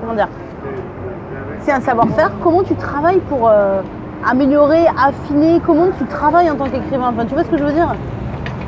comment 0.00 0.14
dire, 0.14 0.28
c'est 1.60 1.72
un 1.72 1.80
savoir-faire. 1.80 2.30
Comment 2.42 2.62
tu 2.62 2.74
travailles 2.76 3.20
pour 3.28 3.48
euh, 3.48 3.80
améliorer, 4.28 4.86
affiner? 4.86 5.60
Comment 5.66 5.86
tu 5.98 6.04
travailles 6.04 6.48
en 6.50 6.54
tant 6.54 6.66
qu'écrivain? 6.68 7.08
Enfin, 7.12 7.24
tu 7.26 7.34
vois 7.34 7.42
ce 7.42 7.48
que 7.50 7.58
je 7.58 7.64
veux 7.64 7.72
dire? 7.72 7.92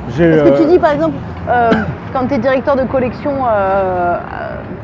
Parce 0.07 0.19
que 0.19 0.63
tu 0.63 0.69
dis 0.69 0.79
par 0.79 0.93
exemple, 0.93 1.15
euh, 1.49 1.71
quand 2.13 2.27
tu 2.27 2.35
es 2.35 2.39
directeur 2.39 2.77
de 2.77 2.85
collection 2.85 3.33
euh, 3.33 3.49
euh, 3.49 4.19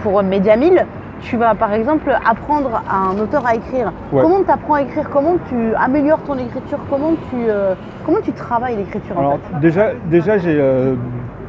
pour 0.03 0.23
Media 0.23 0.57
1000, 0.57 0.87
tu 1.21 1.37
vas 1.37 1.55
par 1.55 1.73
exemple 1.73 2.11
apprendre 2.25 2.83
à 2.89 2.97
un 2.97 3.19
auteur 3.19 3.47
à 3.47 3.55
écrire. 3.55 3.93
Ouais. 4.13 4.23
Comment 4.23 4.43
tu 4.43 4.51
apprends 4.51 4.75
à 4.75 4.83
écrire? 4.83 5.09
Comment 5.11 5.37
tu 5.49 5.75
améliores 5.75 6.23
ton 6.25 6.37
écriture? 6.39 6.79
Comment 6.91 7.13
tu, 7.31 7.37
euh, 7.49 7.75
comment 8.05 8.21
tu 8.23 8.33
travailles 8.33 8.77
l'écriture 8.77 9.19
en 9.19 9.33
fait? 9.33 9.61
déjà, 9.61 9.91
déjà 10.07 10.39
j'ai. 10.39 10.61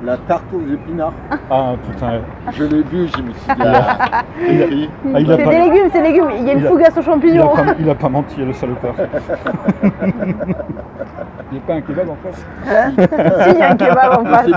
La 0.06 0.18
tarte 0.18 0.44
aux 0.54 0.60
épinards. 0.74 1.13
Ah, 1.50 1.74
putain. 1.89 2.20
Je 2.52 2.63
l'ai 2.66 2.84
vu, 2.84 3.08
je 3.08 3.22
me 3.22 3.32
suis 3.32 3.54
dit, 3.56 3.62
ah, 3.63 4.24
écrit. 4.46 4.89
Ah, 5.13 5.20
il 5.22 5.32
a 5.32 5.38
C'est 5.38 5.44
pas- 5.44 5.50
des 5.52 5.58
légumes, 5.60 5.89
c'est 5.94 6.02
des 6.02 6.08
légumes. 6.10 6.26
Il 6.39 6.44
y 6.46 6.50
a 6.50 6.54
une 6.54 6.60
il 6.60 6.66
a- 6.66 6.70
fougasse 6.70 6.98
aux 6.98 7.02
Il 7.02 7.04
a, 7.08 7.12
champignons. 7.13 7.48
pas, 7.56 7.63
il 7.80 7.89
a 7.89 7.96
pas 7.96 8.10
menti, 8.10 8.44
le 8.44 8.52
salopard. 8.54 8.96
il 9.84 11.54
n'y 11.54 11.58
a 11.58 11.62
pas 11.66 11.74
un 11.76 11.82
kebab 11.82 12.10
en 12.10 12.18
face? 12.22 12.46
Si, 13.44 13.50
il 13.52 13.60
y 13.60 13.62
a 13.62 13.72
un 13.72 13.76
kebab 13.78 14.20
en 14.20 14.26
face. 14.30 14.46
C'est 14.46 14.52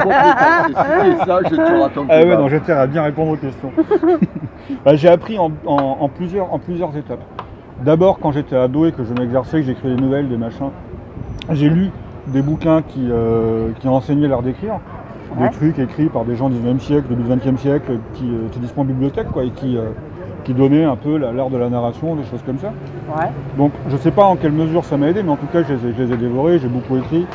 c'est 1.21 1.27
ça, 1.27 1.39
je 1.45 1.55
te 1.55 1.81
raconte. 1.81 2.07
Ah 2.09 2.19
ouais, 2.21 2.37
non, 2.37 2.49
j'étais 2.49 2.73
à 2.73 2.87
bien 2.89 3.03
répondre 3.05 3.33
aux 3.33 3.37
questions. 3.37 3.71
Bah, 4.85 4.97
j'ai 4.97 5.09
appris 5.09 5.39
en, 5.39 5.53
en- 5.65 5.97
en 6.01 6.09
plusieurs, 6.09 6.53
en 6.53 6.59
plusieurs 6.59 6.97
étapes. 6.97 7.21
D'abord, 7.85 8.19
quand 8.19 8.33
j'étais 8.33 8.57
ado 8.57 8.85
et 8.87 8.91
que 8.93 9.05
je 9.05 9.13
m'exerçais, 9.13 9.59
que 9.61 9.67
j'écrivais 9.67 9.95
des 9.95 10.03
nouvelles, 10.03 10.29
des 10.29 10.37
machins, 10.37 10.71
j'ai 11.51 11.69
lu 11.69 11.91
des 12.27 12.43
bouquins 12.43 12.83
qui, 12.83 13.07
euh, 13.09 13.69
qui 13.79 13.87
enseignaient 13.89 14.27
l'art 14.27 14.43
d'écrire. 14.43 14.81
Ouais. 15.39 15.49
Des 15.49 15.55
trucs 15.55 15.79
écrits 15.79 16.07
par 16.07 16.25
des 16.25 16.37
gens 16.37 16.49
du 16.49 16.57
19e 16.57 16.79
siècle, 16.81 17.15
du 17.15 17.23
20e 17.23 17.57
siècle, 17.59 17.99
qui 18.15 18.25
euh, 18.31 18.47
étaient 18.47 18.61
disponibles 18.61 18.93
en 18.93 18.95
bibliothèque, 18.95 19.29
quoi, 19.33 19.45
et 19.45 19.51
qui, 19.51 19.77
euh, 19.77 19.91
qui 20.45 20.55
donnaient 20.55 20.85
un 20.85 20.97
peu 20.97 21.17
la- 21.19 21.33
l'art 21.33 21.51
de 21.51 21.57
la 21.59 21.69
narration, 21.69 22.15
des 22.17 22.25
choses 22.25 22.43
comme 22.47 22.59
ça. 22.59 22.69
Ouais. 23.19 23.27
Donc 23.59 23.73
je 23.89 23.95
ne 23.95 23.99
sais 24.01 24.11
pas 24.12 24.25
en 24.25 24.37
quelle 24.37 24.53
mesure 24.53 24.85
ça 24.85 24.97
m'a 24.97 25.09
aidé, 25.09 25.23
mais 25.23 25.31
en 25.31 25.37
tout 25.37 25.47
cas 25.53 25.62
je 25.62 25.75
les 25.75 25.87
ai, 25.91 25.95
je 25.97 26.03
les 26.05 26.12
ai 26.12 26.17
dévorés, 26.17 26.59
j'ai 26.59 26.69
beaucoup 26.69 26.97
écrit. 26.97 27.27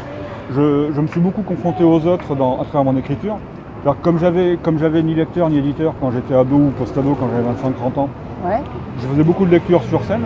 Je, 0.54 0.92
je 0.94 1.02
me 1.02 1.08
suis 1.08 1.20
beaucoup 1.22 1.44
confronté 1.44 1.84
aux 1.84 2.06
autres 2.08 2.36
dans, 2.36 2.60
à 2.62 2.66
travers 2.66 2.92
mon 2.92 2.98
écriture. 2.98 3.38
Alors, 3.84 4.00
comme 4.02 4.18
j'avais 4.20 4.58
comme 4.62 4.78
j'avais 4.78 5.02
ni 5.02 5.14
lecteur 5.16 5.50
ni 5.50 5.58
éditeur 5.58 5.94
quand 6.00 6.12
j'étais 6.12 6.34
ado 6.36 6.56
ou 6.56 6.70
post-ado 6.78 7.16
quand 7.20 7.28
j'avais 7.32 7.44
25-30 7.44 8.00
ans, 8.00 8.10
Ouais. 8.46 8.60
je 9.00 9.06
faisais 9.08 9.24
beaucoup 9.24 9.46
de 9.46 9.52
lectures 9.52 9.84
sur 9.84 10.04
scène. 10.04 10.22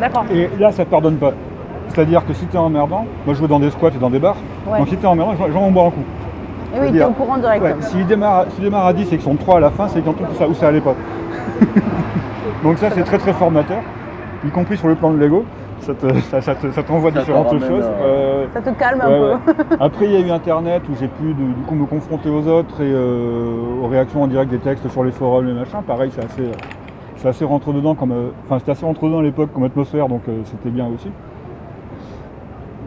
D'accord. 0.00 0.24
Et 0.32 0.48
là 0.58 0.72
ça 0.72 0.84
pardonne 0.84 1.16
pas. 1.16 1.32
C'est-à-dire 1.88 2.24
que 2.26 2.32
si 2.32 2.46
t'es 2.46 2.58
emmerdant, 2.58 3.04
moi 3.26 3.34
je 3.34 3.38
jouais 3.38 3.48
dans 3.48 3.58
des 3.60 3.70
squats 3.70 3.88
et 3.94 3.98
dans 3.98 4.10
des 4.10 4.18
bars, 4.18 4.36
Ouais. 4.66 4.78
donc 4.78 4.88
si 4.88 4.96
t'es 4.96 5.06
emmerdant, 5.06 5.34
j'en 5.36 5.50
j'en 5.52 5.70
boire 5.70 5.86
un 5.86 5.90
coup. 5.90 6.02
Et 6.74 6.80
oui, 6.80 6.80
tu 6.80 6.96
es 6.96 6.98
C'est-à-dire- 6.98 7.08
au 7.08 7.12
courant 7.12 7.36
direct. 7.38 7.62
Ouais, 7.62 7.74
s'il 7.80 8.06
démarre, 8.06 8.46
à 8.86 8.92
10 8.92 9.02
et 9.04 9.16
qu'ils 9.16 9.20
sont 9.20 9.34
3 9.36 9.56
à 9.56 9.60
la 9.60 9.70
fin, 9.70 9.88
c'est 9.88 10.00
qu'en 10.02 10.12
tout 10.12 10.24
ça 10.38 10.48
où 10.48 10.54
ça 10.54 10.68
allait 10.68 10.80
pas. 10.80 10.94
Donc 12.62 12.78
ça 12.78 12.90
c'est 12.90 13.02
très 13.02 13.18
très 13.18 13.32
formateur, 13.32 13.78
y 14.46 14.50
compris 14.50 14.76
sur 14.76 14.88
le 14.88 14.94
plan 14.94 15.10
de 15.10 15.18
l'ego. 15.18 15.44
Ça 15.80 15.94
te- 15.94 16.14
ça- 16.30 16.40
ça 16.40 16.54
te- 16.54 16.70
ça 16.70 16.82
t'envoie 16.84 17.10
te 17.10 17.18
différentes 17.18 17.50
choses. 17.58 17.84
euh, 17.84 18.46
Ça 18.54 18.60
te 18.60 18.70
calme 18.78 19.00
un 19.02 19.08
ouais, 19.10 19.18
peu. 19.18 19.30
ouais. 19.32 19.76
Après 19.80 20.04
il 20.04 20.12
y 20.12 20.16
a 20.16 20.20
eu 20.20 20.30
internet 20.30 20.82
où 20.88 20.92
j'ai 21.00 21.08
pu 21.08 21.34
du 21.34 21.44
coup 21.66 21.74
me 21.74 21.86
confronter 21.86 22.28
aux 22.28 22.46
autres 22.46 22.80
et 22.80 22.92
euh, 22.92 23.82
aux 23.82 23.88
réactions 23.88 24.22
en 24.22 24.28
direct 24.28 24.48
des 24.48 24.58
textes 24.58 24.88
sur 24.90 25.02
les 25.02 25.10
forums 25.10 25.48
et 25.48 25.52
machin. 25.52 25.82
Pareil 25.84 26.10
c'est 26.14 26.24
assez, 26.24 26.48
c'est 27.16 27.28
assez 27.28 27.44
rentre 27.44 27.72
dedans 27.72 27.96
comme, 27.96 28.12
euh, 28.12 28.28
enfin 28.46 28.60
c'était 28.60 28.70
assez 28.70 28.84
rentre 28.86 29.04
dedans 29.04 29.18
à 29.18 29.22
l'époque 29.22 29.50
comme 29.52 29.64
atmosphère 29.64 30.06
donc 30.08 30.22
euh, 30.28 30.42
c'était 30.44 30.70
bien 30.70 30.86
aussi. 30.86 31.08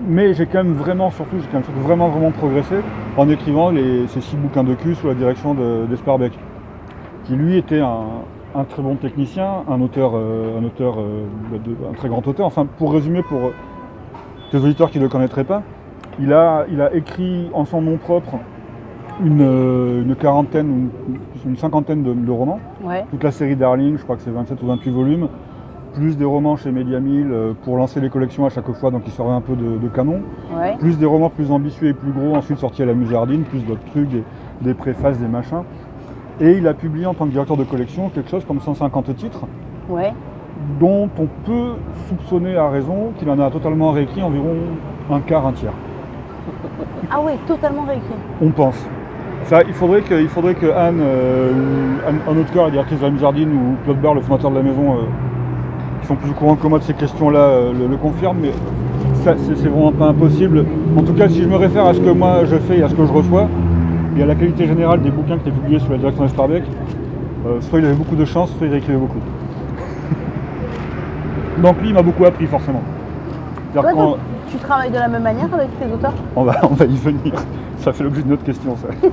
Mais 0.08 0.34
j'ai 0.34 0.46
quand 0.46 0.64
même 0.64 0.74
vraiment, 0.74 1.10
surtout, 1.12 1.38
j'ai 1.40 1.48
quand 1.52 1.60
même 1.60 1.84
vraiment 1.84 2.10
vraiment 2.10 2.32
progressé 2.32 2.76
en 3.18 3.30
écrivant 3.30 3.72
les, 3.72 4.08
ces 4.08 4.22
six 4.22 4.36
bouquins 4.36 4.64
de 4.64 4.74
cul 4.74 4.96
sous 4.96 5.08
la 5.08 5.14
direction 5.16 5.54
de- 5.54 5.86
d'Esparbeck, 5.90 6.34
qui 7.24 7.34
lui 7.36 7.58
était 7.58 7.80
un, 7.80 8.04
un 8.56 8.64
très 8.66 8.82
bon 8.82 8.96
technicien, 8.96 9.64
un 9.70 9.82
auteur, 9.82 10.12
euh, 10.16 10.60
un 10.60 10.64
auteur, 10.66 10.96
euh, 11.00 11.24
de- 11.64 11.76
un 11.90 11.94
très 11.94 12.10
grand 12.10 12.26
auteur. 12.28 12.46
Enfin, 12.46 12.68
pour 12.78 12.94
résumer, 12.94 13.22
pour 13.24 13.48
euh, 13.48 13.54
tes 14.52 14.58
auditeurs 14.58 14.92
qui 14.92 15.00
ne 15.00 15.04
le 15.04 15.10
connaîtraient 15.10 15.44
pas, 15.44 15.64
il 16.20 16.32
a, 16.34 16.66
il 16.72 16.82
a 16.82 16.94
écrit 16.94 17.50
en 17.54 17.66
son 17.66 17.82
nom 17.82 17.98
propre 17.98 18.36
une, 19.24 19.42
une 20.06 20.16
quarantaine, 20.16 20.90
une, 21.46 21.50
une 21.52 21.58
cinquantaine 21.58 22.04
de, 22.04 22.14
de 22.14 22.32
romans. 22.32 22.60
Ouais. 22.84 23.06
Toute 23.12 23.24
la 23.24 23.32
série 23.32 23.56
Darling, 23.56 23.98
je 23.98 24.04
crois 24.04 24.18
que 24.18 24.22
c'est 24.22 24.32
27 24.32 24.62
ou 24.62 24.68
28 24.68 24.92
volumes, 24.92 25.28
plus 25.96 26.18
des 26.18 26.26
romans 26.26 26.56
chez 26.58 26.72
Media 26.72 27.00
1000 27.00 27.28
euh, 27.32 27.54
pour 27.64 27.78
lancer 27.78 28.00
les 28.02 28.10
collections 28.10 28.46
à 28.46 28.50
chaque 28.50 28.70
fois, 28.74 28.92
donc 28.92 29.04
il 29.06 29.12
servait 29.12 29.32
un 29.32 29.42
peu 29.42 29.56
de, 29.56 29.78
de 29.78 29.88
canon 29.88 30.22
Ouais. 30.56 30.76
plus 30.80 30.98
des 30.98 31.06
romans 31.06 31.30
plus 31.30 31.52
ambitieux 31.52 31.88
et 31.88 31.94
plus 31.94 32.12
gros, 32.12 32.36
ensuite 32.36 32.58
sortis 32.60 32.84
à 32.84 32.86
la 32.86 32.94
Musardine, 32.94 33.44
plus 33.44 33.60
d'autres 33.66 33.84
trucs, 33.92 34.10
des, 34.10 34.24
des 34.62 34.74
préfaces, 34.74 35.18
des 35.20 35.28
machins. 35.28 35.64
Et 36.42 36.52
il 36.58 36.68
a 36.68 36.74
publié 36.74 37.06
en 37.06 37.14
tant 37.14 37.26
que 37.26 37.32
directeur 37.32 37.56
de 37.58 37.64
collection 37.64 38.10
quelque 38.10 38.30
chose 38.30 38.44
comme 38.46 38.60
150 38.60 39.16
titres, 39.16 39.46
Ouais. 39.90 40.14
dont 40.80 41.10
on 41.18 41.28
peut 41.46 41.74
soupçonner 42.10 42.58
à 42.58 42.70
raison 42.70 43.12
qu'il 43.18 43.30
en 43.30 43.40
a 43.40 43.50
totalement 43.50 43.92
réécrit 43.92 44.22
environ 44.22 44.56
un 45.12 45.20
quart, 45.22 45.48
un 45.48 45.54
tiers. 45.54 45.74
Ah 47.12 47.22
ouais, 47.22 47.38
totalement 47.48 47.84
réécrit. 47.84 48.16
On 48.42 48.50
pense. 48.50 48.84
Ça, 49.44 49.62
il 49.68 49.74
faudrait 49.74 50.02
que, 50.02 50.16
il 50.20 50.28
faudrait 50.28 50.56
que 50.56 50.66
Anne, 50.72 51.00
euh, 51.02 51.52
Anne- 52.08 52.20
un 52.28 52.38
autre 52.40 52.52
corps, 52.52 52.66
la 52.66 52.72
directrice 52.72 53.00
de 53.00 53.06
la 53.06 53.12
Musardine, 53.12 53.50
ou 53.54 53.76
Claude 53.84 54.02
Barre, 54.02 54.16
le 54.16 54.22
fondateur 54.22 54.50
de 54.50 54.56
la 54.56 54.64
maison, 54.64 54.94
euh, 54.94 54.98
qui 56.06 56.10
sont 56.10 56.16
plus 56.16 56.30
au 56.30 56.34
courant 56.34 56.56
que 56.56 56.68
moi 56.68 56.78
de 56.78 56.84
ces 56.84 56.94
questions-là, 56.94 57.40
euh, 57.40 57.74
le, 57.74 57.88
le 57.88 57.98
confirment, 57.98 58.38
mais 58.42 58.52
ça, 59.24 59.34
c'est 59.38 59.68
vraiment 59.68 59.92
pas 59.92 60.06
impossible. 60.08 60.64
En 60.96 61.02
tout 61.02 61.14
cas, 61.14 61.28
si 61.28 61.42
je 61.42 61.48
me 61.48 61.56
réfère 61.56 61.88
à 61.88 61.96
ce 61.96 62.00
que 62.00 62.12
moi 62.12 62.46
je 62.46 62.58
fais 62.58 62.78
et 62.78 62.84
à 62.84 62.90
ce 62.90 62.94
que 62.94 63.04
je 63.06 63.12
reçois, 63.12 63.48
et 64.16 64.22
à 64.22 64.28
la 64.28 64.36
qualité 64.36 64.68
générale 64.68 65.02
des 65.02 65.10
bouquins 65.10 65.38
qui 65.38 65.50
étaient 65.50 65.60
publiés 65.60 65.80
sous 65.80 65.90
la 65.92 65.98
direction 65.98 66.24
d'Esparbeck, 66.24 66.64
euh, 67.48 67.60
soit 67.62 67.80
il 67.80 67.86
avait 67.86 67.96
beaucoup 67.96 68.16
de 68.16 68.26
chance, 68.26 68.52
soit 68.58 68.68
il 68.68 68.74
écrivait 68.76 69.00
beaucoup. 69.00 69.18
Donc 71.64 71.82
lui, 71.82 71.90
il 71.90 71.96
m'a 71.96 72.04
beaucoup 72.04 72.26
appris, 72.26 72.46
forcément. 72.46 72.84
Donc, 73.74 73.86
tu 74.50 74.58
travailles 74.58 74.92
de 74.92 75.00
la 75.00 75.08
même 75.08 75.24
manière 75.24 75.52
avec 75.54 75.70
tes 75.80 75.92
auteurs? 75.92 76.14
On 76.36 76.44
va, 76.44 76.58
on 76.64 76.76
va 76.76 76.86
y 76.86 76.96
venir. 76.96 77.34
Ça 77.80 77.92
fait 77.92 78.04
l'objet 78.04 78.22
d'une 78.22 78.34
autre 78.34 78.44
question, 78.44 78.76
ça. 78.78 78.90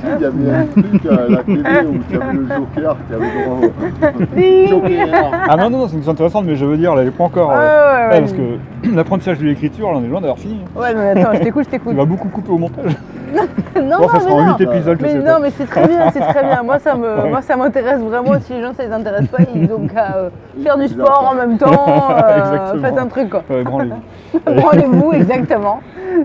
Si, 0.00 0.06
il 0.16 0.22
y 0.22 0.24
avait 0.24 0.50
un 0.50 0.66
truc 0.66 1.06
à 1.06 1.28
la 1.28 1.42
télé 1.42 1.60
où 1.88 1.98
tu 2.10 2.16
avais 2.16 2.32
le 2.32 2.46
Joker 2.48 2.96
qui 3.06 3.14
avait 3.14 3.44
droit 3.44 3.58
au 3.58 4.68
Joker. 4.68 5.30
Ah 5.48 5.56
non, 5.56 5.70
non, 5.70 5.78
non, 5.78 5.86
c'est 5.86 5.92
une 5.92 5.98
question 5.98 6.12
intéressante, 6.12 6.44
mais 6.46 6.56
je 6.56 6.64
veux 6.64 6.76
dire, 6.76 6.94
elle 6.98 7.04
n'est 7.06 7.10
pas 7.10 7.24
encore. 7.24 7.50
euh, 7.52 7.56
Ouais, 7.56 7.60
ouais, 7.60 8.08
ouais, 8.08 8.12
ouais. 8.14 8.20
parce 8.20 8.32
que 8.32 8.94
l'apprentissage 8.96 9.38
de 9.38 9.44
l'écriture, 9.46 9.92
là, 9.92 9.98
on 9.98 10.04
est 10.04 10.08
loin 10.08 10.20
d'avoir 10.20 10.38
fini. 10.38 10.60
Ouais, 10.76 10.94
mais 10.94 11.20
attends, 11.20 11.34
je 11.34 11.40
t'écoute, 11.42 11.64
je 11.66 11.70
t'écoute. 11.70 11.90
Tu 11.92 11.96
vas 11.96 12.04
beaucoup 12.04 12.28
couper 12.28 12.50
au 12.52 12.58
montage. 12.58 12.92
non, 13.82 13.98
Bon, 13.98 14.08
ça 14.08 14.14
non, 14.18 14.20
sera 14.20 14.32
en 14.34 14.38
mais 14.38 14.44
non. 14.46 14.56
8 14.58 14.62
épisodes, 14.64 14.96
je 14.98 15.02
Mais 15.04 15.12
sais 15.12 15.18
non, 15.18 15.24
pas. 15.24 15.38
mais 15.40 15.50
c'est 15.50 15.66
très 15.66 15.86
bien, 15.86 16.10
c'est 16.10 16.20
très 16.20 16.42
bien. 16.44 16.62
Moi, 16.62 16.78
ça 16.78 16.94
me, 16.94 17.08
Ouais. 17.22 17.28
moi, 17.30 17.42
ça 17.42 17.56
m'intéresse 17.56 18.00
vraiment. 18.00 18.32
Si 18.40 18.52
les 18.54 18.62
gens, 18.62 18.72
ça 18.76 18.84
les 18.84 18.92
intéresse 18.92 19.26
pas, 19.28 19.38
ils 19.54 19.72
ont 19.72 19.86
qu'à 19.86 20.16
euh, 20.16 20.28
faire 20.62 20.76
du 20.78 20.88
sport 20.88 21.28
en 21.32 21.34
même 21.34 21.56
temps. 21.58 21.70
euh, 22.28 22.80
faites 22.80 22.98
un 22.98 23.06
truc, 23.06 23.30
quoi. 23.30 23.42
Ouais, 23.50 23.62
branlez-vous. 23.62 24.40
Branlez-vous, 24.60 25.12
exactement. 25.12 25.80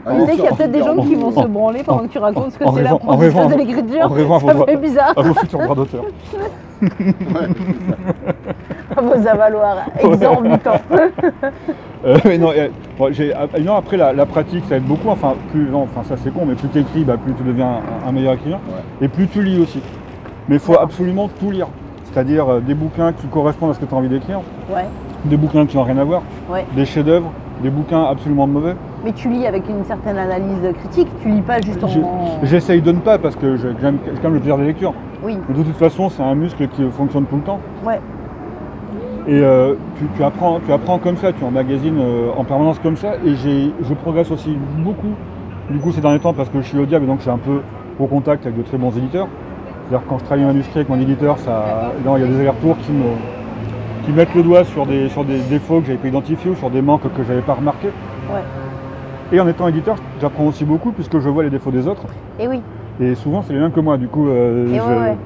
Tu 0.10 0.26
sais 0.26 0.32
qu'il 0.34 0.44
y 0.44 0.48
a 0.48 0.52
peut-être 0.52 0.72
des 0.72 0.84
gens 0.84 0.96
qui 0.98 1.16
vont 1.16 1.32
se 1.32 1.48
branler 1.48 1.84
pendant 1.84 2.00
que 2.04 2.08
tu 2.08 2.18
racontes 2.18 2.52
ce 2.52 2.58
que 2.60 2.66
c'est 2.76 2.82
l'apprentissage 2.84 3.34
rêvant- 3.36 3.50
de 3.50 3.56
l'écriture. 3.56 4.12
Ça 4.48 4.66
fait 4.66 4.78
bizarre. 4.78 5.14
À 5.16 5.22
vos 5.22 5.34
futurs 5.34 5.60
droits 5.60 5.76
d'auteur. 5.76 6.04
À 8.96 9.02
vos 9.02 9.28
avaloirs 9.28 9.86
exorbitants. 10.00 10.82
Euh, 12.06 12.18
mais 12.24 12.38
non, 12.38 12.52
euh, 12.56 12.68
bon, 13.00 13.12
j'ai- 13.12 13.34
ah, 13.34 13.48
non, 13.60 13.74
après 13.78 13.98
la, 13.98 14.14
la 14.14 14.28
pratique, 14.28 14.64
ça 14.70 14.76
aide 14.78 14.84
beaucoup. 14.84 15.10
Enfin, 15.10 15.34
plus, 15.52 15.68
non, 15.72 15.82
enfin 15.92 16.04
ça 16.08 16.16
c'est 16.24 16.32
con, 16.32 16.46
mais 16.46 16.54
plus 16.54 16.68
tu 16.70 16.78
écris, 16.78 17.04
bah, 17.04 17.16
plus 17.18 17.34
tu 17.34 17.42
deviens 17.42 17.80
un, 18.06 18.10
un 18.10 18.12
meilleur 18.12 18.34
écrivain. 18.36 18.60
Ouais. 18.68 18.84
Et 19.06 19.08
plus 19.08 19.28
tu 19.28 19.42
lis 19.42 19.60
aussi. 19.60 19.82
Mais 20.48 20.58
il 20.58 20.60
faut 20.62 20.78
absolument 20.80 21.28
tout 21.40 21.50
lire. 21.50 21.66
C'est-à-dire 22.04 22.48
euh, 22.48 22.60
des 22.60 22.76
bouquins 22.76 23.12
qui 23.12 23.26
correspondent 23.26 23.72
à 23.72 23.74
ce 23.74 23.80
que 23.80 23.86
tu 23.86 23.96
as 23.96 23.98
envie 23.98 24.08
d'écrire. 24.10 24.42
Ouais. 24.70 24.86
des 25.26 25.36
bouquins 25.36 25.66
qui 25.66 25.78
n'ont 25.78 25.84
rien 25.84 25.98
à 25.98 26.04
voir, 26.04 26.22
Ouais. 26.48 26.64
des 26.76 26.86
chefs-d'œuvre, 26.86 27.32
des 27.64 27.72
bouquins 27.72 28.04
absolument 28.04 28.46
mauvais. 28.46 28.76
Mais 29.06 29.12
tu 29.12 29.30
lis 29.30 29.46
avec 29.46 29.70
une 29.70 29.84
certaine 29.86 30.18
analyse 30.18 30.74
critique, 30.80 31.08
tu 31.22 31.30
lis 31.30 31.44
pas 31.44 31.62
juste 31.62 31.84
en. 31.84 31.88
J'essaye 32.42 32.82
de 32.82 32.92
ne 32.92 32.98
pas 33.00 33.20
parce 33.20 33.36
que 33.36 33.56
j'ai 33.56 33.70
j'aime 33.80 34.00
j'ai 34.04 34.14
quand 34.14 34.24
même 34.24 34.34
le 34.34 34.40
plaisir 34.40 34.56
de 34.58 34.62
la 34.64 34.68
lecture. 34.68 34.94
Oui, 35.24 35.38
Mais 35.48 35.56
de 35.56 35.62
toute 35.62 35.78
façon, 35.78 36.10
c'est 36.10 36.24
un 36.24 36.34
muscle 36.34 36.68
qui 36.70 36.84
fonctionne 36.90 37.26
tout 37.26 37.36
le 37.36 37.44
temps. 37.44 37.60
ouais. 37.86 38.00
Et 39.28 39.40
euh, 39.40 39.74
tu, 39.98 40.06
tu 40.16 40.24
apprends, 40.24 40.60
tu 40.64 40.72
apprends 40.72 41.00
comme 41.00 41.18
ça, 41.18 41.34
tu 41.34 41.44
emmagasines 41.44 41.98
euh, 42.00 42.30
en 42.38 42.44
permanence 42.44 42.78
comme 42.78 42.96
ça. 42.96 43.14
Et 43.26 43.34
je 43.36 43.94
progresse 43.96 44.30
aussi 44.30 44.56
beaucoup, 44.78 45.14
du 45.70 45.80
coup, 45.80 45.92
ces 45.92 46.02
derniers 46.02 46.20
temps, 46.20 46.34
parce 46.34 46.50
que 46.50 46.62
je 46.62 46.68
suis 46.68 46.78
au 46.78 46.86
diable 46.86 47.08
donc 47.08 47.18
je 47.18 47.24
suis 47.24 47.32
un 47.32 47.40
peu 47.40 47.62
au 48.00 48.06
contact 48.06 48.46
avec 48.46 48.58
de 48.58 48.62
très 48.64 48.78
bons 48.78 48.96
éditeurs. 48.96 49.28
C'est-à-dire 49.88 50.06
quand 50.08 50.20
je 50.20 50.26
travaille 50.26 50.44
un 50.44 50.48
manuscrit 50.48 50.80
avec 50.80 50.90
mon 50.90 51.00
éditeur, 51.00 51.40
ça, 51.40 51.92
non, 52.06 52.18
il 52.18 52.22
y 52.22 52.24
a 52.24 52.28
des 52.28 52.40
allers-retours 52.40 52.78
qui 52.86 52.92
me, 52.92 54.06
qui 54.06 54.12
mettent 54.12 54.34
le 54.36 54.44
doigt 54.44 54.64
sur 54.64 54.86
des, 54.86 55.10
sur 55.10 55.24
des 55.24 55.40
défauts 55.50 55.80
que 55.80 55.88
j'avais 55.88 55.98
pas 56.00 56.08
identifiés 56.08 56.52
ou 56.52 56.56
sur 56.56 56.70
des 56.70 56.82
manques 56.84 57.02
que 57.02 57.24
j'avais 57.24 57.42
pas 57.42 57.54
remarqués. 57.54 57.90
Ouais. 58.32 58.42
Et 59.32 59.40
en 59.40 59.48
étant 59.48 59.68
éditeur, 59.68 59.96
j'apprends 60.22 60.46
aussi 60.46 60.66
beaucoup 60.66 60.92
puisque 60.92 61.20
je 61.20 61.30
vois 61.30 61.44
les 61.44 61.50
défauts 61.50 61.72
des 61.72 61.88
autres. 61.88 62.06
Et 62.40 62.48
oui, 62.48 62.62
Et 63.02 63.16
souvent, 63.16 63.42
c'est 63.42 63.54
les 63.54 63.60
mêmes 63.60 63.72
que 63.72 63.80
moi. 63.80 63.98
Du 63.98 64.08
coup, 64.08 64.28
euh, 64.28 64.68
Et 64.68 64.76
je- 64.76 64.82
ouais, 64.82 64.88
ouais. 65.00 65.18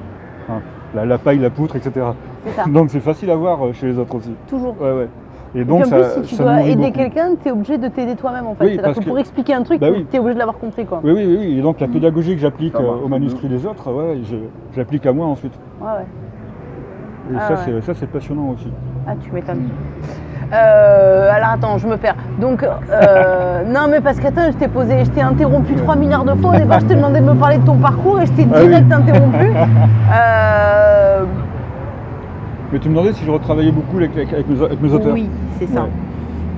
enfin, 0.48 0.60
la, 0.94 1.04
la 1.06 1.18
paille, 1.18 1.38
la 1.38 1.50
poutre, 1.50 1.76
etc. 1.76 2.06
c'est 2.44 2.52
ça. 2.52 2.64
Donc 2.66 2.90
c'est 2.90 3.00
facile 3.00 3.30
à 3.30 3.36
voir 3.36 3.64
euh, 3.64 3.72
chez 3.72 3.86
les 3.86 3.98
autres 3.98 4.14
aussi. 4.16 4.32
Toujours. 4.48 4.74
Ouais, 4.80 4.92
ouais. 4.92 5.08
Et 5.54 5.60
Et 5.60 5.64
donc 5.64 5.82
puis 5.82 5.92
en 5.94 6.02
ça, 6.02 6.10
plus, 6.14 6.22
si 6.22 6.28
tu 6.30 6.34
ça 6.36 6.44
dois 6.44 6.62
aider 6.62 6.92
quelqu'un, 6.92 7.30
tu 7.42 7.48
es 7.48 7.52
obligé 7.52 7.76
de 7.76 7.88
t'aider 7.88 8.14
toi-même 8.14 8.46
en 8.46 8.54
fait. 8.54 8.64
Oui, 8.64 8.70
C'est-à-dire 8.70 8.82
parce 8.84 8.98
que, 8.98 9.04
que- 9.04 9.08
pour 9.08 9.18
expliquer 9.18 9.54
un 9.54 9.62
truc, 9.64 9.80
Bah 9.80 9.88
oui. 9.92 10.06
tu 10.08 10.16
es 10.16 10.18
obligé 10.20 10.34
de 10.34 10.38
l'avoir 10.38 10.58
compris 10.58 10.84
quoi. 10.86 11.00
Oui, 11.02 11.12
oui, 11.12 11.24
oui, 11.26 11.36
oui. 11.40 11.58
Et 11.58 11.60
donc 11.60 11.80
la 11.80 11.88
pédagogie 11.88 12.34
que 12.34 12.40
j'applique 12.40 12.74
euh, 12.76 13.04
au 13.04 13.08
manuscrit 13.08 13.48
des 13.48 13.66
autres, 13.66 13.92
ouais, 13.92 14.18
je, 14.30 14.36
je 14.72 14.78
l'applique 14.78 15.04
à 15.06 15.12
moi 15.12 15.26
ensuite. 15.26 15.52
Ouais, 15.80 15.86
ouais. 15.88 17.34
Et 17.34 17.36
Ah 17.38 17.48
ça, 17.48 17.54
ouais. 17.54 17.60
c'est 17.80 17.80
ça, 17.82 17.94
c'est 17.94 18.06
passionnant 18.10 18.50
aussi. 18.50 18.68
Ah, 19.06 19.12
tu 19.20 19.32
m'étonnes. 19.32 19.70
Euh, 20.52 21.30
alors 21.32 21.50
attends, 21.50 21.78
je 21.78 21.86
me 21.86 21.96
perds. 21.96 22.16
Donc, 22.40 22.62
euh, 22.64 23.62
non, 23.66 23.86
mais 23.88 24.00
parce 24.00 24.18
qu'attends, 24.18 24.50
je 24.50 24.56
t'ai 24.56 24.68
posé, 24.68 25.04
je 25.04 25.10
t'ai 25.10 25.22
interrompu 25.22 25.74
3 25.74 25.94
milliards 25.96 26.24
de 26.24 26.34
fois. 26.40 26.54
Au 26.54 26.58
départ, 26.58 26.80
je 26.80 26.86
t'ai 26.86 26.96
demandé 26.96 27.20
de 27.20 27.24
me 27.24 27.34
parler 27.34 27.58
de 27.58 27.64
ton 27.66 27.76
parcours 27.76 28.20
et 28.20 28.26
je 28.26 28.32
t'ai 28.32 28.46
Ah 28.52 28.56
oui. 28.60 28.68
direct 28.68 28.92
interrompu. 28.92 29.52
Euh, 30.12 31.24
Mais 32.72 32.78
tu 32.78 32.88
me 32.88 32.94
demandais 32.94 33.12
si 33.12 33.24
je 33.24 33.30
retravaillais 33.30 33.70
beaucoup 33.72 33.96
avec, 33.96 34.12
avec- 34.16 34.32
avec 34.32 34.48
mes, 34.48 34.60
avec 34.64 34.80
mes 34.82 34.92
auteurs. 34.92 35.12
oui, 35.12 35.28
c'est 35.58 35.66
ça. 35.68 35.82
Ouais. 35.82 35.88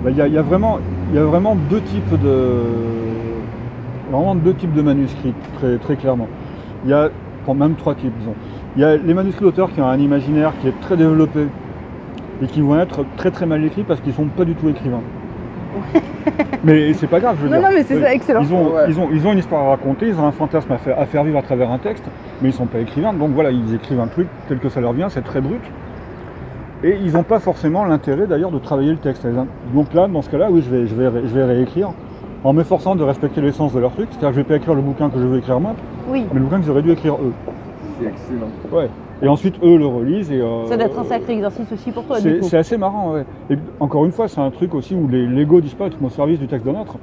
Bah, 0.04 0.10
Il 0.10 0.16
y, 0.16 0.20
a- 0.22 0.26
il 0.26 0.34
y 0.34 0.38
a 0.38 0.42
vraiment, 0.42 0.78
il 1.10 1.16
y 1.16 1.18
a 1.18 1.24
vraiment 1.24 1.54
deux 1.54 1.80
types 1.80 2.18
de, 2.20 2.60
vraiment 4.10 4.34
deux 4.34 4.54
types 4.54 4.72
de 4.74 4.82
manuscrits 4.82 5.34
très, 5.58 5.76
très 5.78 5.96
clairement. 5.96 6.28
Il 6.84 6.90
y 6.90 6.94
a, 6.94 7.08
bon, 7.46 7.54
même 7.54 7.74
trois 7.74 7.94
types, 7.94 8.12
disons. 8.18 8.34
Il 8.76 8.82
y 8.82 8.84
a 8.84 8.96
les 8.96 9.14
manuscrits 9.14 9.44
d'auteurs 9.44 9.70
qui 9.72 9.80
ont 9.80 9.86
un 9.88 9.98
imaginaire 9.98 10.52
qui 10.60 10.68
est 10.68 10.80
très 10.80 10.96
développé 10.96 11.46
et 12.42 12.46
qui 12.46 12.60
vont 12.60 12.78
être 12.78 13.04
très 13.16 13.30
très 13.30 13.46
mal 13.46 13.64
écrits 13.64 13.84
parce 13.84 14.00
qu'ils 14.00 14.12
sont 14.14 14.26
pas 14.26 14.44
du 14.44 14.54
tout 14.54 14.68
écrivains. 14.68 15.00
mais 16.64 16.92
c'est 16.94 17.06
pas 17.06 17.20
grave, 17.20 17.36
je 17.40 17.44
veux 17.46 17.48
Non, 17.50 17.58
dire. 17.60 17.68
non, 17.70 17.74
mais 17.74 17.82
c'est 17.82 18.00
ça, 18.00 18.12
excellent. 18.14 18.42
Ils 18.42 18.52
ont, 18.54 18.74
Ouais. 18.74 18.84
ils, 18.88 18.98
ont, 19.00 19.08
ils 19.12 19.26
ont 19.26 19.32
une 19.32 19.38
histoire 19.38 19.64
à 19.64 19.68
raconter, 19.70 20.08
ils 20.08 20.18
ont 20.18 20.26
un 20.26 20.32
fantasme 20.32 20.70
à 20.72 20.78
faire, 20.78 20.98
à 20.98 21.06
faire 21.06 21.24
vivre 21.24 21.38
à 21.38 21.42
travers 21.42 21.70
un 21.70 21.78
texte, 21.78 22.04
mais 22.40 22.48
ils 22.50 22.52
sont 22.52 22.66
pas 22.66 22.78
écrivains. 22.80 23.12
Donc 23.12 23.30
voilà, 23.30 23.50
ils 23.50 23.74
écrivent 23.74 24.00
un 24.00 24.06
truc 24.06 24.28
tel 24.48 24.58
que 24.58 24.68
ça 24.68 24.80
leur 24.80 24.92
vient, 24.92 25.08
c'est 25.08 25.22
très 25.22 25.40
brut. 25.40 25.60
Et 26.84 26.98
ils 27.04 27.12
n'ont 27.12 27.22
pas 27.22 27.38
forcément 27.38 27.84
l'intérêt 27.84 28.26
d'ailleurs 28.26 28.50
de 28.50 28.58
travailler 28.58 28.90
le 28.90 28.96
texte. 28.98 29.26
Donc 29.72 29.94
là, 29.94 30.08
dans 30.08 30.20
ce 30.22 30.28
cas-là, 30.30 30.48
oui, 30.50 30.62
je 30.62 30.70
vais, 30.74 30.86
je 30.86 30.94
vais, 30.94 31.08
ré- 31.08 31.22
je 31.24 31.34
vais 31.34 31.44
réécrire 31.44 31.90
en 32.44 32.52
m'efforçant 32.52 32.96
de 32.96 33.04
respecter 33.04 33.40
l'essence 33.40 33.72
de 33.72 33.78
leur 33.78 33.92
truc. 33.92 34.08
C'est-à-dire 34.10 34.30
que 34.30 34.34
je 34.34 34.40
vais 34.40 34.48
pas 34.48 34.56
écrire 34.56 34.74
le 34.74 34.82
bouquin 34.82 35.08
que 35.08 35.18
je 35.18 35.24
veux 35.24 35.38
écrire 35.38 35.60
moi, 35.60 35.74
Oui, 36.08 36.26
mais 36.32 36.40
le 36.40 36.44
bouquin 36.44 36.60
qu'ils 36.60 36.70
auraient 36.70 36.82
dû 36.82 36.90
écrire 36.90 37.14
eux. 37.14 37.32
C'est 38.00 38.08
excellent. 38.08 38.48
Ouais. 38.72 38.88
Et 39.22 39.28
ensuite, 39.28 39.54
eux 39.62 39.76
le 39.76 39.86
relisent. 39.86 40.32
Et, 40.32 40.40
euh, 40.40 40.66
ça 40.66 40.76
doit 40.76 40.86
être 40.86 40.98
un 40.98 41.04
sacré 41.04 41.34
exercice 41.34 41.70
aussi 41.72 41.92
pour 41.92 42.04
toi, 42.04 42.18
c'est 42.20 42.56
assez 42.56 42.76
marrant, 42.76 43.12
ouais. 43.12 43.24
Et 43.50 43.56
encore 43.78 44.04
une 44.04 44.12
fois, 44.12 44.26
c'est 44.26 44.40
un 44.40 44.50
truc 44.50 44.74
aussi 44.74 44.94
où 44.94 45.06
les 45.08 45.26
Lego 45.26 45.60
disent 45.60 45.74
pas 45.74 45.88
au 46.02 46.08
service 46.08 46.40
du 46.40 46.48
texte 46.48 46.66
d'un 46.66 46.80
autre. 46.80 46.96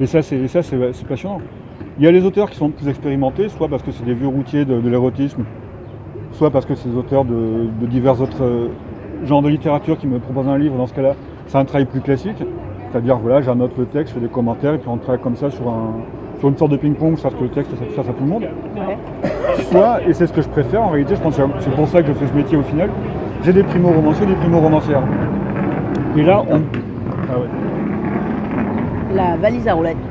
Et 0.00 0.06
ça, 0.06 0.22
c'est 0.22 0.38
passionnant. 1.06 1.40
Il 1.98 2.04
y 2.04 2.06
a 2.06 2.10
les 2.10 2.24
auteurs 2.24 2.48
qui 2.48 2.56
sont 2.56 2.70
plus 2.70 2.88
expérimentés, 2.88 3.50
soit 3.50 3.68
parce 3.68 3.82
que 3.82 3.92
c'est 3.92 4.04
des 4.04 4.14
vieux 4.14 4.28
routiers 4.28 4.64
de, 4.64 4.80
de 4.80 4.88
l'érotisme, 4.88 5.44
soit 6.32 6.50
parce 6.50 6.64
que 6.64 6.74
c'est 6.74 6.88
des 6.88 6.96
auteurs 6.96 7.26
de, 7.26 7.66
de 7.78 7.86
divers 7.86 8.18
autres 8.22 8.42
euh, 8.42 8.68
genres 9.24 9.42
de 9.42 9.50
littérature 9.50 9.98
qui 9.98 10.06
me 10.06 10.18
proposent 10.18 10.48
un 10.48 10.56
livre. 10.56 10.76
Dans 10.76 10.86
ce 10.86 10.94
cas-là, 10.94 11.14
c'est 11.46 11.58
un 11.58 11.66
travail 11.66 11.84
plus 11.84 12.00
classique. 12.00 12.42
C'est-à-dire, 12.90 13.18
voilà, 13.18 13.42
j'annote 13.42 13.72
le 13.76 13.84
texte, 13.84 14.14
je 14.14 14.18
fais 14.18 14.26
des 14.26 14.32
commentaires, 14.32 14.74
et 14.74 14.78
puis 14.78 14.88
on 14.88 14.96
travaille 14.96 15.20
comme 15.20 15.36
ça 15.36 15.50
sur, 15.50 15.68
un, 15.68 15.92
sur 16.40 16.48
une 16.48 16.56
sorte 16.56 16.72
de 16.72 16.78
ping-pong, 16.78 17.18
sauf 17.18 17.34
que 17.34 17.42
le 17.42 17.50
texte 17.50 17.70
ça 17.94 18.00
à 18.00 18.04
tout 18.04 18.24
le 18.24 18.26
monde. 18.26 18.42
Ouais. 18.74 18.96
Soit, 19.70 20.00
et 20.08 20.14
c'est 20.14 20.26
ce 20.26 20.32
que 20.32 20.40
je 20.40 20.48
préfère 20.48 20.82
en 20.82 20.88
réalité, 20.88 21.14
je 21.14 21.20
pense 21.20 21.36
que 21.36 21.42
c'est 21.60 21.74
pour 21.74 21.86
ça 21.86 22.00
que 22.00 22.08
je 22.08 22.12
fais 22.14 22.26
ce 22.26 22.32
métier 22.32 22.56
au 22.56 22.62
final, 22.62 22.88
j'ai 23.44 23.52
des 23.52 23.62
primo-romanciers, 23.62 24.26
des 24.26 24.34
primo-romancières. 24.34 25.02
Et 26.16 26.22
là, 26.22 26.42
on. 26.50 26.62
Ah 27.30 27.38
ouais. 27.38 27.46
La 29.14 29.36
valise 29.36 29.68
à 29.68 29.74
roulettes. 29.74 29.96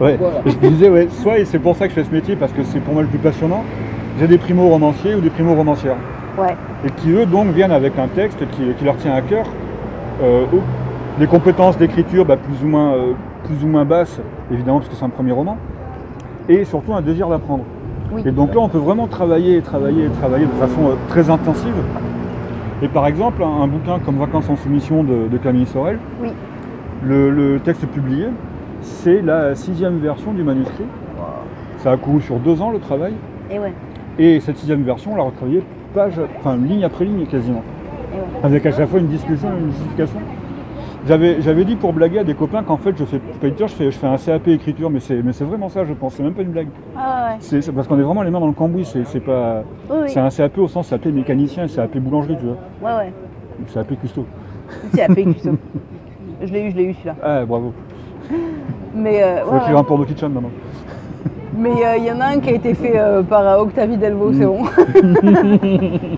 Ouais. 0.00 0.16
Voilà. 0.18 0.36
Je 0.46 0.54
disais, 0.66 0.88
ouais, 0.88 1.08
soit, 1.10 1.40
et 1.40 1.44
c'est 1.44 1.58
pour 1.58 1.76
ça 1.76 1.86
que 1.86 1.90
je 1.90 2.00
fais 2.00 2.08
ce 2.08 2.10
métier, 2.10 2.34
parce 2.34 2.52
que 2.52 2.62
c'est 2.62 2.80
pour 2.80 2.94
moi 2.94 3.02
le 3.02 3.08
plus 3.08 3.18
passionnant, 3.18 3.62
j'ai 4.18 4.26
des 4.26 4.38
primo-romanciers 4.38 5.14
ou 5.14 5.20
des 5.20 5.28
primo-romancières. 5.28 5.98
Ouais. 6.38 6.56
Et 6.86 6.90
qui, 6.92 7.10
eux, 7.10 7.26
donc, 7.26 7.48
viennent 7.48 7.70
avec 7.70 7.98
un 7.98 8.08
texte 8.08 8.38
qui, 8.52 8.62
qui 8.78 8.84
leur 8.86 8.96
tient 8.96 9.12
à 9.12 9.20
cœur, 9.20 9.44
euh, 10.22 10.46
des 11.18 11.26
compétences 11.26 11.76
d'écriture 11.76 12.24
bah, 12.24 12.38
plus, 12.38 12.64
ou 12.64 12.70
moins, 12.70 12.94
euh, 12.94 13.12
plus 13.44 13.64
ou 13.64 13.68
moins 13.68 13.84
basses, 13.84 14.20
évidemment, 14.50 14.78
parce 14.78 14.88
que 14.88 14.94
c'est 14.96 15.04
un 15.04 15.08
premier 15.10 15.32
roman, 15.32 15.56
et 16.48 16.64
surtout 16.64 16.94
un 16.94 17.02
désir 17.02 17.28
d'apprendre. 17.28 17.64
Oui. 18.12 18.22
Et 18.26 18.30
donc 18.32 18.54
là, 18.54 18.60
on 18.60 18.68
peut 18.68 18.78
vraiment 18.78 19.06
travailler 19.06 19.60
travailler 19.62 20.06
et 20.06 20.08
travailler 20.08 20.46
de 20.46 20.50
façon 20.52 20.88
euh, 20.88 20.94
très 21.08 21.30
intensive. 21.30 21.74
Et 22.82 22.88
par 22.88 23.06
exemple, 23.06 23.42
un, 23.42 23.62
un 23.62 23.66
bouquin 23.68 23.98
comme 24.04 24.16
Vacances 24.16 24.48
en 24.50 24.56
soumission 24.56 25.04
de, 25.04 25.28
de 25.30 25.36
Camille 25.38 25.66
Sorel, 25.66 25.98
Oui. 26.22 26.30
le, 27.04 27.30
le 27.30 27.60
texte 27.60 27.86
publié, 27.86 28.26
c'est 28.80 29.20
la 29.22 29.54
sixième 29.54 29.98
version 29.98 30.32
du 30.32 30.42
manuscrit. 30.42 30.84
Ça 31.78 31.92
a 31.92 31.96
couru 31.96 32.20
sur 32.20 32.36
deux 32.36 32.60
ans 32.60 32.70
le 32.70 32.78
travail. 32.78 33.14
Et 33.50 33.58
ouais. 33.58 33.72
Et 34.18 34.40
cette 34.40 34.56
sixième 34.58 34.82
version, 34.82 35.12
on 35.12 35.16
l'a 35.16 35.22
retravaillée 35.22 35.62
page, 35.94 36.20
enfin 36.38 36.56
ligne 36.56 36.84
après 36.84 37.04
ligne 37.04 37.26
quasiment. 37.26 37.62
Ouais. 38.12 38.20
Avec 38.42 38.66
à 38.66 38.72
chaque 38.72 38.88
fois 38.88 38.98
une 38.98 39.06
discussion, 39.06 39.48
une 39.60 39.70
justification. 39.70 40.18
J'avais, 41.06 41.64
dit 41.64 41.76
pour 41.76 41.92
blaguer 41.92 42.18
à 42.18 42.24
des 42.24 42.34
copains 42.34 42.62
qu'en 42.62 42.76
fait 42.76 42.94
je 42.96 43.04
fais 43.04 43.20
je 43.42 43.66
fais, 43.66 43.90
je 43.90 43.98
fais 43.98 44.06
un 44.06 44.16
CAP 44.16 44.48
écriture, 44.48 44.90
mais 44.90 45.00
c'est, 45.00 45.22
mais 45.22 45.32
c'est 45.32 45.44
vraiment 45.44 45.68
ça 45.68 45.84
je 45.84 45.94
pense, 45.94 46.14
c'est 46.14 46.22
même 46.22 46.34
pas 46.34 46.42
une 46.42 46.50
blague. 46.50 46.68
Ah 46.96 47.30
ouais. 47.30 47.36
C'est, 47.40 47.72
parce 47.72 47.88
qu'on 47.88 47.98
est 47.98 48.02
vraiment 48.02 48.22
les 48.22 48.30
mains 48.30 48.40
dans 48.40 48.46
le 48.46 48.52
cambouis, 48.52 48.84
c'est, 48.84 49.04
c'est 49.06 49.20
pas. 49.20 49.62
Oui, 49.88 49.96
oui. 50.02 50.08
C'est 50.08 50.20
un 50.20 50.28
CAP 50.28 50.58
au 50.58 50.68
sens 50.68 50.90
CAP 50.90 51.06
mécanicien 51.06 51.64
et 51.64 51.68
CAP 51.68 51.96
boulangerie, 51.98 52.36
tu 52.38 52.44
vois. 52.44 52.56
Ouais, 52.82 53.06
ouais. 53.06 53.12
Ou 53.60 53.72
CAP 53.72 53.98
custo. 54.00 54.26
C'est 54.94 55.02
AP 55.02 55.14
Custo. 55.32 55.50
Je 56.42 56.52
l'ai 56.52 56.66
eu, 56.66 56.70
je 56.70 56.76
l'ai 56.76 56.84
eu 56.84 56.94
celui-là. 56.94 57.16
Ah 57.22 57.44
bravo. 57.44 57.72
Mais 58.94 59.22
euh, 59.22 59.44
Faut 59.44 59.52
ouais, 59.52 59.56
écrire 59.58 59.74
ouais. 59.74 59.80
un 59.80 59.84
porno 59.84 60.04
kitchen 60.04 60.32
maintenant. 60.32 60.50
Mais 61.54 61.84
euh, 61.84 61.96
il 61.96 62.04
y 62.04 62.12
en 62.12 62.20
a 62.20 62.26
un 62.26 62.40
qui 62.40 62.50
a 62.50 62.52
été 62.52 62.74
fait 62.74 62.98
euh, 62.98 63.22
par 63.22 63.46
euh, 63.46 63.62
Octavie 63.62 63.96
Delvaux, 63.96 64.32
c'est 64.32 64.46
bon. 64.46 64.64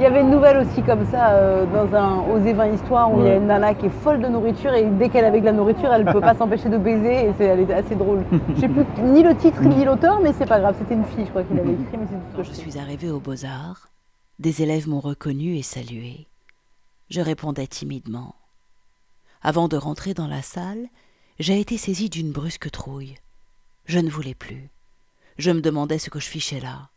Il 0.00 0.04
y 0.04 0.06
avait 0.06 0.22
une 0.22 0.30
nouvelle 0.30 0.56
aussi 0.56 0.82
comme 0.82 1.04
ça 1.10 1.32
euh, 1.32 1.66
dans 1.66 1.94
un 1.94 2.24
Osez 2.32 2.54
20 2.54 2.68
histoires 2.72 3.12
où 3.12 3.20
il 3.20 3.26
y 3.26 3.30
a 3.30 3.36
une 3.36 3.48
nana 3.48 3.74
qui 3.74 3.84
est 3.84 4.02
folle 4.02 4.22
de 4.22 4.28
nourriture 4.28 4.72
et 4.72 4.86
dès 4.86 5.10
qu'elle 5.10 5.24
est 5.24 5.28
avec 5.28 5.44
la 5.44 5.52
nourriture, 5.52 5.92
elle 5.92 6.06
ne 6.06 6.12
peut 6.12 6.22
pas 6.22 6.34
s'empêcher 6.34 6.70
de 6.70 6.78
baiser 6.78 7.26
et 7.26 7.34
c'est, 7.36 7.44
elle 7.44 7.60
est 7.60 7.72
assez 7.72 7.96
drôle. 7.96 8.24
Je 8.54 8.60
sais 8.62 8.68
plus 8.68 8.86
ni 9.02 9.22
le 9.22 9.36
titre 9.36 9.62
ni 9.62 9.84
l'auteur, 9.84 10.20
mais 10.22 10.32
c'est 10.32 10.46
pas 10.46 10.58
grave, 10.58 10.74
c'était 10.78 10.94
une 10.94 11.04
fille, 11.04 11.26
je 11.26 11.30
crois 11.30 11.42
qu'il 11.42 11.58
avait 11.58 11.72
écrit, 11.72 11.98
mais 11.98 12.06
c'est 12.08 12.16
Quand 12.34 12.42
que 12.42 12.48
je 12.48 12.52
suis 12.54 12.78
arrivée 12.78 13.10
aux 13.10 13.20
beaux-arts, 13.20 13.88
des 14.38 14.62
élèves 14.62 14.88
m'ont 14.88 15.00
reconnue 15.00 15.56
et 15.56 15.62
saluée. 15.62 16.28
Je 17.10 17.20
répondais 17.20 17.66
timidement. 17.66 18.36
Avant 19.42 19.68
de 19.68 19.76
rentrer 19.76 20.14
dans 20.14 20.28
la 20.28 20.40
salle, 20.40 20.86
j'ai 21.38 21.60
été 21.60 21.76
saisie 21.76 22.08
d'une 22.08 22.32
brusque 22.32 22.70
trouille. 22.70 23.16
Je 23.90 23.98
ne 23.98 24.08
voulais 24.08 24.36
plus. 24.36 24.70
Je 25.36 25.50
me 25.50 25.60
demandais 25.60 25.98
ce 25.98 26.10
que 26.10 26.20
je 26.20 26.28
fichais 26.28 26.60
là. 26.60 26.90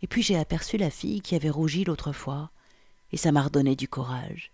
Et 0.00 0.06
puis 0.06 0.22
j'ai 0.22 0.38
aperçu 0.38 0.78
la 0.78 0.88
fille 0.88 1.20
qui 1.20 1.34
avait 1.34 1.50
rougi 1.50 1.84
l'autre 1.84 2.12
fois, 2.12 2.50
et 3.12 3.18
ça 3.18 3.30
m'a 3.30 3.42
redonné 3.42 3.76
du 3.76 3.88
courage. 3.88 4.50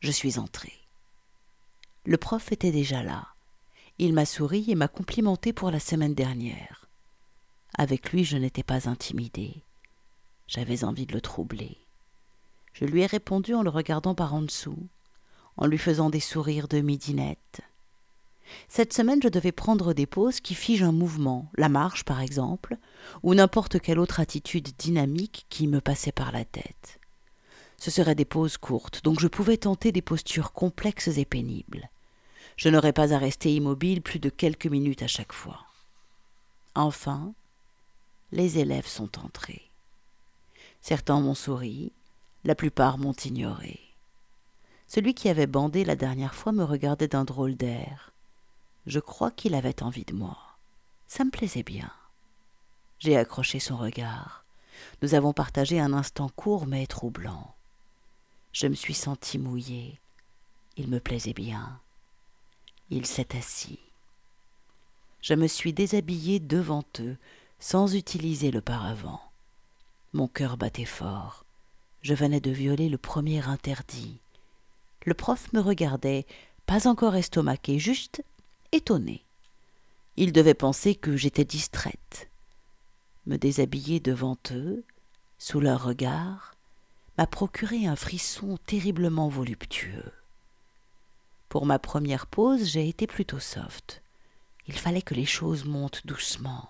Je 0.00 0.10
suis 0.10 0.38
entrée. 0.38 0.78
Le 2.04 2.18
prof 2.18 2.52
était 2.52 2.70
déjà 2.70 3.02
là. 3.02 3.28
Il 3.96 4.12
m'a 4.12 4.26
souri 4.26 4.66
et 4.68 4.74
m'a 4.74 4.88
complimenté 4.88 5.54
pour 5.54 5.70
la 5.70 5.80
semaine 5.80 6.12
dernière. 6.12 6.86
Avec 7.78 8.12
lui, 8.12 8.26
je 8.26 8.36
n'étais 8.36 8.62
pas 8.62 8.90
intimidée. 8.90 9.62
J'avais 10.48 10.84
envie 10.84 11.06
de 11.06 11.14
le 11.14 11.22
troubler. 11.22 11.78
Je 12.74 12.84
lui 12.84 13.00
ai 13.00 13.06
répondu 13.06 13.54
en 13.54 13.62
le 13.62 13.70
regardant 13.70 14.14
par 14.14 14.34
en 14.34 14.42
dessous, 14.42 14.86
en 15.56 15.64
lui 15.64 15.78
faisant 15.78 16.10
des 16.10 16.20
sourires 16.20 16.68
de 16.68 16.82
midinette. 16.82 17.62
Cette 18.68 18.92
semaine, 18.92 19.20
je 19.22 19.28
devais 19.28 19.52
prendre 19.52 19.92
des 19.92 20.06
pauses 20.06 20.40
qui 20.40 20.54
figent 20.54 20.82
un 20.82 20.92
mouvement, 20.92 21.50
la 21.56 21.68
marche 21.68 22.04
par 22.04 22.20
exemple, 22.20 22.76
ou 23.22 23.34
n'importe 23.34 23.80
quelle 23.80 23.98
autre 23.98 24.20
attitude 24.20 24.70
dynamique 24.78 25.46
qui 25.48 25.66
me 25.66 25.80
passait 25.80 26.12
par 26.12 26.32
la 26.32 26.44
tête. 26.44 26.98
Ce 27.78 27.90
seraient 27.90 28.14
des 28.14 28.24
pauses 28.24 28.56
courtes, 28.56 29.04
donc 29.04 29.20
je 29.20 29.28
pouvais 29.28 29.56
tenter 29.56 29.92
des 29.92 30.02
postures 30.02 30.52
complexes 30.52 31.16
et 31.16 31.24
pénibles. 31.24 31.88
Je 32.56 32.68
n'aurais 32.68 32.92
pas 32.92 33.12
à 33.12 33.18
rester 33.18 33.54
immobile 33.54 34.02
plus 34.02 34.18
de 34.18 34.30
quelques 34.30 34.66
minutes 34.66 35.02
à 35.02 35.06
chaque 35.06 35.32
fois. 35.32 35.60
Enfin, 36.74 37.32
les 38.32 38.58
élèves 38.58 38.86
sont 38.86 39.18
entrés. 39.20 39.70
Certains 40.80 41.20
m'ont 41.20 41.34
souri, 41.34 41.92
La 42.44 42.54
plupart 42.54 42.98
m'ont 42.98 43.16
ignoré. 43.24 43.80
Celui 44.86 45.12
qui 45.12 45.28
avait 45.28 45.46
bandé 45.46 45.84
la 45.84 45.96
dernière 45.96 46.34
fois 46.34 46.52
me 46.52 46.64
regardait 46.64 47.08
d'un 47.08 47.24
drôle 47.24 47.56
d'air. 47.56 48.12
Je 48.88 49.00
crois 49.00 49.30
qu'il 49.30 49.54
avait 49.54 49.82
envie 49.82 50.06
de 50.06 50.14
moi. 50.14 50.38
Ça 51.08 51.22
me 51.22 51.30
plaisait 51.30 51.62
bien. 51.62 51.92
J'ai 52.98 53.18
accroché 53.18 53.60
son 53.60 53.76
regard. 53.76 54.46
Nous 55.02 55.14
avons 55.14 55.34
partagé 55.34 55.78
un 55.78 55.92
instant 55.92 56.30
court 56.30 56.66
mais 56.66 56.86
troublant. 56.86 57.54
Je 58.52 58.66
me 58.66 58.74
suis 58.74 58.94
senti 58.94 59.36
mouillée. 59.36 60.00
Il 60.78 60.88
me 60.88 61.00
plaisait 61.00 61.34
bien. 61.34 61.80
Il 62.88 63.04
s'est 63.04 63.36
assis. 63.36 63.78
Je 65.20 65.34
me 65.34 65.48
suis 65.48 65.74
déshabillée 65.74 66.40
devant 66.40 66.84
eux, 67.00 67.18
sans 67.60 67.94
utiliser 67.94 68.50
le 68.50 68.62
paravent. 68.62 69.20
Mon 70.14 70.28
cœur 70.28 70.56
battait 70.56 70.86
fort. 70.86 71.44
Je 72.00 72.14
venais 72.14 72.40
de 72.40 72.50
violer 72.50 72.88
le 72.88 72.96
premier 72.96 73.46
interdit. 73.48 74.18
Le 75.04 75.12
prof 75.12 75.52
me 75.52 75.60
regardait, 75.60 76.26
pas 76.64 76.88
encore 76.88 77.16
estomaqué, 77.16 77.78
juste 77.78 78.22
étonné. 78.72 79.24
Il 80.16 80.32
devait 80.32 80.54
penser 80.54 80.94
que 80.94 81.16
j'étais 81.16 81.44
distraite. 81.44 82.28
Me 83.26 83.36
déshabiller 83.36 84.00
devant 84.00 84.36
eux, 84.50 84.84
sous 85.38 85.60
leur 85.60 85.84
regard, 85.84 86.54
m'a 87.16 87.26
procuré 87.26 87.86
un 87.86 87.96
frisson 87.96 88.58
terriblement 88.66 89.28
voluptueux. 89.28 90.12
Pour 91.48 91.66
ma 91.66 91.78
première 91.78 92.26
pause, 92.26 92.64
j'ai 92.64 92.88
été 92.88 93.06
plutôt 93.06 93.38
soft. 93.38 94.02
Il 94.66 94.78
fallait 94.78 95.02
que 95.02 95.14
les 95.14 95.24
choses 95.24 95.64
montent 95.64 96.06
doucement. 96.06 96.68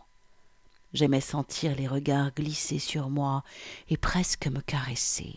J'aimais 0.94 1.20
sentir 1.20 1.74
les 1.74 1.86
regards 1.86 2.32
glisser 2.32 2.78
sur 2.78 3.10
moi 3.10 3.42
et 3.88 3.96
presque 3.96 4.46
me 4.46 4.60
caresser. 4.60 5.34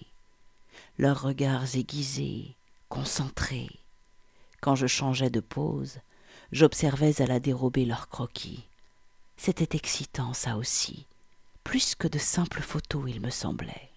Leurs 0.97 1.21
regards 1.21 1.75
aiguisés, 1.75 2.55
concentrés. 2.87 3.69
Quand 4.61 4.75
je 4.75 4.87
changeais 4.87 5.29
de 5.29 5.39
pose, 5.39 5.99
j'observais 6.51 7.21
à 7.21 7.25
la 7.25 7.39
dérobée 7.39 7.85
leurs 7.85 8.09
croquis. 8.09 8.63
C'était 9.37 9.75
excitant, 9.75 10.33
ça 10.33 10.57
aussi, 10.57 11.05
plus 11.63 11.95
que 11.95 12.07
de 12.07 12.19
simples 12.19 12.61
photos, 12.61 13.05
il 13.07 13.21
me 13.21 13.29
semblait. 13.29 13.89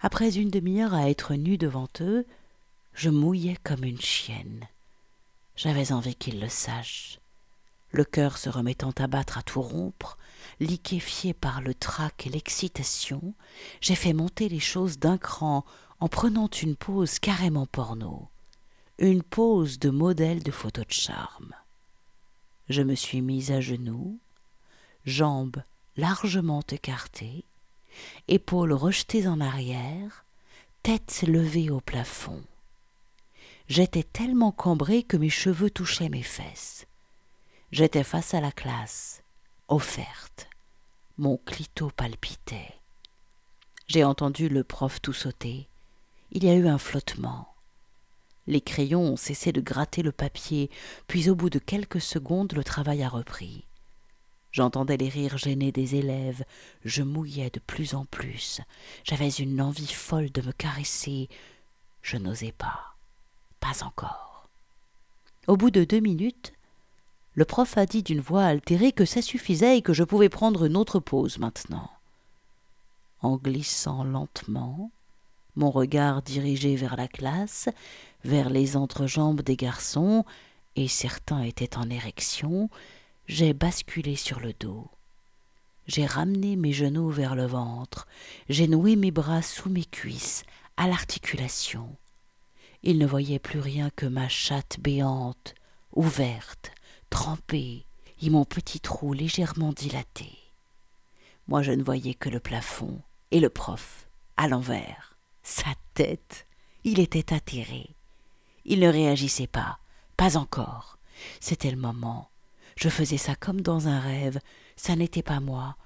Après 0.00 0.36
une 0.36 0.50
demi-heure 0.50 0.94
à 0.94 1.08
être 1.08 1.34
nue 1.34 1.58
devant 1.58 1.88
eux, 2.00 2.26
je 2.92 3.10
mouillais 3.10 3.56
comme 3.64 3.84
une 3.84 4.00
chienne. 4.00 4.66
J'avais 5.56 5.92
envie 5.92 6.14
qu'ils 6.14 6.40
le 6.40 6.48
sachent. 6.48 7.18
Le 7.90 8.04
cœur 8.04 8.36
se 8.36 8.50
remettant 8.50 8.92
à 8.98 9.06
battre 9.06 9.38
à 9.38 9.42
tout 9.42 9.62
rompre, 9.62 10.18
liquéfié 10.60 11.32
par 11.32 11.60
le 11.60 11.72
trac 11.74 12.26
et 12.26 12.30
l'excitation, 12.30 13.34
j'ai 13.80 13.94
fait 13.94 14.12
monter 14.12 14.48
les 14.48 14.60
choses 14.60 14.98
d'un 14.98 15.18
cran 15.18 15.64
en 15.98 16.08
prenant 16.08 16.48
une 16.48 16.76
pose 16.76 17.18
carrément 17.18 17.66
porno, 17.66 18.28
une 18.98 19.22
pose 19.22 19.78
de 19.78 19.90
modèle 19.90 20.42
de 20.42 20.50
photo 20.50 20.82
de 20.82 20.92
charme. 20.92 21.52
Je 22.70 22.80
me 22.80 22.94
suis 22.94 23.20
mise 23.20 23.52
à 23.52 23.60
genoux, 23.60 24.18
jambes 25.04 25.62
largement 25.96 26.62
écartées, 26.70 27.44
épaules 28.28 28.72
rejetées 28.72 29.28
en 29.28 29.40
arrière, 29.40 30.24
tête 30.82 31.24
levée 31.26 31.68
au 31.68 31.80
plafond. 31.80 32.42
J'étais 33.68 34.02
tellement 34.02 34.52
cambrée 34.52 35.02
que 35.02 35.16
mes 35.18 35.30
cheveux 35.30 35.70
touchaient 35.70 36.08
mes 36.08 36.22
fesses. 36.22 36.86
J'étais 37.72 38.04
face 38.04 38.32
à 38.32 38.40
la 38.40 38.52
classe, 38.52 39.22
offerte. 39.68 40.48
Mon 41.18 41.36
clito 41.36 41.90
palpitait. 41.90 42.74
J'ai 43.88 44.04
entendu 44.04 44.48
le 44.48 44.64
prof 44.64 45.02
tout 45.02 45.12
sauter. 45.12 45.68
Il 46.30 46.44
y 46.44 46.48
a 46.48 46.54
eu 46.54 46.66
un 46.66 46.78
flottement. 46.78 47.55
Les 48.46 48.60
crayons 48.60 49.02
ont 49.02 49.16
cessé 49.16 49.52
de 49.52 49.60
gratter 49.60 50.02
le 50.02 50.12
papier, 50.12 50.70
puis 51.08 51.28
au 51.28 51.34
bout 51.34 51.50
de 51.50 51.58
quelques 51.58 52.00
secondes 52.00 52.52
le 52.52 52.62
travail 52.62 53.02
a 53.02 53.08
repris. 53.08 53.64
J'entendais 54.52 54.96
les 54.96 55.08
rires 55.08 55.36
gênés 55.36 55.72
des 55.72 55.96
élèves, 55.96 56.44
je 56.84 57.02
mouillais 57.02 57.50
de 57.50 57.60
plus 57.60 57.94
en 57.94 58.04
plus, 58.06 58.60
j'avais 59.04 59.28
une 59.28 59.60
envie 59.60 59.92
folle 59.92 60.30
de 60.32 60.40
me 60.40 60.52
caresser, 60.52 61.28
je 62.02 62.16
n'osais 62.16 62.52
pas. 62.52 62.94
Pas 63.60 63.84
encore. 63.84 64.48
Au 65.46 65.56
bout 65.56 65.70
de 65.70 65.84
deux 65.84 66.00
minutes, 66.00 66.52
le 67.34 67.44
prof 67.44 67.76
a 67.76 67.84
dit 67.84 68.02
d'une 68.02 68.20
voix 68.20 68.44
altérée 68.44 68.92
que 68.92 69.04
ça 69.04 69.20
suffisait 69.20 69.76
et 69.76 69.82
que 69.82 69.92
je 69.92 70.04
pouvais 70.04 70.30
prendre 70.30 70.64
une 70.64 70.76
autre 70.76 71.00
pause 71.00 71.38
maintenant. 71.38 71.90
En 73.20 73.36
glissant 73.36 74.04
lentement, 74.04 74.90
mon 75.56 75.70
regard 75.70 76.22
dirigé 76.22 76.76
vers 76.76 76.96
la 76.96 77.08
classe, 77.08 77.68
vers 78.24 78.50
les 78.50 78.76
entrejambes 78.76 79.42
des 79.42 79.56
garçons, 79.56 80.24
et 80.76 80.88
certains 80.88 81.42
étaient 81.42 81.76
en 81.76 81.88
érection, 81.88 82.68
j'ai 83.26 83.54
basculé 83.54 84.14
sur 84.14 84.40
le 84.40 84.52
dos. 84.52 84.86
J'ai 85.86 86.04
ramené 86.04 86.56
mes 86.56 86.72
genoux 86.72 87.10
vers 87.10 87.34
le 87.34 87.46
ventre, 87.46 88.06
j'ai 88.48 88.68
noué 88.68 88.96
mes 88.96 89.10
bras 89.10 89.42
sous 89.42 89.70
mes 89.70 89.84
cuisses, 89.84 90.44
à 90.76 90.88
l'articulation. 90.88 91.88
Il 92.82 92.98
ne 92.98 93.06
voyait 93.06 93.38
plus 93.38 93.60
rien 93.60 93.90
que 93.96 94.06
ma 94.06 94.28
chatte 94.28 94.78
béante, 94.80 95.54
ouverte, 95.94 96.72
trempée, 97.08 97.84
et 98.22 98.30
mon 98.30 98.44
petit 98.44 98.80
trou 98.80 99.12
légèrement 99.12 99.72
dilaté. 99.72 100.30
Moi 101.48 101.62
je 101.62 101.72
ne 101.72 101.82
voyais 101.82 102.14
que 102.14 102.28
le 102.28 102.40
plafond 102.40 103.00
et 103.30 103.40
le 103.40 103.50
prof, 103.50 104.06
à 104.36 104.48
l'envers. 104.48 105.15
Sa 105.48 105.70
tête. 105.94 106.44
Il 106.82 106.98
était 106.98 107.32
atterré. 107.32 107.94
Il 108.64 108.80
ne 108.80 108.88
réagissait 108.88 109.46
pas, 109.46 109.78
pas 110.16 110.36
encore. 110.36 110.98
C'était 111.38 111.70
le 111.70 111.76
moment. 111.76 112.30
Je 112.74 112.88
faisais 112.88 113.16
ça 113.16 113.36
comme 113.36 113.60
dans 113.60 113.86
un 113.86 114.00
rêve. 114.00 114.40
Ça 114.74 114.96
n'était 114.96 115.22
pas 115.22 115.38
moi. 115.38 115.76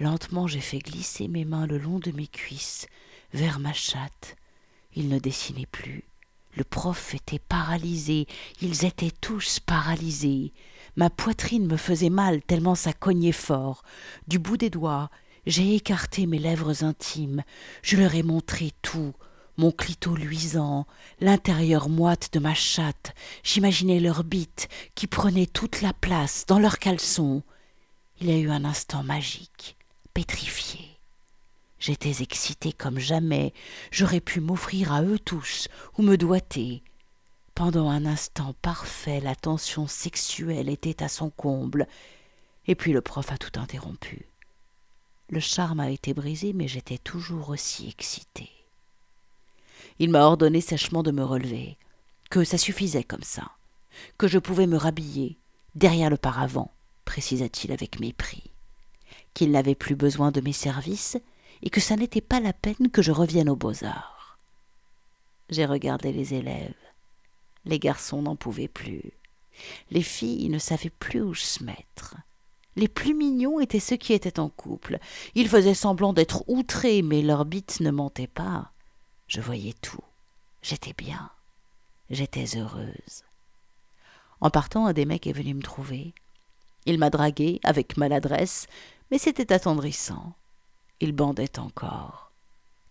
Lentement 0.00 0.46
j'ai 0.46 0.60
fait 0.60 0.80
glisser 0.80 1.28
mes 1.28 1.46
mains 1.46 1.66
le 1.66 1.78
long 1.78 1.98
de 1.98 2.12
mes 2.12 2.26
cuisses, 2.26 2.88
vers 3.32 3.58
ma 3.58 3.72
chatte. 3.72 4.36
Il 4.94 5.08
ne 5.08 5.18
dessinait 5.18 5.64
plus. 5.64 6.04
Le 6.54 6.64
prof 6.64 7.14
était 7.14 7.38
paralysé, 7.38 8.26
ils 8.60 8.84
étaient 8.84 9.14
tous 9.22 9.60
paralysés. 9.60 10.52
Ma 10.96 11.08
poitrine 11.08 11.66
me 11.66 11.78
faisait 11.78 12.10
mal 12.10 12.42
tellement 12.42 12.74
ça 12.74 12.92
cognait 12.92 13.32
fort. 13.32 13.82
Du 14.28 14.38
bout 14.38 14.58
des 14.58 14.68
doigts, 14.68 15.10
j'ai 15.46 15.74
écarté 15.74 16.26
mes 16.26 16.38
lèvres 16.38 16.84
intimes, 16.84 17.42
je 17.82 17.96
leur 17.96 18.14
ai 18.14 18.22
montré 18.22 18.72
tout, 18.82 19.14
mon 19.56 19.72
clito 19.72 20.14
luisant, 20.14 20.86
l'intérieur 21.20 21.88
moite 21.88 22.30
de 22.32 22.38
ma 22.38 22.54
chatte, 22.54 23.14
j'imaginais 23.42 24.00
leurs 24.00 24.24
bites 24.24 24.68
qui 24.94 25.06
prenaient 25.06 25.46
toute 25.46 25.82
la 25.82 25.92
place 25.92 26.46
dans 26.46 26.58
leurs 26.58 26.78
caleçons. 26.78 27.42
Il 28.20 28.30
y 28.30 28.32
a 28.32 28.38
eu 28.38 28.50
un 28.50 28.64
instant 28.64 29.02
magique, 29.02 29.76
pétrifié. 30.14 30.98
J'étais 31.78 32.22
excitée 32.22 32.72
comme 32.72 32.98
jamais, 32.98 33.52
j'aurais 33.90 34.20
pu 34.20 34.40
m'offrir 34.40 34.92
à 34.92 35.02
eux 35.02 35.18
tous 35.18 35.68
ou 35.98 36.02
me 36.02 36.16
doiter. 36.16 36.82
Pendant 37.54 37.90
un 37.90 38.06
instant 38.06 38.54
parfait, 38.62 39.20
la 39.20 39.34
tension 39.34 39.86
sexuelle 39.86 40.70
était 40.70 41.02
à 41.02 41.08
son 41.08 41.28
comble, 41.28 41.86
et 42.66 42.74
puis 42.74 42.92
le 42.92 43.02
prof 43.02 43.30
a 43.30 43.36
tout 43.36 43.60
interrompu. 43.60 44.29
Le 45.30 45.38
charme 45.38 45.78
a 45.78 45.90
été 45.90 46.12
brisé, 46.12 46.52
mais 46.52 46.66
j'étais 46.66 46.98
toujours 46.98 47.50
aussi 47.50 47.88
excitée. 47.88 48.50
Il 50.00 50.10
m'a 50.10 50.24
ordonné 50.24 50.60
sèchement 50.60 51.04
de 51.04 51.12
me 51.12 51.22
relever, 51.22 51.78
que 52.30 52.42
ça 52.42 52.58
suffisait 52.58 53.04
comme 53.04 53.22
ça, 53.22 53.52
que 54.18 54.26
je 54.26 54.38
pouvais 54.38 54.66
me 54.66 54.76
rhabiller, 54.76 55.38
derrière 55.76 56.10
le 56.10 56.16
paravent, 56.16 56.72
précisa-t-il 57.04 57.72
avec 57.72 58.00
mépris, 58.00 58.50
qu'il 59.32 59.52
n'avait 59.52 59.76
plus 59.76 59.94
besoin 59.94 60.32
de 60.32 60.40
mes 60.40 60.52
services, 60.52 61.16
et 61.62 61.70
que 61.70 61.80
ça 61.80 61.94
n'était 61.94 62.20
pas 62.20 62.40
la 62.40 62.52
peine 62.52 62.90
que 62.90 63.02
je 63.02 63.12
revienne 63.12 63.48
aux 63.48 63.56
beaux-arts. 63.56 64.38
J'ai 65.48 65.64
regardé 65.64 66.12
les 66.12 66.34
élèves. 66.34 66.74
Les 67.66 67.78
garçons 67.78 68.22
n'en 68.22 68.34
pouvaient 68.34 68.68
plus. 68.68 69.12
Les 69.90 70.02
filles 70.02 70.48
ne 70.48 70.58
savaient 70.58 70.90
plus 70.90 71.20
où 71.20 71.34
se 71.34 71.62
mettre. 71.62 72.16
Les 72.80 72.88
plus 72.88 73.12
mignons 73.12 73.60
étaient 73.60 73.78
ceux 73.78 73.98
qui 73.98 74.14
étaient 74.14 74.40
en 74.40 74.48
couple. 74.48 75.00
Ils 75.34 75.50
faisaient 75.50 75.74
semblant 75.74 76.14
d'être 76.14 76.44
outrés, 76.46 77.02
mais 77.02 77.20
leur 77.20 77.44
bite 77.44 77.80
ne 77.80 77.90
mentait 77.90 78.26
pas. 78.26 78.72
Je 79.26 79.42
voyais 79.42 79.74
tout. 79.82 80.02
J'étais 80.62 80.94
bien. 80.94 81.30
J'étais 82.08 82.56
heureuse. 82.56 83.24
En 84.40 84.48
partant, 84.48 84.86
un 84.86 84.94
des 84.94 85.04
mecs 85.04 85.26
est 85.26 85.34
venu 85.34 85.52
me 85.52 85.60
trouver. 85.60 86.14
Il 86.86 86.98
m'a 86.98 87.10
dragué 87.10 87.60
avec 87.64 87.98
maladresse, 87.98 88.66
mais 89.10 89.18
c'était 89.18 89.52
attendrissant. 89.52 90.32
Il 91.00 91.12
bandait 91.12 91.58
encore. 91.58 92.32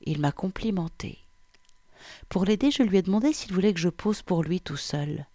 Il 0.02 0.20
m'a 0.20 0.32
complimenté. 0.32 1.18
Pour 2.30 2.46
l'aider, 2.46 2.70
je 2.70 2.84
lui 2.84 2.98
ai 2.98 3.02
demandé 3.02 3.34
s'il 3.34 3.56
voulait 3.56 3.74
que 3.74 3.80
je 3.80 3.90
pose 3.90 4.22
pour 4.22 4.44
lui 4.44 4.62
tout 4.62 4.78
seul. 4.78 5.26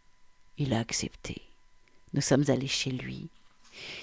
Il 0.59 0.73
a 0.73 0.79
accepté. 0.79 1.43
Nous 2.13 2.21
sommes 2.21 2.49
allés 2.51 2.69
chez 2.69 2.93
lui. 2.93 3.31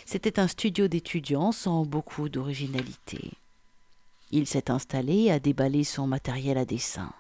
C'était 0.06 0.40
un 0.40 0.48
studio 0.48 0.88
d'étudiants 0.88 1.52
sans 1.52 1.86
beaucoup 1.86 2.30
d'originalité. 2.30 3.32
Il 4.32 4.48
s'est 4.48 4.72
installé, 4.72 5.30
a 5.30 5.40
déballé 5.40 5.84
son 5.84 6.08
matériel 6.08 6.58
à 6.58 6.66
dessin. 6.66 7.12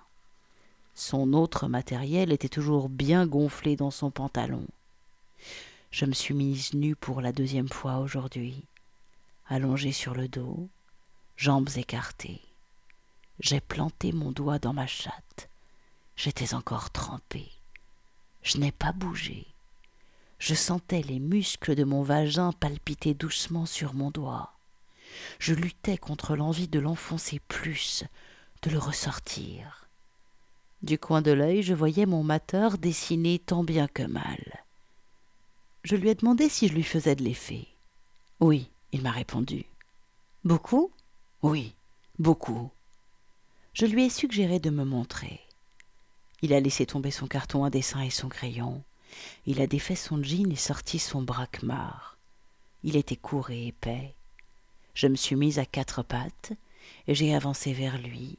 Son 0.95 1.34
autre 1.34 1.68
matériel 1.68 2.32
était 2.32 2.49
toujours 2.49 2.89
bien 2.89 3.26
gonflé 3.26 3.76
dans 3.76 3.91
son 3.91 4.12
pantalon. 4.12 4.66
Je 5.91 6.06
me 6.06 6.14
suis 6.14 6.34
mise 6.34 6.74
nue 6.74 6.95
pour 6.95 7.22
la 7.22 7.32
deuxième 7.32 7.70
fois 7.70 7.97
aujourd'hui, 7.97 8.64
allongée 9.47 9.91
sur 9.91 10.14
le 10.14 10.28
dos, 10.28 10.70
jambes 11.36 11.70
écartées. 11.76 12.41
J'ai 13.39 13.60
planté 13.60 14.12
mon 14.12 14.32
doigt 14.32 14.60
dans 14.60 14.74
ma 14.74 14.88
chatte. 14.88 15.49
J'étais 16.16 16.54
encore 16.54 16.91
trempée. 16.91 17.49
Je 18.43 18.58
n'ai 18.58 18.72
pas 18.72 18.91
bougé. 18.91 19.47
Je 20.41 20.55
sentais 20.55 21.03
les 21.03 21.19
muscles 21.19 21.75
de 21.75 21.83
mon 21.83 22.01
vagin 22.01 22.51
palpiter 22.51 23.13
doucement 23.13 23.67
sur 23.67 23.93
mon 23.93 24.09
doigt. 24.09 24.51
Je 25.37 25.53
luttais 25.53 25.99
contre 25.99 26.35
l'envie 26.35 26.67
de 26.67 26.79
l'enfoncer 26.79 27.39
plus, 27.47 28.05
de 28.63 28.71
le 28.71 28.79
ressortir. 28.79 29.87
Du 30.81 30.97
coin 30.97 31.21
de 31.21 31.29
l'œil, 31.29 31.61
je 31.61 31.75
voyais 31.75 32.07
mon 32.07 32.23
mateur 32.23 32.79
dessiner 32.79 33.37
tant 33.37 33.63
bien 33.63 33.87
que 33.87 34.01
mal. 34.01 34.65
Je 35.83 35.95
lui 35.95 36.09
ai 36.09 36.15
demandé 36.15 36.49
si 36.49 36.67
je 36.67 36.73
lui 36.73 36.81
faisais 36.81 37.15
de 37.15 37.23
l'effet. 37.23 37.67
Oui, 38.39 38.67
il 38.93 39.03
m'a 39.03 39.11
répondu. 39.11 39.65
Beaucoup? 40.43 40.91
Oui, 41.43 41.75
beaucoup. 42.17 42.71
Je 43.73 43.85
lui 43.85 44.05
ai 44.05 44.09
suggéré 44.09 44.59
de 44.59 44.71
me 44.71 44.85
montrer. 44.85 45.39
Il 46.41 46.51
a 46.51 46.59
laissé 46.59 46.87
tomber 46.87 47.11
son 47.11 47.27
carton 47.27 47.63
à 47.63 47.69
dessin 47.69 48.01
et 48.01 48.09
son 48.09 48.27
crayon. 48.27 48.83
Il 49.45 49.62
a 49.62 49.68
défait 49.68 49.95
son 49.95 50.22
jean 50.24 50.51
et 50.51 50.57
sorti 50.57 50.99
son 50.99 51.22
braquemar. 51.22 52.18
Il 52.84 52.95
était 52.95 53.16
court 53.16 53.51
et 53.51 53.68
épais. 53.68 54.16
Je 54.93 55.07
me 55.07 55.16
suis 55.16 55.36
mise 55.36 55.59
à 55.59 55.66
quatre 55.66 56.03
pattes 56.03 56.53
et 57.07 57.16
j'ai 57.16 57.34
avancé 57.36 57.74
vers 57.74 57.97
lui, 57.97 58.38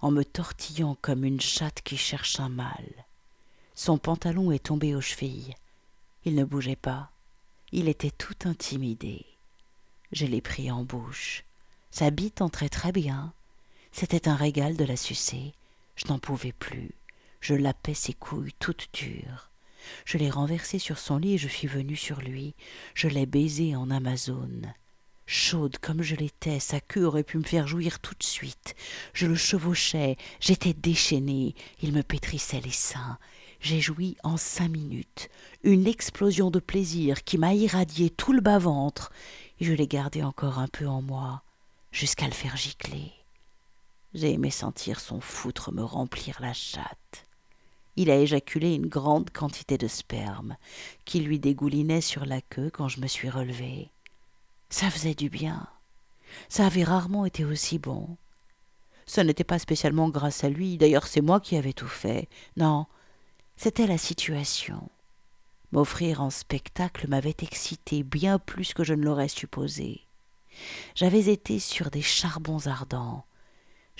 en 0.00 0.10
me 0.10 0.24
tortillant 0.24 0.96
comme 1.00 1.24
une 1.24 1.40
chatte 1.40 1.82
qui 1.82 1.96
cherche 1.96 2.40
un 2.40 2.48
mâle. 2.48 3.04
Son 3.74 3.98
pantalon 3.98 4.52
est 4.52 4.64
tombé 4.64 4.94
aux 4.94 5.00
chevilles. 5.00 5.54
Il 6.24 6.34
ne 6.34 6.44
bougeait 6.44 6.76
pas. 6.76 7.10
Il 7.72 7.88
était 7.88 8.10
tout 8.10 8.36
intimidé. 8.44 9.24
Je 10.12 10.26
l'ai 10.26 10.42
pris 10.42 10.70
en 10.70 10.84
bouche. 10.84 11.44
Sa 11.90 12.10
bite 12.10 12.42
entrait 12.42 12.68
très 12.68 12.92
bien. 12.92 13.32
C'était 13.92 14.28
un 14.28 14.36
régal 14.36 14.76
de 14.76 14.84
la 14.84 14.96
sucer. 14.96 15.52
Je 15.96 16.08
n'en 16.08 16.18
pouvais 16.18 16.52
plus. 16.52 16.90
Je 17.40 17.54
lapais 17.54 17.94
ses 17.94 18.12
couilles 18.12 18.54
toutes 18.58 18.88
dures. 18.92 19.51
Je 20.04 20.18
l'ai 20.18 20.30
renversé 20.30 20.78
sur 20.78 20.98
son 20.98 21.18
lit 21.18 21.34
et 21.34 21.38
je 21.38 21.48
suis 21.48 21.68
venue 21.68 21.96
sur 21.96 22.20
lui. 22.20 22.54
Je 22.94 23.08
l'ai 23.08 23.26
baisé 23.26 23.74
en 23.76 23.90
Amazone. 23.90 24.74
Chaude 25.26 25.78
comme 25.78 26.02
je 26.02 26.16
l'étais, 26.16 26.60
sa 26.60 26.80
queue 26.80 27.06
aurait 27.06 27.22
pu 27.22 27.38
me 27.38 27.44
faire 27.44 27.66
jouir 27.66 28.00
tout 28.00 28.14
de 28.14 28.22
suite. 28.22 28.74
Je 29.14 29.26
le 29.26 29.34
chevauchais, 29.34 30.16
j'étais 30.40 30.74
déchaînée, 30.74 31.54
il 31.80 31.92
me 31.92 32.02
pétrissait 32.02 32.60
les 32.60 32.70
seins. 32.70 33.18
J'ai 33.60 33.80
joui 33.80 34.16
en 34.24 34.36
cinq 34.36 34.68
minutes, 34.68 35.30
une 35.62 35.86
explosion 35.86 36.50
de 36.50 36.58
plaisir 36.58 37.22
qui 37.22 37.38
m'a 37.38 37.54
irradié 37.54 38.10
tout 38.10 38.32
le 38.32 38.40
bas-ventre, 38.40 39.12
et 39.60 39.64
je 39.64 39.72
l'ai 39.72 39.86
gardé 39.86 40.22
encore 40.22 40.58
un 40.58 40.66
peu 40.68 40.88
en 40.88 41.00
moi, 41.00 41.42
jusqu'à 41.92 42.26
le 42.26 42.32
faire 42.32 42.56
gicler. 42.56 43.12
J'ai 44.14 44.32
aimé 44.32 44.50
sentir 44.50 45.00
son 45.00 45.20
foutre 45.20 45.72
me 45.72 45.82
remplir 45.82 46.38
la 46.40 46.52
chatte. 46.52 47.24
Il 47.96 48.10
a 48.10 48.16
éjaculé 48.16 48.74
une 48.74 48.86
grande 48.86 49.30
quantité 49.30 49.76
de 49.76 49.88
sperme, 49.88 50.56
qui 51.04 51.20
lui 51.20 51.38
dégoulinait 51.38 52.00
sur 52.00 52.24
la 52.24 52.40
queue 52.40 52.70
quand 52.72 52.88
je 52.88 53.00
me 53.00 53.06
suis 53.06 53.28
relevée. 53.28 53.90
Ça 54.70 54.90
faisait 54.90 55.14
du 55.14 55.28
bien. 55.28 55.66
Ça 56.48 56.66
avait 56.66 56.84
rarement 56.84 57.26
été 57.26 57.44
aussi 57.44 57.78
bon. 57.78 58.16
Ce 59.04 59.20
n'était 59.20 59.44
pas 59.44 59.58
spécialement 59.58 60.08
grâce 60.08 60.44
à 60.44 60.48
lui, 60.48 60.78
d'ailleurs 60.78 61.06
c'est 61.06 61.20
moi 61.20 61.40
qui 61.40 61.56
avais 61.56 61.74
tout 61.74 61.88
fait. 61.88 62.28
Non, 62.56 62.86
c'était 63.56 63.86
la 63.86 63.98
situation. 63.98 64.88
M'offrir 65.72 66.20
en 66.22 66.30
spectacle 66.30 67.08
m'avait 67.08 67.36
excité 67.40 68.02
bien 68.02 68.38
plus 68.38 68.74
que 68.74 68.84
je 68.84 68.94
ne 68.94 69.04
l'aurais 69.04 69.28
supposé. 69.28 70.02
J'avais 70.94 71.32
été 71.32 71.58
sur 71.58 71.90
des 71.90 72.02
charbons 72.02 72.66
ardents. 72.66 73.24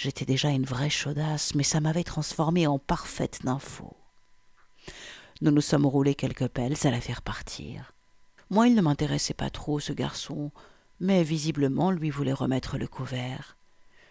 J'étais 0.03 0.25
déjà 0.25 0.49
une 0.49 0.65
vraie 0.65 0.91
chaudasse, 0.91 1.55
mais 1.55 1.63
ça 1.63 1.79
m'avait 1.79 2.03
transformée 2.03 2.67
en 2.67 2.81
parfaite 2.81 3.45
nympho. 3.45 3.97
Nous 5.43 5.53
nous 5.53 5.61
sommes 5.61 5.87
roulés 5.87 6.17
quelques 6.17 6.49
pelles 6.49 6.75
à 6.83 6.91
la 6.91 7.01
faire 7.01 7.23
partir. 7.23 7.93
Moi, 8.51 8.67
il 8.67 8.75
ne 8.75 8.83
m'intéressait 8.83 9.33
pas 9.33 9.49
trop, 9.49 9.79
ce 9.79 9.93
garçon, 9.93 10.51
mais 10.99 11.23
visiblement 11.23 11.93
lui 11.93 12.11
voulait 12.11 12.33
remettre 12.33 12.79
le 12.79 12.89
couvert. 12.89 13.57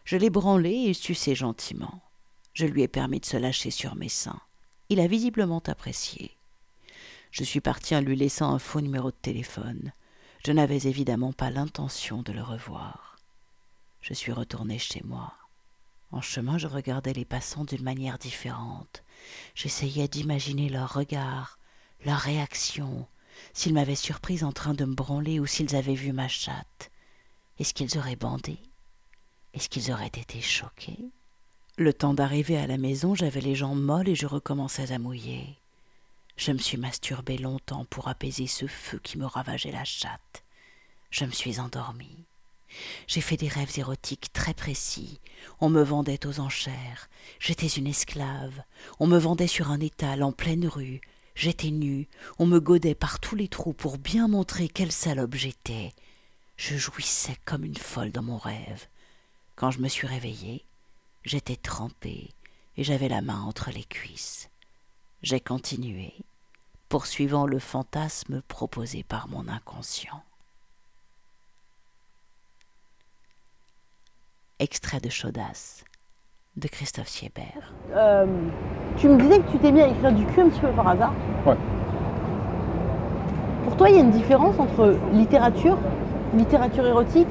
Je 0.05 0.15
l'ai 0.15 0.29
branlé 0.29 0.71
et 0.71 0.93
sucé 0.93 1.35
gentiment. 1.35 2.01
Je 2.53 2.65
lui 2.65 2.83
ai 2.83 2.87
permis 2.87 3.19
de 3.19 3.25
se 3.25 3.35
lâcher 3.35 3.69
sur 3.69 3.95
mes 3.95 4.07
seins. 4.07 4.39
Il 4.87 5.01
a 5.01 5.07
visiblement 5.07 5.61
apprécié. 5.67 6.37
Je 7.31 7.43
suis 7.43 7.59
parti 7.59 7.97
en 7.97 7.99
lui 7.99 8.15
laissant 8.15 8.53
un 8.53 8.59
faux 8.59 8.79
numéro 8.79 9.11
de 9.11 9.17
téléphone. 9.21 9.91
Je 10.45 10.53
n'avais 10.53 10.87
évidemment 10.87 11.33
pas 11.33 11.49
l'intention 11.49 12.21
de 12.21 12.31
le 12.31 12.43
revoir. 12.43 13.17
Je 13.99 14.13
suis 14.13 14.31
retourné 14.31 14.79
chez 14.79 15.01
moi. 15.03 15.33
En 16.11 16.21
chemin, 16.21 16.57
je 16.57 16.67
regardais 16.67 17.13
les 17.13 17.25
passants 17.25 17.63
d'une 17.63 17.83
manière 17.83 18.17
différente. 18.17 19.03
J'essayais 19.55 20.07
d'imaginer 20.07 20.67
leur 20.69 20.93
regard, 20.93 21.57
leur 22.05 22.19
réaction, 22.19 23.07
s'ils 23.53 23.73
m'avaient 23.73 23.95
surprise 23.95 24.43
en 24.43 24.51
train 24.51 24.73
de 24.73 24.85
me 24.85 24.93
branler 24.93 25.39
ou 25.39 25.45
s'ils 25.45 25.75
avaient 25.75 25.95
vu 25.95 26.11
ma 26.11 26.27
chatte. 26.27 26.91
Est-ce 27.59 27.73
qu'ils 27.73 27.97
auraient 27.97 28.15
bandé? 28.15 28.59
Est-ce 29.53 29.69
qu'ils 29.69 29.91
auraient 29.91 30.07
été 30.07 30.41
choqués? 30.41 31.11
Le 31.77 31.93
temps 31.93 32.13
d'arriver 32.13 32.57
à 32.57 32.67
la 32.67 32.77
maison, 32.77 33.15
j'avais 33.15 33.41
les 33.41 33.55
jambes 33.55 33.81
molles 33.81 34.09
et 34.09 34.15
je 34.15 34.27
recommençais 34.27 34.91
à 34.91 34.99
mouiller. 34.99 35.57
Je 36.35 36.51
me 36.51 36.57
suis 36.57 36.77
masturbée 36.77 37.37
longtemps 37.37 37.85
pour 37.85 38.07
apaiser 38.07 38.47
ce 38.47 38.67
feu 38.67 38.99
qui 38.99 39.17
me 39.17 39.25
ravageait 39.25 39.71
la 39.71 39.85
chatte. 39.85 40.43
Je 41.09 41.25
me 41.25 41.31
suis 41.31 41.59
endormie. 41.59 42.25
J'ai 43.07 43.21
fait 43.21 43.37
des 43.37 43.47
rêves 43.47 43.77
érotiques 43.77 44.31
très 44.33 44.53
précis. 44.53 45.19
On 45.59 45.69
me 45.69 45.83
vendait 45.83 46.25
aux 46.25 46.39
enchères. 46.39 47.09
J'étais 47.39 47.67
une 47.67 47.87
esclave. 47.87 48.63
On 48.99 49.07
me 49.07 49.17
vendait 49.17 49.47
sur 49.47 49.71
un 49.71 49.79
étal 49.79 50.23
en 50.23 50.31
pleine 50.31 50.67
rue. 50.67 51.01
J'étais 51.35 51.71
nue, 51.71 52.07
on 52.39 52.45
me 52.45 52.59
godait 52.59 52.95
par 52.95 53.19
tous 53.19 53.35
les 53.35 53.47
trous 53.47 53.73
pour 53.73 53.97
bien 53.97 54.27
montrer 54.27 54.67
quelle 54.67 54.91
salope 54.91 55.35
j'étais. 55.35 55.93
Je 56.57 56.75
jouissais 56.75 57.37
comme 57.45 57.63
une 57.63 57.77
folle 57.77 58.11
dans 58.11 58.21
mon 58.21 58.37
rêve. 58.37 58.87
Quand 59.55 59.71
je 59.71 59.79
me 59.79 59.87
suis 59.87 60.07
réveillée, 60.07 60.65
j'étais 61.23 61.55
trempée 61.55 62.29
et 62.77 62.83
j'avais 62.83 63.09
la 63.09 63.21
main 63.21 63.41
entre 63.41 63.71
les 63.71 63.83
cuisses. 63.83 64.49
J'ai 65.23 65.39
continué, 65.39 66.13
poursuivant 66.89 67.45
le 67.45 67.59
fantasme 67.59 68.41
proposé 68.47 69.03
par 69.03 69.27
mon 69.29 69.47
inconscient. 69.47 70.23
Extrait 74.61 74.99
de 74.99 75.09
Chaudasse 75.09 75.83
de 76.55 76.67
Christophe 76.67 77.07
Siebert. 77.07 77.73
Euh, 77.95 78.27
tu 78.95 79.07
me 79.09 79.19
disais 79.19 79.39
que 79.39 79.49
tu 79.49 79.57
t'es 79.57 79.71
mis 79.71 79.81
à 79.81 79.87
écrire 79.87 80.11
du 80.11 80.23
cul 80.27 80.41
un 80.41 80.49
petit 80.49 80.59
peu 80.59 80.67
par 80.67 80.87
hasard. 80.87 81.13
Ouais. 81.47 81.55
Pour 83.63 83.75
toi, 83.75 83.89
il 83.89 83.95
y 83.95 83.97
a 83.97 84.03
une 84.03 84.11
différence 84.11 84.59
entre 84.59 84.95
littérature, 85.13 85.79
littérature 86.37 86.85
érotique, 86.85 87.27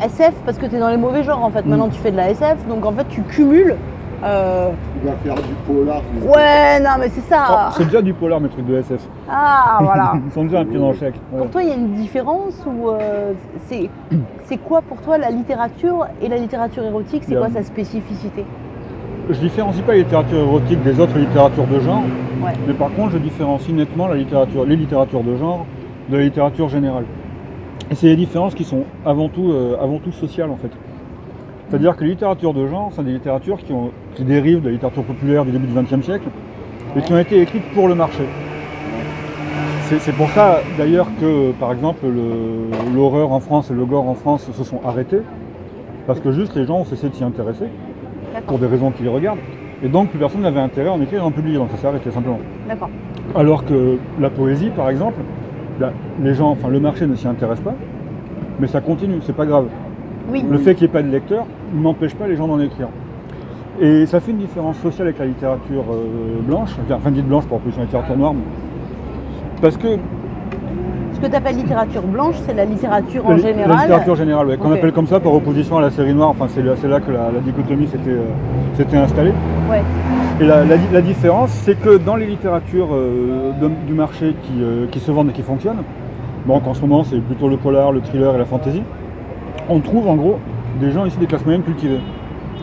SF, 0.00 0.32
parce 0.46 0.56
que 0.56 0.64
tu 0.64 0.76
es 0.76 0.78
dans 0.78 0.88
les 0.88 0.96
mauvais 0.96 1.22
genres 1.22 1.44
en 1.44 1.50
fait. 1.50 1.66
Maintenant, 1.66 1.90
tu 1.90 2.00
fais 2.00 2.12
de 2.12 2.16
la 2.16 2.30
SF, 2.30 2.66
donc 2.66 2.86
en 2.86 2.92
fait, 2.92 3.06
tu 3.08 3.24
cumules. 3.24 3.76
Euh, 4.24 4.70
Il 5.02 5.08
va 5.08 5.16
faire 5.16 5.34
du 5.36 5.54
polar. 5.66 6.02
Ouais, 6.22 6.80
non, 6.80 6.90
mais 6.98 7.08
c'est 7.08 7.20
Oh, 7.22 7.34
ça. 7.34 7.70
c'est 7.76 7.84
déjà 7.84 8.02
du 8.02 8.12
polar, 8.12 8.40
mes 8.40 8.48
trucs 8.48 8.66
de 8.66 8.76
SF. 8.76 9.00
Ah, 9.30 9.78
voilà. 9.80 10.12
Ils 10.26 10.32
sont 10.32 10.44
déjà 10.44 10.60
un 10.60 10.64
pied 10.64 10.78
dans 10.78 10.90
le 10.90 10.96
chèque. 10.96 11.14
Ouais. 11.32 11.38
Pour 11.38 11.50
toi, 11.50 11.62
il 11.62 11.68
y 11.68 11.72
a 11.72 11.76
une 11.76 11.94
différence 11.94 12.64
ou 12.66 12.88
euh, 12.88 13.32
c'est 13.68 13.88
c'est 14.44 14.56
quoi 14.58 14.82
pour 14.82 15.00
toi 15.02 15.16
la 15.18 15.30
littérature 15.30 16.06
et 16.20 16.28
la 16.28 16.36
littérature 16.36 16.82
érotique? 16.84 17.22
C'est 17.26 17.36
quoi 17.36 17.48
sa 17.50 17.62
spécificité? 17.62 18.44
Je 19.28 19.38
différencie 19.38 19.82
pas 19.84 19.92
la 19.92 19.98
littérature 19.98 20.38
érotique 20.38 20.82
des 20.82 20.98
autres 20.98 21.16
littératures 21.16 21.66
de 21.66 21.78
genre, 21.80 22.02
Ouais. 22.42 22.52
mais 22.66 22.72
par 22.74 22.92
contre, 22.94 23.10
je 23.12 23.18
différencie 23.18 23.72
nettement 23.72 24.08
la 24.08 24.16
littérature, 24.16 24.64
les 24.64 24.74
littératures 24.76 25.22
de 25.22 25.36
genre 25.36 25.66
de 26.08 26.16
la 26.16 26.22
littérature 26.24 26.68
générale. 26.68 27.04
Et 27.90 27.94
c'est 27.94 28.08
des 28.08 28.16
différences 28.16 28.54
qui 28.54 28.64
sont 28.64 28.82
avant 29.06 29.28
tout, 29.28 29.50
euh, 29.52 29.76
avant 29.80 29.98
tout 29.98 30.10
sociales 30.12 30.50
en 30.50 30.56
fait. 30.56 30.70
C'est-à-dire 31.70 31.96
que 31.96 32.02
les 32.04 32.10
littératures 32.10 32.52
de 32.52 32.66
genre 32.66 32.90
sont 32.92 33.02
des 33.02 33.12
littératures 33.12 33.58
qui, 33.58 33.72
ont, 33.72 33.90
qui 34.16 34.24
dérivent 34.24 34.60
de 34.60 34.66
la 34.66 34.72
littérature 34.72 35.04
populaire 35.04 35.44
du 35.44 35.52
début 35.52 35.68
du 35.68 35.74
XXe 35.74 36.04
siècle 36.04 36.28
et 36.96 37.00
qui 37.00 37.12
ont 37.12 37.18
été 37.18 37.40
écrites 37.40 37.62
pour 37.74 37.86
le 37.86 37.94
marché. 37.94 38.24
C'est 39.84 40.00
c'est 40.00 40.12
pour 40.12 40.28
ça 40.30 40.60
d'ailleurs 40.78 41.06
que, 41.20 41.52
par 41.52 41.72
exemple, 41.72 42.06
le- 42.06 42.94
l'horreur 42.94 43.32
en 43.32 43.40
France 43.40 43.70
et 43.70 43.74
le 43.74 43.84
gore 43.84 44.08
en 44.08 44.14
France 44.14 44.50
se 44.52 44.64
sont 44.64 44.80
arrêtés, 44.84 45.20
parce 46.06 46.20
que 46.20 46.32
juste 46.32 46.54
les 46.56 46.64
gens 46.64 46.78
ont 46.80 46.84
cessé 46.84 47.08
de 47.08 47.14
s'y 47.14 47.24
intéresser, 47.24 47.66
pour 48.46 48.58
des 48.58 48.66
raisons 48.66 48.90
qui 48.90 49.02
les 49.02 49.08
regardent, 49.08 49.38
et 49.82 49.88
donc 49.88 50.10
plus 50.10 50.18
personne 50.18 50.42
n'avait 50.42 50.60
intérêt 50.60 50.88
à 50.88 50.92
en 50.92 51.00
écrire 51.00 51.20
et 51.20 51.22
à 51.22 51.26
en 51.26 51.30
publier, 51.32 51.56
donc 51.56 51.70
ça 51.72 51.76
s'est 51.76 51.86
arrêté 51.88 52.10
simplement. 52.10 52.38
D'accord. 52.68 52.90
Alors 53.34 53.64
que 53.64 53.96
la 54.20 54.30
poésie, 54.30 54.70
par 54.70 54.90
exemple, 54.90 55.20
là, 55.80 55.92
les 56.22 56.34
gens, 56.34 56.50
enfin 56.50 56.68
le 56.68 56.78
marché 56.80 57.06
ne 57.06 57.14
s'y 57.16 57.26
intéresse 57.28 57.60
pas, 57.60 57.74
mais 58.60 58.66
ça 58.68 58.80
continue, 58.80 59.18
c'est 59.22 59.34
pas 59.36 59.46
grave. 59.46 59.66
Oui. 60.32 60.44
Le 60.48 60.58
fait 60.58 60.74
qu'il 60.74 60.84
n'y 60.86 60.90
ait 60.90 60.92
pas 60.92 61.02
de 61.02 61.10
lecteurs, 61.10 61.46
n'empêche 61.74 62.14
pas 62.14 62.26
les 62.28 62.36
gens 62.36 62.48
d'en 62.48 62.60
écrire. 62.60 62.88
Et 63.80 64.04
ça 64.06 64.20
fait 64.20 64.32
une 64.32 64.38
différence 64.38 64.76
sociale 64.78 65.08
avec 65.08 65.18
la 65.18 65.26
littérature 65.26 65.84
euh, 65.92 66.40
blanche, 66.42 66.70
enfin 66.92 67.10
dite 67.10 67.26
blanche 67.26 67.44
pour 67.46 67.56
opposition 67.58 67.80
à 67.80 67.84
la 67.84 67.86
littérature 67.86 68.16
noire. 68.16 68.34
Parce 69.62 69.76
que 69.76 69.88
Ce 71.14 71.20
que 71.20 71.26
tu 71.26 71.34
appelles 71.36 71.56
littérature 71.56 72.02
blanche, 72.02 72.34
c'est 72.46 72.54
la 72.54 72.64
littérature 72.66 73.26
en 73.26 73.30
la, 73.30 73.38
général. 73.38 73.68
la 73.68 73.82
littérature 73.82 74.16
générale, 74.16 74.46
ouais, 74.48 74.56
qu'on 74.56 74.72
appelle 74.72 74.92
comme 74.92 75.06
ça 75.06 75.18
par 75.20 75.32
opposition 75.34 75.78
à 75.78 75.80
la 75.80 75.90
série 75.90 76.12
noire, 76.14 76.30
enfin 76.30 76.46
c'est 76.48 76.62
là, 76.62 77.00
que 77.00 77.10
la, 77.10 77.30
la 77.32 77.40
dichotomie 77.40 77.86
s'était 77.86 78.10
euh, 78.10 79.02
installée. 79.02 79.32
Ouais. 79.70 79.82
Et 80.40 80.44
la, 80.44 81.00
différence, 81.02 81.50
c'est 81.50 81.78
que 81.78 81.96
dans 81.98 82.16
les 82.16 82.26
littératures 82.26 82.88
euh, 82.92 83.52
de- 83.60 83.70
du 83.86 83.94
marché 83.94 84.34
qui, 84.42 84.62
qui 84.90 84.98
se 84.98 85.10
vendent 85.10 85.30
et 85.30 85.32
qui 85.32 85.42
fonctionnent, 85.42 85.82
donc 86.46 86.66
en 86.66 86.74
ce 86.74 86.80
moment 86.82 87.04
c'est 87.04 87.18
plutôt 87.20 87.48
le 87.48 87.56
polar, 87.56 87.92
le 87.92 88.00
thriller 88.00 88.34
et 88.34 88.38
la 88.38 88.46
fantasy, 88.46 88.82
on 89.68 89.80
trouve 89.80 90.08
en 90.08 90.16
gros 90.16 90.38
des 90.80 90.90
gens 90.92 91.04
ici 91.06 91.18
des 91.18 91.26
classes 91.26 91.44
moyennes 91.44 91.62
cultivées. 91.62 92.00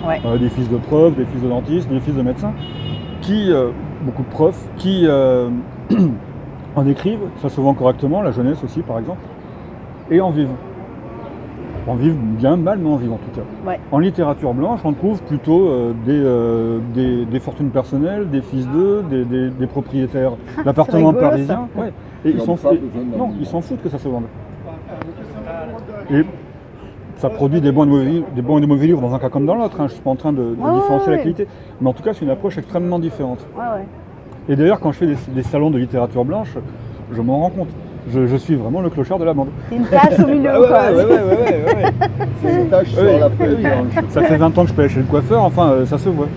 Ouais. 0.07 0.21
Euh, 0.25 0.37
des 0.37 0.49
fils 0.49 0.69
de 0.69 0.77
profs, 0.77 1.15
des 1.15 1.25
fils 1.25 1.41
de 1.41 1.49
dentistes, 1.49 1.89
des 1.89 1.99
fils 1.99 2.15
de 2.15 2.21
médecins, 2.21 2.53
qui, 3.21 3.51
euh, 3.51 3.69
beaucoup 4.03 4.21
de 4.23 4.29
profs, 4.29 4.63
qui 4.77 5.03
euh, 5.07 5.49
en 6.75 6.87
écrivent, 6.87 7.19
ça 7.37 7.49
se 7.49 7.59
vend 7.59 7.73
correctement, 7.73 8.21
la 8.21 8.31
jeunesse 8.31 8.63
aussi 8.63 8.81
par 8.81 8.99
exemple, 8.99 9.19
et 10.11 10.21
en 10.21 10.29
vivent. 10.29 10.49
En 11.87 11.95
vivent 11.95 12.15
bien, 12.17 12.57
mal, 12.57 12.79
mais 12.79 12.89
en 12.89 12.97
vivent 12.97 13.13
en 13.13 13.17
tout 13.17 13.31
cas. 13.33 13.41
Ouais. 13.65 13.79
En 13.91 13.99
littérature 13.99 14.53
blanche, 14.53 14.81
on 14.83 14.91
trouve 14.93 15.21
plutôt 15.23 15.69
euh, 15.69 15.93
des, 16.05 16.21
euh, 16.21 16.79
des, 16.93 17.25
des 17.25 17.39
fortunes 17.39 17.69
personnelles, 17.69 18.29
des 18.29 18.41
fils 18.41 18.67
d'eux, 18.69 19.03
des, 19.09 19.23
des- 19.23 19.49
des 19.49 19.67
propriétaires 19.67 20.33
d'appartements 20.65 21.13
parisiens. 21.13 21.67
Ouais. 21.77 21.93
Et 22.25 22.31
ils 22.31 22.41
s'en 22.41 22.55
foutent. 22.57 22.71
besoin 22.81 23.03
d'un 23.11 23.17
Non, 23.17 23.27
livre. 23.27 23.37
ils 23.39 23.45
s'en 23.45 23.61
foutent 23.61 23.81
que 23.81 23.89
ça 23.89 23.97
se 23.97 24.07
vende. 24.09 24.23
Et 26.11 26.25
ça 27.17 27.29
produit 27.29 27.61
des 27.61 27.71
bons, 27.71 27.83
et 27.83 27.87
des 27.87 27.91
mauvais, 27.91 28.23
des 28.35 28.41
bons 28.41 28.57
et 28.57 28.61
des 28.61 28.67
mauvais 28.67 28.87
livres 28.87 29.01
dans 29.01 29.13
un 29.13 29.19
cas 29.19 29.29
comme 29.29 29.45
dans 29.45 29.55
l'autre. 29.55 29.75
hein. 29.79 29.87
Je 29.87 29.91
ne 29.91 29.95
suis 29.95 30.01
pas 30.01 30.09
en 30.11 30.15
train 30.15 30.31
de, 30.33 30.37
de 30.37 30.43
Ouais, 30.61 30.71
différencier 30.73 31.11
ouais, 31.11 31.17
la 31.17 31.23
qualité. 31.23 31.47
Mais 31.81 31.89
en 31.89 31.93
tout 31.93 32.03
cas, 32.03 32.13
c'est 32.13 32.23
une 32.25 32.31
approche 32.31 32.57
extrêmement 32.57 32.99
différente. 32.99 33.39
Ouais, 33.57 33.63
ouais. 33.63 33.85
Et 34.49 34.55
d'ailleurs, 34.55 34.79
quand 34.79 34.91
je 34.91 34.97
fais 34.99 35.07
des, 35.07 35.17
des 35.35 35.43
salons 35.43 35.69
de 35.71 35.77
littérature 35.77 36.23
blanche, 36.25 36.55
je 37.11 37.21
m'en 37.21 37.39
rends 37.39 37.49
compte. 37.49 37.69
Je, 38.09 38.25
je 38.25 38.37
suis 38.37 38.55
vraiment 38.55 38.79
le 38.81 38.89
clochard 38.89 39.19
de 39.19 39.25
la 39.25 39.33
bande. 39.33 39.49
C'est 39.69 39.75
une 39.75 39.85
tâche 39.85 40.19
au 40.19 40.27
milieu, 40.27 40.49
Ah 40.53 40.59
ouais, 40.61 40.67
quoi. 40.67 40.79
ouais, 40.79 40.95
ouais, 40.95 41.03
ouais, 41.03 41.65
ouais, 41.65 41.75
ouais. 41.75 41.91
C'est 42.41 42.61
une 42.61 42.69
tâche 42.69 42.93
Ouais, 42.95 43.09
sur 43.09 43.19
la 43.19 43.29
feuille 43.31 43.55
blanche. 43.57 44.05
Ça 44.09 44.21
fait 44.21 44.37
20 44.37 44.57
ans 44.57 44.63
que 44.63 44.69
je 44.69 44.73
peux 44.73 44.81
aller 44.83 44.89
chez 44.91 44.99
le 45.01 45.05
coiffeur, 45.05 45.43
enfin, 45.43 45.71
euh, 45.71 45.85
ça 45.85 45.97
se 45.97 46.07
voit. 46.07 46.27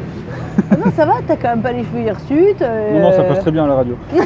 Ah 0.70 0.76
non, 0.76 0.91
ça 0.97 1.05
va, 1.07 1.12
t'as 1.26 1.37
quand 1.37 1.49
même 1.51 1.62
pas 1.62 1.70
les 1.72 1.85
cheveux 1.85 2.01
hirsutes. 2.03 2.61
euh, 2.62 2.95
Non, 2.99 3.03
non, 3.11 3.12
ça 3.12 3.22
passe 3.22 3.39
très 3.41 3.53
bien 3.53 3.64
à 3.64 3.68
la 3.68 3.74
radio. 3.76 3.97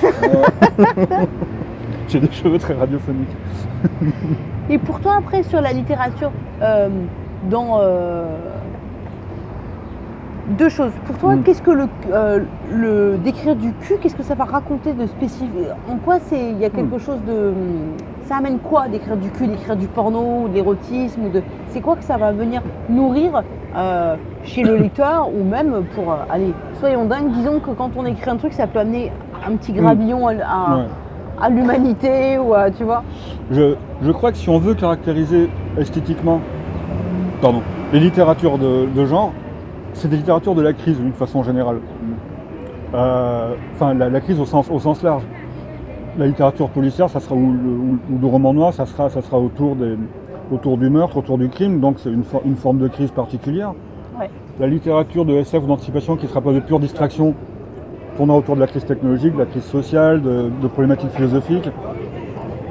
J'ai 2.08 2.20
des 2.20 2.30
cheveux 2.30 2.58
très 2.58 2.74
radiophoniques. 2.74 3.28
Et 4.70 4.78
pour 4.78 5.00
toi, 5.00 5.12
après, 5.18 5.42
sur 5.42 5.60
la 5.60 5.72
littérature, 5.72 6.30
euh, 6.62 6.88
dans. 7.50 7.78
euh, 7.80 8.36
Deux 10.58 10.68
choses. 10.68 10.92
Pour 11.06 11.16
toi, 11.16 11.36
Mm. 11.36 11.42
qu'est-ce 11.42 11.62
que 11.62 11.70
le, 11.70 11.86
euh, 12.12 12.40
le 12.70 13.16
d'écrire 13.16 13.56
du 13.56 13.72
cul, 13.72 13.94
qu'est-ce 14.00 14.14
que 14.14 14.22
ça 14.22 14.34
va 14.34 14.44
raconter 14.44 14.92
de 14.92 15.06
spécifique 15.06 15.50
En 15.90 15.96
quoi 15.96 16.18
c'est 16.20 16.50
il 16.50 16.58
y 16.58 16.66
a 16.66 16.68
quelque 16.70 16.96
Mm. 16.96 17.00
chose 17.00 17.18
de 17.26 17.52
ça 18.26 18.36
amène 18.36 18.58
quoi 18.58 18.88
d'écrire 18.88 19.16
du 19.16 19.30
cul, 19.30 19.46
d'écrire 19.46 19.74
du 19.74 19.86
porno, 19.86 20.42
ou 20.44 20.48
de 20.48 20.54
l'érotisme 20.54 21.30
de 21.30 21.42
c'est 21.68 21.80
quoi 21.80 21.96
que 21.96 22.04
ça 22.04 22.18
va 22.18 22.32
venir 22.32 22.60
nourrir 22.90 23.42
euh, 23.74 24.16
chez 24.44 24.62
le 24.64 24.76
lecteur 24.76 25.28
ou 25.34 25.44
même 25.44 25.82
pour 25.94 26.12
euh, 26.12 26.16
allez 26.30 26.52
soyons 26.78 27.06
dingues, 27.06 27.30
disons 27.32 27.58
que 27.60 27.70
quand 27.70 27.90
on 27.96 28.04
écrit 28.04 28.28
un 28.30 28.36
truc, 28.36 28.52
ça 28.52 28.66
peut 28.66 28.80
amener 28.80 29.10
un 29.48 29.56
petit 29.56 29.72
gravillon 29.72 30.28
à, 30.28 30.32
à-. 30.32 30.76
Ouais. 30.76 30.84
À 31.40 31.50
l'humanité 31.50 32.38
ou 32.38 32.54
à 32.54 32.70
tu 32.70 32.84
vois. 32.84 33.02
Je, 33.50 33.74
je 34.02 34.10
crois 34.12 34.32
que 34.32 34.38
si 34.38 34.48
on 34.48 34.58
veut 34.58 34.74
caractériser 34.74 35.48
esthétiquement 35.78 36.40
pardon, 37.42 37.60
les 37.92 38.00
littératures 38.00 38.58
de, 38.58 38.86
de 38.94 39.04
genre, 39.04 39.32
c'est 39.92 40.08
des 40.08 40.16
littératures 40.16 40.54
de 40.54 40.62
la 40.62 40.72
crise 40.72 40.98
d'une 40.98 41.12
façon 41.12 41.42
générale. 41.42 41.78
Euh, 42.94 43.54
Enfin, 43.74 43.92
la, 43.94 44.08
la 44.08 44.20
crise 44.20 44.38
au 44.40 44.44
sens, 44.46 44.70
au 44.70 44.78
sens 44.78 45.02
large. 45.02 45.22
La 46.16 46.26
littérature 46.26 46.68
policière, 46.68 47.10
ça 47.10 47.18
sera, 47.20 47.34
ou, 47.34 47.52
le- 47.52 47.70
ou- 47.70 47.98
le 48.20 48.26
roman 48.26 48.54
noir, 48.54 48.72
ça 48.72 48.86
sera, 48.86 49.10
ça 49.10 49.20
sera 49.20 49.38
autour, 49.38 49.74
des, 49.74 49.96
autour 50.52 50.78
du 50.78 50.88
meurtre, 50.88 51.16
autour 51.16 51.38
du 51.38 51.48
crime, 51.48 51.80
donc 51.80 51.96
c'est 51.98 52.10
une, 52.10 52.22
for- 52.22 52.42
une 52.44 52.54
forme 52.54 52.78
de 52.78 52.86
crise 52.88 53.10
particulière. 53.10 53.72
Ouais. 54.18 54.30
La 54.60 54.68
littérature 54.68 55.24
de 55.24 55.34
SF 55.34 55.64
ou 55.64 55.66
d'anticipation 55.66 56.14
qui 56.16 56.24
ne 56.26 56.30
sera 56.30 56.40
pas 56.40 56.52
de 56.52 56.60
pure 56.60 56.78
distraction, 56.78 57.34
tournant 58.16 58.36
autour 58.36 58.54
de 58.54 58.60
la 58.60 58.66
crise 58.66 58.84
technologique, 58.84 59.34
de 59.34 59.38
la 59.38 59.46
crise 59.46 59.64
sociale, 59.64 60.22
de, 60.22 60.50
de 60.62 60.68
problématiques 60.68 61.10
philosophiques. 61.10 61.70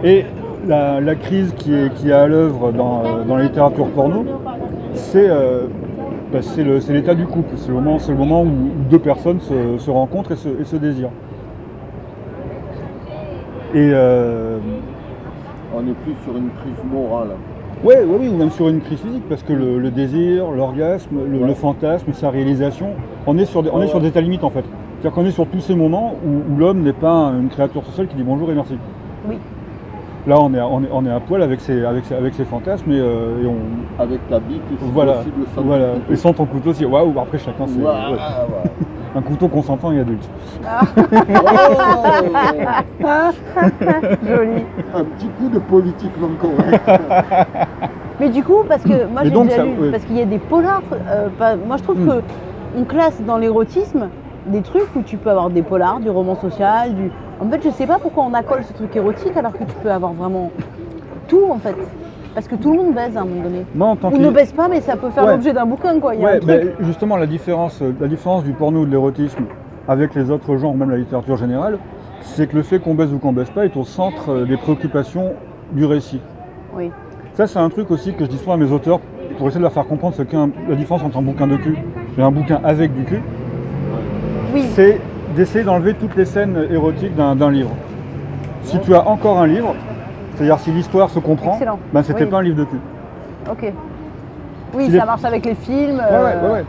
Et 0.03 0.25
la, 0.67 1.01
la 1.01 1.15
crise 1.15 1.53
qui 1.57 1.73
est, 1.73 1.93
qui 1.93 2.09
est 2.09 2.13
à 2.13 2.27
l'œuvre 2.27 2.71
dans, 2.71 3.03
euh, 3.03 3.23
dans 3.27 3.37
la 3.37 3.43
littérature 3.43 3.87
porno, 3.87 4.25
c'est 4.93 5.27
euh, 5.29 5.67
bah, 6.31 6.39
c'est 6.41 6.63
l'état 6.93 7.15
du 7.15 7.25
couple. 7.25 7.53
C'est 7.57 7.67
le 7.69 7.75
moment, 7.75 7.97
le 8.07 8.15
moment 8.15 8.43
où 8.43 8.49
deux 8.89 8.99
personnes 8.99 9.39
se, 9.41 9.77
se 9.77 9.91
rencontrent 9.91 10.31
et 10.31 10.35
se, 10.37 10.49
et 10.49 10.63
se 10.65 10.75
désirent. 10.77 11.11
Et 13.75 13.89
euh, 13.93 14.57
On 15.75 15.79
est 15.81 15.93
plus 16.03 16.13
sur 16.23 16.37
une 16.37 16.49
crise 16.61 16.83
morale. 16.91 17.29
ouais, 17.83 18.03
ouais, 18.03 18.17
oui, 18.19 18.29
ou 18.29 18.37
même 18.37 18.51
sur 18.51 18.69
une 18.69 18.81
crise 18.81 18.99
physique, 18.99 19.23
parce 19.27 19.41
que 19.43 19.53
le, 19.53 19.79
le 19.79 19.89
désir, 19.89 20.51
l'orgasme, 20.51 21.15
le, 21.31 21.39
Ouais. 21.39 21.47
le 21.47 21.53
fantasme, 21.55 22.13
sa 22.13 22.29
réalisation, 22.29 22.89
on 23.25 23.37
est 23.37 23.45
sur 23.45 23.63
des, 23.63 23.69
on 23.71 23.79
Ouais, 23.79 23.85
est 23.85 23.87
sur 23.87 23.95
ouais. 23.97 24.03
des 24.03 24.07
états 24.09 24.21
limites 24.21 24.43
en 24.43 24.49
fait. 24.51 24.63
C'est-à-dire 25.03 25.15
qu'on 25.21 25.27
est 25.27 25.31
sur 25.31 25.45
tous 25.47 25.59
ces 25.59 25.75
moments 25.75 26.15
où, 26.25 26.53
où 26.53 26.57
l'homme 26.57 26.79
n'est 26.81 26.93
pas 26.93 27.33
une 27.37 27.49
créature 27.49 27.83
sociale 27.83 28.07
qui 28.07 28.15
dit 28.15 28.23
bonjour 28.23 28.49
et 28.49 28.53
merci. 28.55 28.77
Oui. 29.27 29.37
Là, 30.25 30.39
on 30.39 30.53
est, 30.53 30.59
à- 30.59 30.65
on 30.65 30.81
est, 30.81 30.87
on 30.93 31.05
est 31.05 31.11
à 31.11 31.19
poil 31.19 31.41
avec 31.41 31.59
ses, 31.59 31.83
avec 31.83 32.05
ses, 32.05 32.15
avec 32.15 32.33
ses 32.35 32.45
fantasmes 32.45 32.89
et, 32.89 33.01
euh, 33.01 33.43
et 33.43 33.45
on, 33.47 34.01
Avec 34.01 34.25
ta 34.29 34.39
bite, 34.39 34.61
si 34.69 34.77
Voilà, 34.93 35.15
possible, 35.15 35.41
sans 35.53 35.61
voilà. 35.61 35.85
Et 36.09 36.15
sans 36.15 36.31
ton 36.31 36.45
couteau 36.45 36.69
aussi. 36.69 36.85
Waouh, 36.85 37.19
après 37.19 37.37
chacun 37.37 37.67
c'est 37.67 37.81
Ouah, 37.81 38.11
ouais. 38.11 38.15
ouais. 38.15 38.71
un 39.17 39.21
couteau 39.21 39.49
consentant 39.49 39.91
et 39.91 39.99
adulte. 39.99 40.29
Oh 40.63 40.67
Joli. 44.25 44.63
un 44.95 45.03
petit 45.03 45.27
coup 45.27 45.49
de 45.49 45.59
politiquement 45.59 46.29
correct. 46.39 46.89
Mais 48.21 48.29
du 48.29 48.41
coup, 48.41 48.63
parce 48.69 48.83
que 48.83 49.05
moi 49.11 49.23
Et 49.23 49.25
j'ai 49.25 49.31
donc, 49.31 49.47
déjà 49.47 49.57
ça- 49.57 49.63
lu, 49.65 49.91
parce 49.91 50.05
qu'il 50.05 50.15
y 50.17 50.21
a 50.21 50.25
des 50.25 50.37
polars. 50.39 50.81
euh, 50.93 51.27
pas- 51.37 51.57
moi 51.57 51.75
je 51.75 51.83
trouve 51.83 51.99
Hmm. 51.99 52.07
que 52.07 52.21
on 52.79 52.83
classe 52.85 53.21
dans 53.27 53.37
l'érotisme 53.37 54.07
des 54.47 54.61
trucs 54.61 54.95
où 54.95 55.01
tu 55.01 55.17
peux 55.17 55.29
avoir 55.29 55.49
des 55.49 55.61
polars, 55.61 55.99
du 55.99 56.09
roman 56.09 56.35
social, 56.35 56.93
du. 56.95 57.11
En 57.39 57.49
fait, 57.49 57.61
je 57.63 57.69
sais 57.69 57.87
pas 57.87 57.97
pourquoi 57.99 58.23
on 58.23 58.33
accole 58.33 58.63
ce 58.63 58.73
truc 58.73 58.95
érotique 58.95 59.35
alors 59.35 59.53
que 59.53 59.63
tu 59.63 59.75
peux 59.81 59.91
avoir 59.91 60.13
vraiment 60.13 60.51
tout 61.27 61.43
en 61.49 61.57
fait. 61.57 61.75
Parce 62.33 62.47
que 62.47 62.55
tout 62.55 62.71
le 62.71 62.77
monde 62.83 62.95
baise 62.95 63.15
à 63.15 63.21
un 63.21 63.25
moment 63.25 63.43
donné. 63.43 63.65
En 63.79 63.95
tant 63.95 64.07
Ou 64.09 64.11
que 64.13 64.17
ne 64.17 64.31
baise 64.31 64.51
pas, 64.53 64.67
mais 64.67 64.81
ça 64.81 64.95
peut 64.95 65.11
faire 65.11 65.25
Ouais. 65.25 65.31
l'objet 65.33 65.53
d'un 65.53 65.65
bouquin 65.65 65.99
quoi. 65.99 66.15
Il 66.15 66.21
y 66.21 66.23
a 66.23 66.27
Ouais, 66.27 66.35
un 66.37 66.39
truc. 66.39 66.75
mais 66.79 66.85
justement, 66.85 67.15
la 67.17 67.27
différence, 67.27 67.81
euh, 67.81 67.93
la 67.99 68.07
différence 68.07 68.43
du 68.43 68.53
porno 68.53 68.81
ou 68.81 68.85
de 68.85 68.91
l'érotisme 68.91 69.43
avec 69.87 70.15
les 70.15 70.31
autres 70.31 70.57
genres, 70.57 70.73
même 70.73 70.89
la 70.89 70.97
littérature 70.97 71.37
générale, 71.37 71.77
c'est 72.21 72.47
que 72.49 72.55
le 72.55 72.63
fait 72.63 72.79
qu'on 72.79 72.95
baise 72.95 73.13
ou 73.13 73.19
qu'on 73.19 73.33
baise 73.33 73.51
pas 73.51 73.65
est 73.65 73.77
au 73.77 73.83
centre 73.83 74.29
euh, 74.31 74.45
des 74.45 74.57
préoccupations 74.57 75.33
du 75.73 75.85
récit. 75.85 76.21
Oui. 76.75 76.89
Ça, 77.33 77.45
c'est 77.45 77.59
un 77.59 77.69
truc 77.69 77.91
aussi 77.91 78.13
que 78.13 78.25
je 78.25 78.29
dis 78.29 78.37
souvent 78.37 78.53
à 78.53 78.57
mes 78.57 78.71
auteurs 78.71 78.99
pour 79.37 79.47
essayer 79.47 79.59
de 79.59 79.63
leur 79.63 79.73
faire 79.73 79.85
comprendre 79.87 80.15
ce 80.15 80.23
qu'est 80.23 80.37
la 80.69 80.75
différence 80.75 81.03
entre 81.03 81.17
un 81.17 81.21
bouquin 81.21 81.47
de 81.47 81.57
cul 81.57 81.77
et 82.17 82.21
un 82.21 82.31
bouquin 82.31 82.59
avec 82.63 82.93
du 82.95 83.03
cul. 83.03 83.21
Oui. 84.53 84.65
c'est 84.75 84.99
d'essayer 85.35 85.63
d'enlever 85.63 85.93
toutes 85.95 86.15
les 86.15 86.25
scènes 86.25 86.67
érotiques 86.69 87.15
d'un 87.15 87.51
livre. 87.51 87.71
Si 88.63 88.79
tu 88.79 88.93
as 88.95 89.07
encore 89.07 89.39
un 89.39 89.47
livre, 89.47 89.73
c'est-à-dire 90.35 90.59
si 90.59 90.71
l'histoire 90.71 91.09
se 91.09 91.19
comprend, 91.19 91.53
Excellent. 91.53 91.79
ben 91.93 92.03
c'était 92.03 92.23
Oui. 92.25 92.29
pas 92.29 92.37
un 92.37 92.41
livre 92.43 92.57
de 92.57 92.63
cul. 92.65 92.79
Ok. 93.51 93.73
Oui, 94.75 94.91
ça 94.97 95.05
marche 95.05 95.23
avec 95.25 95.45
les 95.45 95.55
films. 95.55 95.97
Ouais, 95.97 96.01
euh, 96.11 96.23
ouais, 96.41 96.47
ouais, 96.47 96.53
ouais. 96.53 96.65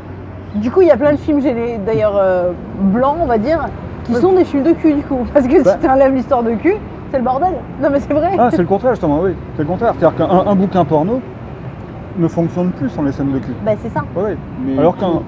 Du 0.57 0.70
coup, 0.70 0.82
il 0.82 0.89
y 0.89 0.91
a 0.91 0.97
plein 0.97 1.12
de 1.12 1.16
films, 1.18 1.41
j'ai 1.41 1.78
d'ailleurs 1.85 2.14
euh, 2.16 2.53
blancs, 2.80 3.16
on 3.20 3.26
va 3.26 3.39
dire, 3.39 3.66
qui 4.05 4.14
sont 4.14 4.32
des 4.35 4.45
films 4.45 4.62
de 4.62 4.72
cul 4.72 4.93
du 4.95 5.03
coup. 5.03 5.26
Parce 5.35 5.47
que 5.47 5.62
Bah. 5.62 5.72
si 5.72 5.78
tu 5.87 5.91
enlèves 5.91 6.14
l'histoire 6.14 6.43
de 6.43 6.53
cul, 6.55 6.74
c'est 7.11 7.18
le 7.18 7.24
bordel. 7.24 7.55
Non 7.82 7.89
mais 7.91 8.01
c'est 8.01 8.12
vrai. 8.12 8.30
Ah, 8.39 8.49
c'est 8.51 8.59
le 8.59 8.64
contraire 8.66 8.93
justement, 8.93 9.20
oui. 9.22 9.32
C'est 9.57 9.62
le 9.62 9.68
contraire. 9.68 9.95
C'est-à-dire 9.99 10.16
qu'un 10.18 10.51
un 10.51 10.55
bouquin 10.55 10.85
porno 10.85 11.20
ne 12.18 12.28
fonctionne 12.28 12.70
plus 12.72 12.89
sans 12.91 13.03
les 13.03 13.12
scènes 13.12 13.32
de 13.32 13.39
cul. 13.39 13.53
Bah 13.64 13.72
c'est 13.82 13.89
ça. 13.91 14.01
Ouais, 14.16 14.22
ouais. 14.22 14.37
Mais 14.64 14.78
Alors 14.78 14.97
qu'un- 14.97 15.22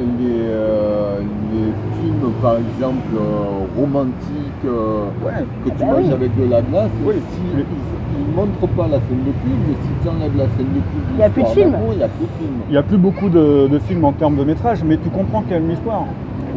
les, 0.00 0.24
les, 0.24 0.40
euh, 0.48 1.18
les 1.52 1.72
films, 2.00 2.32
par 2.42 2.56
exemple, 2.56 3.12
euh, 3.14 3.66
romantiques, 3.78 4.64
euh, 4.64 5.04
Ouais. 5.24 5.32
que 5.64 5.70
tu 5.70 5.76
bah 5.78 5.86
manges 5.86 6.04
oui. 6.06 6.12
avec 6.12 6.36
de 6.36 6.50
la 6.50 6.62
glace, 6.62 6.90
Oui. 7.04 7.14
si, 7.32 7.40
ils 7.52 8.30
ne 8.30 8.36
montrent 8.36 8.66
pas 8.76 8.84
la 8.88 8.98
scène 8.98 9.24
de 9.26 9.32
cul, 9.42 9.54
mais 9.68 9.74
si 9.74 9.88
tu 10.02 10.08
enlèves 10.08 10.36
la 10.36 10.44
scène 10.56 10.72
de 10.74 10.80
cul, 10.80 11.02
Il 11.14 11.20
y 11.20 11.22
a 11.22 11.28
plus 11.30 11.42
de 11.42 11.48
film. 11.48 11.76
Il 11.92 11.98
n'y 11.98 12.02
a 12.04 12.08
plus 12.08 12.24
de 12.26 12.30
film. 12.38 12.52
Il 12.68 12.72
n'y 12.72 12.78
a 12.78 12.82
plus 12.82 12.98
beaucoup 12.98 13.28
de, 13.28 13.68
de 13.68 13.78
films 13.78 14.04
en 14.04 14.12
termes 14.12 14.36
de 14.36 14.44
métrage, 14.44 14.82
mais 14.84 14.96
tu 14.96 15.08
comprends 15.10 15.42
qu'il 15.42 15.52
y 15.52 15.54
a 15.54 15.58
une 15.58 15.70
histoire. 15.70 16.04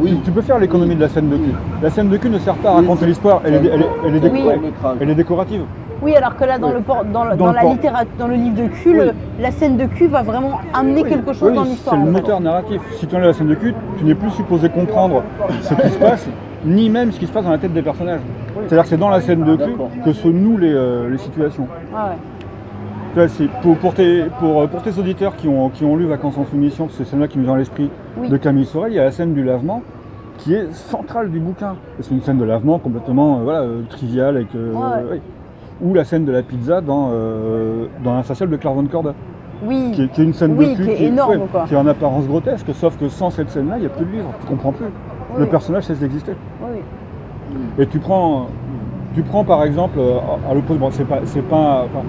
Tu, 0.04 0.16
tu 0.24 0.30
peux 0.32 0.42
faire 0.42 0.58
l'économie 0.58 0.96
de 0.96 1.00
la 1.00 1.08
scène 1.08 1.28
de 1.28 1.36
cul. 1.36 1.52
La 1.82 1.90
scène 1.90 2.08
de 2.08 2.16
cul 2.16 2.28
ne 2.28 2.38
sert 2.38 2.56
pas 2.56 2.70
à 2.70 2.74
raconter 2.74 3.06
l'histoire, 3.06 3.42
elle 3.44 3.54
est 5.10 5.14
décorative. 5.14 5.62
Oui, 6.02 6.14
alors 6.16 6.36
que 6.36 6.44
là, 6.44 6.58
dans, 6.58 6.68
Oui. 6.68 6.74
le, 6.74 6.80
por- 6.80 7.04
dans, 7.04 7.24
le- 7.24 7.30
Dans 7.36 7.46
dans 7.46 7.52
le 7.52 7.56
la 7.56 7.64
littérature, 7.64 8.10
dans 8.18 8.28
le 8.28 8.34
livre 8.34 8.56
de 8.62 8.68
cul, 8.68 8.94
le- 8.94 9.12
la 9.40 9.50
scène 9.50 9.76
de 9.76 9.86
cul 9.86 10.06
va 10.06 10.22
vraiment 10.22 10.60
amener 10.72 11.02
Oui, 11.02 11.08
quelque 11.08 11.32
chose 11.32 11.48
oui, 11.50 11.54
dans 11.56 11.64
l'histoire. 11.64 11.96
C'est 11.98 12.04
le 12.04 12.10
moteur 12.10 12.40
narratif. 12.40 12.80
Si 12.96 13.06
tu 13.06 13.14
enlèves 13.14 13.28
la 13.28 13.32
scène 13.32 13.48
de 13.48 13.54
cul, 13.54 13.74
tu 13.98 14.04
n'es 14.04 14.14
plus 14.14 14.30
supposé 14.30 14.68
comprendre 14.68 15.22
ce 15.62 15.74
qui 15.74 15.88
se 15.90 15.98
passe, 15.98 16.28
ni 16.64 16.90
même 16.90 17.12
ce 17.12 17.18
qui 17.18 17.26
se 17.26 17.32
passe 17.32 17.44
dans 17.44 17.50
la 17.50 17.58
tête 17.58 17.72
des 17.72 17.82
personnages. 17.82 18.20
C'est-à-dire 18.66 18.82
que 18.84 18.88
c'est 18.88 18.96
dans 18.96 19.08
la 19.10 19.20
scène 19.20 19.44
de 19.44 19.56
cul 19.56 19.70
D'accord. 19.70 19.90
que 20.04 20.12
se 20.12 20.28
nouent 20.28 20.58
les, 20.58 20.72
euh, 20.72 21.08
les 21.10 21.18
situations. 21.18 21.66
Ah 21.94 22.08
ouais. 22.10 22.16
Vois, 23.14 23.28
c'est 23.28 23.48
pour, 23.62 23.76
pour 23.76 23.94
tes, 23.94 24.24
pour, 24.40 24.68
pour 24.68 24.82
tes 24.82 24.98
auditeurs 24.98 25.36
qui 25.36 25.46
ont, 25.46 25.68
qui 25.70 25.84
ont 25.84 25.94
lu 25.96 26.04
Vacances 26.06 26.36
en 26.36 26.44
soumission, 26.46 26.88
c'est 26.90 27.04
celle-là 27.04 27.28
qui 27.28 27.38
me 27.38 27.44
vient 27.44 27.54
à 27.54 27.58
l'esprit, 27.58 27.88
Oui. 28.18 28.28
de 28.28 28.36
Camille 28.36 28.64
Sorel, 28.66 28.92
il 28.92 28.96
y 28.96 28.98
a 28.98 29.04
la 29.04 29.12
scène 29.12 29.34
du 29.34 29.44
lavement 29.44 29.82
qui 30.38 30.52
est 30.52 30.72
centrale 30.72 31.30
du 31.30 31.38
bouquin. 31.38 31.76
C'est 32.00 32.10
une 32.10 32.22
scène 32.22 32.38
de 32.38 32.44
lavement 32.44 32.80
complètement 32.80 33.38
euh, 33.38 33.42
voilà, 33.44 33.60
euh, 33.60 33.82
triviale. 33.88 34.34
Avec, 34.36 34.48
euh, 34.56 34.72
Ouais, 34.72 34.80
ouais. 34.80 35.02
oui. 35.12 35.20
Ou 35.82 35.92
la 35.94 36.04
scène 36.04 36.24
de 36.24 36.32
la 36.32 36.42
pizza 36.42 36.80
dans, 36.80 37.10
euh, 37.12 37.86
dans 38.04 38.14
Insatiable 38.14 38.52
de 38.52 38.56
Claire 38.56 38.74
Von 38.74 38.86
Corda, 38.86 39.14
Oui. 39.66 39.90
qui 39.92 40.02
est, 40.04 40.08
qui 40.08 40.20
est 40.20 40.24
une 40.24 40.32
scène 40.32 40.54
Oui, 40.56 40.70
de 40.70 40.76
cul 40.76 40.84
qui 40.84 40.90
est 41.04 41.06
énorme, 41.08 41.46
quoi. 41.50 41.64
qui 41.66 41.74
est 41.74 41.76
en 41.76 41.86
apparence 41.86 42.26
grotesque, 42.26 42.66
sauf 42.74 42.96
que 42.96 43.08
sans 43.08 43.30
cette 43.30 43.50
scène-là, 43.50 43.76
il 43.78 43.80
n'y 43.80 43.86
a 43.86 43.90
plus 43.90 44.04
de 44.04 44.10
livre, 44.12 44.32
tu 44.40 44.46
comprends 44.46 44.72
plus. 44.72 44.86
Oui. 44.86 45.40
Le 45.40 45.46
personnage 45.46 45.84
cesse 45.84 45.98
d'exister. 45.98 46.32
Oui. 46.62 46.78
Et 47.78 47.86
tu 47.86 47.98
prends, 47.98 48.46
tu 49.14 49.22
prends 49.22 49.44
par 49.44 49.64
exemple, 49.64 49.98
à 50.48 50.54
l'opposé, 50.54 50.78
bon, 50.78 50.90
c'est 50.92 51.04
pas, 51.04 51.20
c'est 51.24 51.42
pas, 51.42 51.84
enfin, 51.86 52.04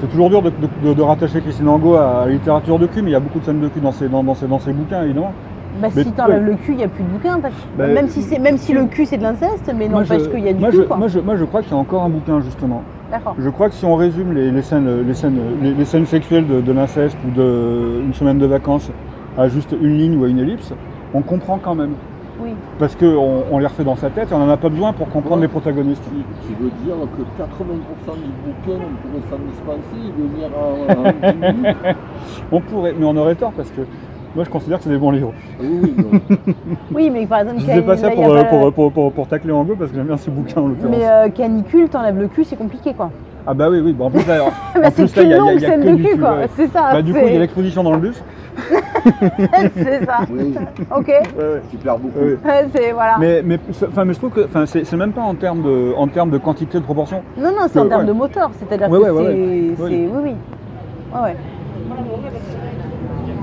c'est 0.00 0.08
toujours 0.10 0.28
dur 0.30 0.42
de, 0.42 0.50
de- 0.50 0.88
de- 0.88 0.94
de 0.94 1.02
rattacher 1.02 1.40
Christine 1.40 1.68
Angot 1.68 1.94
à 1.96 2.24
la 2.26 2.32
littérature 2.32 2.78
de 2.78 2.86
cul, 2.86 3.02
mais 3.02 3.10
il 3.10 3.12
y 3.12 3.16
a 3.16 3.20
beaucoup 3.20 3.38
de 3.40 3.44
scènes 3.44 3.60
de 3.60 3.68
cul 3.68 3.80
dans 3.80 3.92
ses, 3.92 4.08
dans, 4.08 4.22
dans 4.22 4.34
ses, 4.34 4.46
dans 4.46 4.58
ses 4.58 4.72
bouquins, 4.72 5.02
évidemment. 5.04 5.32
Bah, 5.80 5.88
Mais 5.94 6.02
si 6.02 6.12
t'enlèves 6.12 6.42
ouais. 6.42 6.50
le 6.50 6.56
cul, 6.56 6.72
il 6.72 6.78
n'y 6.78 6.84
a 6.84 6.88
plus 6.88 7.04
de 7.04 7.08
bouquin. 7.08 7.38
Bah, 7.38 7.86
même, 7.86 8.08
si 8.08 8.22
c'est, 8.22 8.38
même 8.38 8.58
si 8.58 8.72
le 8.72 8.86
cul 8.86 9.06
c'est 9.06 9.18
de 9.18 9.22
l'inceste, 9.22 9.72
mais 9.76 9.88
n'empêche 9.88 10.24
je- 10.24 10.28
qu'il 10.28 10.40
y 10.44 10.48
a 10.48 10.52
du 10.52 10.60
moi, 10.60 10.70
cul. 10.70 10.76
je, 10.78 10.82
quoi. 10.82 10.96
moi, 10.96 11.08
je, 11.08 11.20
moi, 11.20 11.36
je 11.36 11.44
crois 11.44 11.62
qu'il 11.62 11.70
y 11.72 11.74
a 11.74 11.78
encore 11.78 12.02
un 12.02 12.08
bouquin, 12.08 12.40
justement. 12.40 12.82
D'accord. 13.10 13.34
Je 13.38 13.48
crois 13.50 13.68
que 13.68 13.74
si 13.74 13.84
on 13.84 13.94
résume 13.96 14.32
les, 14.34 14.50
les 14.50 14.62
scènes, 14.62 15.06
les, 15.06 15.14
scènes, 15.14 15.38
les, 15.62 15.72
les 15.74 15.84
scènes 15.84 16.06
sexuelles 16.06 16.46
de, 16.46 16.60
de 16.60 16.72
l'inceste 16.72 17.16
ou 17.26 17.30
de 17.30 18.00
une 18.04 18.14
semaine 18.14 18.38
de 18.38 18.46
vacances 18.46 18.90
à 19.38 19.48
juste 19.48 19.74
une 19.80 19.96
ligne 19.96 20.16
ou 20.20 20.24
à 20.24 20.28
une 20.28 20.38
ellipse, 20.38 20.72
on 21.14 21.22
comprend 21.22 21.58
quand 21.58 21.74
même. 21.74 21.92
Oui. 22.42 22.50
Parce 22.78 22.96
qu'on 22.96 23.42
on 23.50 23.58
les 23.58 23.66
refait 23.66 23.84
dans 23.84 23.96
sa 23.96 24.08
tête 24.10 24.30
et 24.32 24.34
on 24.34 24.38
n'en 24.38 24.48
a 24.48 24.56
pas 24.56 24.70
besoin 24.70 24.92
pour 24.94 25.08
comprendre 25.10 25.36
Ouais. 25.36 25.42
les 25.42 25.48
protagonistes. 25.48 26.02
Tu, 26.04 26.48
tu 26.54 26.62
veux 26.62 26.70
dire 26.84 26.94
que 27.16 27.42
80% 27.42 28.14
du 28.16 28.30
bouquin, 28.44 28.80
on 28.82 29.08
pourrait 29.08 29.22
s'en 29.28 29.38
dispenser 29.50 30.08
et 30.08 30.22
venir 30.22 30.48
en, 30.56 31.06
en 31.08 31.32
10 31.32 31.58
minutes 31.58 31.76
On 32.50 32.60
pourrait, 32.60 32.94
mais 32.98 33.04
on 33.04 33.16
aurait 33.16 33.34
tort 33.34 33.52
parce 33.52 33.68
que 33.70 33.82
moi 34.34 34.44
je 34.44 34.50
considère 34.50 34.78
que 34.78 34.84
c'est 34.84 34.90
des 34.90 34.98
bons 34.98 35.10
livres. 35.10 35.32
Ah 35.36 35.62
Oui, 35.62 35.80
oui, 35.82 35.94
non. 35.98 36.36
Oui, 36.94 37.10
mais 37.10 37.26
par 37.26 37.40
exemple, 37.40 37.60
Je 37.60 37.66
disais 37.66 37.82
pas 37.82 37.96
ça 37.96 38.10
pour, 38.10 38.24
a 38.34 38.38
euh, 38.38 38.44
pour, 38.44 38.72
pour, 38.72 38.92
pour, 38.92 39.12
pour 39.12 39.26
tacler 39.26 39.52
en 39.52 39.64
go 39.64 39.74
parce 39.78 39.90
que 39.90 39.96
j'aime 39.96 40.06
bien 40.06 40.16
ce 40.16 40.30
bouquin 40.30 40.60
en 40.60 40.68
l'occurrence. 40.68 40.96
Mais 40.96 41.08
euh, 41.08 41.28
canicule, 41.30 41.88
t'enlèves 41.88 42.18
le 42.18 42.28
cul, 42.28 42.44
c'est 42.44 42.56
compliqué 42.56 42.94
quoi. 42.94 43.10
Ah 43.46 43.54
bah 43.54 43.68
oui, 43.70 43.80
oui, 43.80 43.92
bah 43.92 44.04
en 44.04 44.10
plus 44.10 44.24
là, 44.26 44.44
Bah, 44.74 44.90
c'est 44.94 45.18
a- 45.18 45.36
longue 45.36 45.58
scène 45.58 45.80
que 45.82 45.88
de 45.88 45.94
du 45.96 46.02
cul 46.04 46.10
cul, 46.12 46.18
quoi. 46.20 46.34
ouais. 46.36 46.48
C'est 46.56 46.68
ça. 46.68 46.90
Bah 46.92 47.02
du 47.02 47.12
coup 47.12 47.20
il 47.26 47.32
y 47.32 47.36
a 47.36 47.40
l'exposition 47.40 47.82
dans 47.82 47.92
le 47.92 47.98
bus. 47.98 48.22
c'est 49.74 50.04
ça. 50.04 50.18
Oui, 50.30 50.54
Ok. 50.94 51.06
Ouais, 51.08 51.20
ouais. 51.38 51.62
tu 51.70 51.76
perds 51.78 51.98
beaucoup. 51.98 52.18
C'est 52.74 52.92
voilà. 52.92 53.16
Mais, 53.18 53.42
mais, 53.42 53.58
enfin, 53.88 54.04
mais 54.04 54.12
je 54.12 54.18
trouve 54.18 54.30
que 54.30 54.44
enfin, 54.44 54.66
c'est 54.66 54.84
c'est 54.84 54.96
même 54.96 55.12
pas 55.12 55.22
en 55.22 55.34
termes 55.34 55.62
de, 55.62 55.94
en 55.96 56.06
termes 56.08 56.30
de 56.30 56.38
quantité 56.38 56.78
de 56.78 56.84
proportion. 56.84 57.22
Non, 57.38 57.50
non, 57.50 57.66
c'est 57.68 57.78
en 57.78 57.88
termes 57.88 58.02
ouais. 58.02 58.08
de 58.08 58.12
moteur, 58.12 58.50
c'est-à-dire 58.58 58.88
que 58.90 58.94
c'est, 58.94 59.10
oui, 59.10 59.74
oui. 59.78 60.34
Ouais, 61.14 61.20
ouais. 61.22 61.36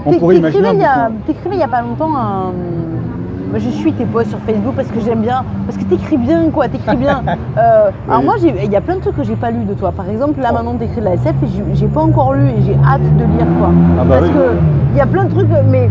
On 0.06 0.12
T'é- 0.12 0.20
pourrait 0.20 0.38
imaginer 0.38 0.68
un 0.86 1.12
T'écrivais 1.26 1.56
il 1.56 1.60
y 1.60 1.64
a- 1.64 1.68
pas 1.68 1.82
longtemps 1.82 2.16
un. 2.16 2.52
Moi, 3.50 3.60
je 3.60 3.70
suis 3.70 3.94
tes 3.94 4.04
posts 4.06 4.30
sur 4.30 4.40
Facebook 4.40 4.74
parce 4.76 4.90
que 4.90 5.00
j'aime 5.00 5.22
bien, 5.22 5.44
parce 5.66 5.78
que 5.78 5.84
t'écris 5.86 6.18
bien 6.18 6.50
quoi, 6.52 6.68
t'écris 6.68 6.98
bien. 6.98 7.22
Euh, 7.58 7.90
Alors 8.10 8.22
moi, 8.24 8.36
il 8.42 8.72
y 8.72 8.76
a 8.76 8.82
plein 8.82 8.96
de 8.98 9.02
trucs 9.02 9.16
que 9.16 9.24
j'ai 9.24 9.36
pas 9.36 9.50
lu 9.52 9.64
de 9.64 9.74
toi. 9.74 9.92
Par 9.92 10.08
exemple, 10.10 10.40
là 10.42 10.50
Oh. 10.52 10.56
maintenant 10.56 10.76
t'écris 10.76 11.00
de 11.00 11.06
la 11.06 11.14
SF 11.16 11.34
et 11.44 11.48
j'ai- 11.74 11.88
pas 11.88 12.02
encore 12.02 12.34
lu 12.34 12.48
et 12.50 12.62
j'ai 12.66 12.76
hâte 12.86 13.02
de 13.18 13.24
lire 13.24 13.48
quoi. 13.60 13.70
Ah 14.00 14.04
bah 14.04 14.16
parce 14.20 14.28
oui. 14.28 14.34
que 14.34 14.56
il 14.94 14.98
y 14.98 15.02
a 15.02 15.06
plein 15.08 15.24
de 15.24 15.32
trucs, 15.34 15.48
mais. 15.70 15.90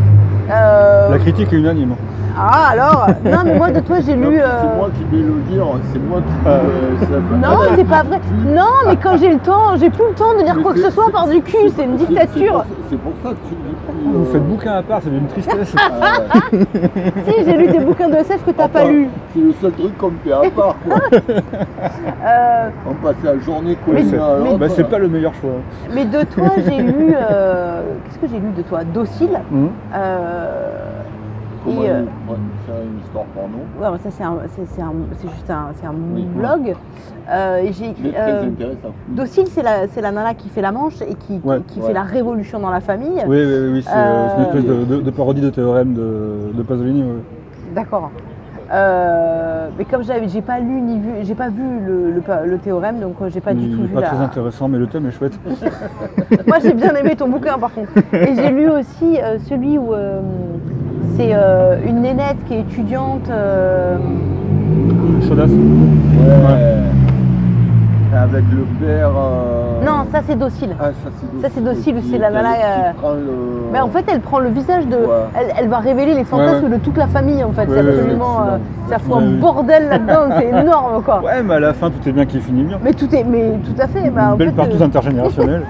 euh, 0.50 1.10
La 1.10 1.18
critique 1.18 1.52
est 1.52 1.56
unanime. 1.56 1.94
Ah 2.38 2.68
alors 2.72 3.06
Non 3.24 3.38
mais 3.46 3.56
moi 3.56 3.70
de 3.70 3.80
toi 3.80 3.96
j'ai 4.06 4.14
lu. 4.14 4.26
puis 4.26 4.40
euh, 4.40 4.44
C'est 4.60 4.76
moi 4.76 4.88
qui 4.94 5.04
vais 5.16 5.22
le 5.22 5.40
dire, 5.50 5.64
c'est 5.90 5.98
moi 6.06 6.18
qui 6.18 6.46
euh, 6.46 6.60
Non, 7.42 7.58
c'est 7.74 7.84
pas 7.84 8.02
vrai. 8.02 8.20
Non, 8.54 8.70
mais 8.86 8.96
quand 8.96 9.16
j'ai 9.18 9.32
le 9.32 9.38
temps, 9.38 9.74
j'ai 9.80 9.88
plus 9.90 10.04
le 10.10 10.14
temps 10.14 10.34
de 10.38 10.44
lire 10.44 10.54
Mais 10.56 10.62
quoi 10.62 10.72
que 10.74 10.78
c'est- 10.78 10.84
ce 10.84 10.90
soit 10.92 11.06
c'est- 11.06 11.12
par 11.12 11.26
du 11.26 11.40
cul, 11.40 11.56
c'est 11.74 11.84
une 11.84 11.98
c'est- 11.98 12.06
dictature. 12.06 12.64
C'est 12.68 12.90
c'est 12.90 12.96
pour 12.98 13.12
ça 13.24 13.30
que 13.30 13.48
tu. 13.48 13.54
Vous 13.88 14.22
euh, 14.22 14.32
faites 14.32 14.46
bouquin 14.46 14.72
à 14.74 14.82
part, 14.82 15.00
c'est 15.02 15.10
d'une 15.10 15.26
tristesse. 15.26 15.74
ouais. 15.74 16.58
Si, 17.26 17.44
j'ai 17.44 17.56
lu 17.56 17.66
des 17.68 17.78
bouquins 17.78 18.08
de 18.08 18.14
SF 18.16 18.44
que 18.44 18.50
t'as 18.50 18.68
pas 18.68 18.84
lu. 18.84 19.08
C'est 19.32 19.40
le 19.40 19.52
seul 19.60 19.72
truc 19.72 19.96
qu'on 19.98 20.12
fait 20.24 20.32
à 20.32 20.50
part. 20.50 20.76
Quoi. 20.86 20.98
Euh, 22.26 22.70
On 22.90 22.94
passait 22.94 23.24
la 23.24 23.38
journée 23.38 23.76
c'est 23.86 24.16
l'un 24.16 24.24
à 24.24 24.38
l'autre. 24.38 24.58
bah, 24.58 24.68
c'est 24.68 24.88
pas 24.88 24.98
le 24.98 25.08
meilleur 25.08 25.32
choix. 25.34 25.50
mais 25.94 26.04
de 26.04 26.22
toi, 26.24 26.50
j'ai 26.66 26.82
lu. 26.82 27.14
euh, 27.14 27.82
Qu'est-ce 28.04 28.18
que 28.18 28.26
j'ai 28.26 28.38
lu 28.40 28.50
de 28.56 28.62
toi? 28.62 28.82
Docile. 28.84 29.38
Euh, 29.94 30.72
Comment 31.64 31.82
et, 31.82 31.90
euh, 31.90 32.02
il- 32.02 32.30
ouais, 32.30 32.38
faire 32.66 32.74
une 32.82 32.98
histoire 33.00 33.24
porno. 33.26 33.58
ouais, 33.80 33.88
mais 33.92 33.98
ça 33.98 34.10
c'est 34.16 34.24
un- 34.24 34.38
c'est- 34.56 34.66
c'est 34.74 34.82
un- 34.82 34.92
c'est 35.18 35.28
juste 35.28 35.50
un, 35.50 35.68
c'est 35.80 35.86
un 35.86 35.94
Oui. 36.14 36.26
blog. 36.34 36.74
Euh, 37.28 37.62
j'ai 37.72 37.90
écrit. 37.90 38.12
euh, 38.16 38.44
intéressant. 38.46 38.92
Docile, 39.08 39.44
c'est 39.50 39.62
la, 39.62 39.88
c'est 39.92 40.00
la 40.00 40.12
nana 40.12 40.34
qui 40.34 40.48
fait 40.48 40.60
la 40.62 40.70
manche 40.70 41.00
et 41.02 41.14
qui, 41.14 41.40
qui- 41.40 41.46
Ouais. 41.48 41.58
qui 41.66 41.80
Ouais. 41.80 41.88
fait 41.88 41.92
la 41.92 42.02
révolution 42.02 42.60
dans 42.60 42.70
la 42.70 42.80
famille. 42.80 43.20
Oui, 43.26 43.38
oui, 43.44 43.68
oui, 43.72 43.82
c'est 43.82 43.90
euh, 43.96 44.28
c'est 44.28 44.36
une 44.36 44.42
Euh, 44.42 44.46
espèce 44.46 44.64
de, 44.64 44.84
de- 44.96 45.00
de 45.02 45.10
parodie 45.10 45.40
de 45.40 45.50
théorème 45.50 45.94
de, 45.94 46.52
de 46.56 46.62
Pasolini. 46.62 47.02
ouais. 47.02 47.08
D'accord. 47.74 48.10
Mais 49.78 49.84
comme 49.84 50.04
j'avais, 50.04 50.28
j'ai 50.28 50.40
pas 50.40 50.58
lu 50.60 50.80
ni 50.80 50.98
vu, 51.00 51.10
j'ai 51.22 51.34
pas 51.34 51.48
vu 51.48 51.62
le, 51.86 52.10
le, 52.12 52.22
le 52.46 52.58
théorème, 52.58 52.98
donc 53.00 53.14
j'ai 53.28 53.40
pas 53.40 53.54
du 53.54 53.64
Il 53.66 53.76
tout 53.76 53.82
vu 53.82 53.88
pas 53.88 54.00
la. 54.00 54.06
très 54.08 54.16
intéressant, 54.18 54.68
mais 54.68 54.78
le 54.78 54.86
thème 54.86 55.06
est 55.06 55.10
chouette. 55.12 55.38
Moi 56.46 56.58
j'ai 56.62 56.74
bien 56.74 56.94
aimé 56.94 57.14
ton 57.16 57.28
bouquin 57.28 57.58
par 57.58 57.72
contre. 57.74 57.90
Et 58.12 58.34
j'ai 58.36 58.50
lu 58.50 58.68
aussi 58.70 59.18
celui 59.48 59.78
où 59.78 59.92
c'est 61.16 61.32
une 61.88 62.02
nénette 62.02 62.36
qui 62.46 62.54
est 62.54 62.60
étudiante. 62.60 63.28
Chaudasse. 65.28 65.50
Ouais. 65.50 66.82
Avec 68.14 68.44
le 68.50 68.62
père. 68.86 69.10
euh, 69.16 69.84
Non, 69.84 70.06
ça 70.12 70.20
c'est 70.26 70.38
docile. 70.38 70.70
Ah, 70.80 70.84
ça 70.86 70.92
c'est 71.04 71.26
docile. 71.26 71.40
Ça, 71.42 71.48
c'est 71.54 71.64
docile, 71.64 71.96
Qui- 72.02 72.10
c'est 72.12 72.18
la 72.18 72.30
nana, 72.30 72.48
euh, 72.54 73.14
le- 73.14 73.72
Mais 73.72 73.80
en 73.80 73.88
fait, 73.88 74.04
elle 74.10 74.20
prend 74.20 74.38
le 74.38 74.48
visage 74.48 74.86
de. 74.86 74.96
Ouais. 74.96 75.04
Elle, 75.38 75.52
elle 75.58 75.68
va 75.68 75.78
révéler 75.78 76.14
les 76.14 76.24
fantasmes 76.24 76.64
Ouais, 76.66 76.70
ouais. 76.70 76.78
de 76.78 76.84
toute 76.84 76.96
la 76.96 77.06
famille 77.08 77.42
en 77.44 77.52
fait. 77.52 77.66
Ouais, 77.66 77.76
c'est 77.76 77.82
ouais, 77.82 77.88
absolument. 77.98 78.36
ouais, 78.38 78.48
euh, 78.52 78.58
ça 78.90 78.98
fout 78.98 79.14
Ouais, 79.16 79.22
un 79.22 79.26
ouais. 79.32 79.38
bordel 79.38 79.88
là-dedans, 79.88 80.28
c'est 80.38 80.48
énorme 80.48 81.02
quoi. 81.02 81.22
Ouais, 81.22 81.42
mais 81.42 81.54
à 81.54 81.60
la 81.60 81.74
fin, 81.74 81.90
tout 81.90 82.08
est 82.08 82.12
bien 82.12 82.24
qui 82.26 82.40
finit 82.40 82.62
bien. 82.64 82.78
Mais 82.82 82.92
tout 82.94 83.12
est. 83.14 83.24
Mais 83.24 83.52
tout 83.64 83.80
à 83.80 83.86
fait. 83.88 84.08
bah, 84.10 84.28
en 84.28 84.32
Une 84.32 84.38
belle 84.38 84.48
fait, 84.50 84.54
partouze 84.56 84.82
euh, 84.82 84.86
intergénérationnelle. 84.86 85.62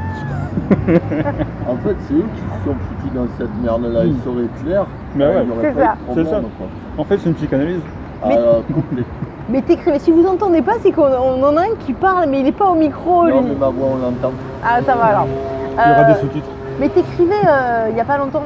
En 1.69 1.77
fait, 1.77 1.97
c'est 2.09 2.15
eux 2.15 2.25
qui 2.35 2.41
se 2.41 2.65
sont 2.65 2.75
foutus 2.75 3.13
dans 3.15 3.27
cette 3.39 3.63
merde-là. 3.63 4.05
Ils 4.05 4.17
seraient 4.25 4.49
clairs. 4.65 4.87
Bah 5.17 5.25
ouais. 5.27 5.43
il 5.43 5.49
y 5.49 5.53
aurait 5.53 5.73
C'est 5.75 5.81
ça. 5.83 5.95
C'est 6.15 6.25
ça. 6.25 6.41
En 6.99 7.05
fait, 7.05 7.19
c'est 7.19 7.29
une 7.29 7.35
psychanalyse. 7.35 7.81
Mais- 8.27 8.39
Ah, 8.39 8.59
Mais 9.49 9.63
t'écrivais. 9.63 9.99
Si 9.99 10.11
vous 10.11 10.27
entendez 10.27 10.61
pas, 10.63 10.73
c'est 10.83 10.91
qu'on 10.93 11.05
on 11.07 11.43
en 11.45 11.57
a 11.57 11.63
un 11.63 11.75
qui 11.87 11.93
parle, 11.93 12.29
mais 12.29 12.41
il 12.41 12.47
est 12.47 12.53
pas 12.53 12.67
au 12.67 12.75
micro 12.75 13.25
Non, 13.29 13.41
lui. 13.41 13.49
mais 13.51 13.55
ma 13.55 13.69
voix, 13.69 13.89
on 13.93 13.97
l'entend. 13.97 14.33
Ah, 14.65 14.81
ça 14.85 14.95
va 14.97 15.05
alors. 15.05 15.27
Il 15.29 15.89
y 15.89 15.93
aura 15.93 16.01
Euh, 16.09 16.13
des 16.15 16.21
sous-titres. 16.21 16.49
Mais 16.81 16.89
t'écrivais 16.89 17.35
euh, 17.47 17.87
il 17.91 17.95
n'y 17.95 18.01
a 18.01 18.05
pas 18.05 18.19
longtemps 18.19 18.43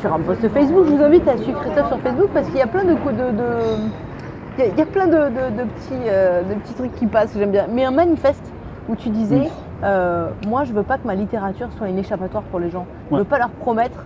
sur 0.00 0.12
un 0.12 0.18
post 0.20 0.40
Facebook, 0.48 0.86
je 0.88 0.94
vous 0.94 1.02
invite 1.02 1.28
à 1.28 1.36
suivre 1.36 1.60
Christophe 1.60 1.88
sur 1.88 1.98
Facebook 2.00 2.28
parce 2.34 2.46
qu'il 2.48 2.56
y 2.56 2.62
a 2.62 2.66
plein 2.66 2.84
de. 2.84 2.94
co- 2.94 3.10
de, 3.10 3.30
de- 3.36 3.90
il 4.58 4.64
y 4.64 4.66
a- 4.66 4.70
il 4.70 4.78
y 4.78 4.82
a 4.82 4.86
plein 4.86 5.06
de, 5.06 5.12
de- 5.12 5.62
de 5.62 5.68
petits, 5.68 5.94
euh, 6.08 6.42
de 6.42 6.54
petits 6.54 6.74
trucs 6.74 6.94
qui 6.96 7.06
passent, 7.06 7.34
j'aime 7.36 7.50
bien. 7.52 7.66
Mais 7.70 7.84
un 7.84 7.90
manifeste 7.90 8.44
où 8.88 8.96
tu 8.96 9.10
disais 9.10 9.36
Oui. 9.40 9.48
euh, 9.84 10.28
Moi, 10.48 10.64
je 10.64 10.72
veux 10.72 10.82
pas 10.82 10.96
que 10.98 11.06
ma 11.06 11.14
littérature 11.14 11.68
soit 11.78 11.88
une 11.88 11.98
échappatoire 11.98 12.42
pour 12.44 12.58
les 12.58 12.70
gens. 12.70 12.84
Je 13.10 13.14
Ouais. 13.14 13.20
veux 13.20 13.26
pas 13.26 13.38
leur 13.38 13.50
promettre. 13.50 14.04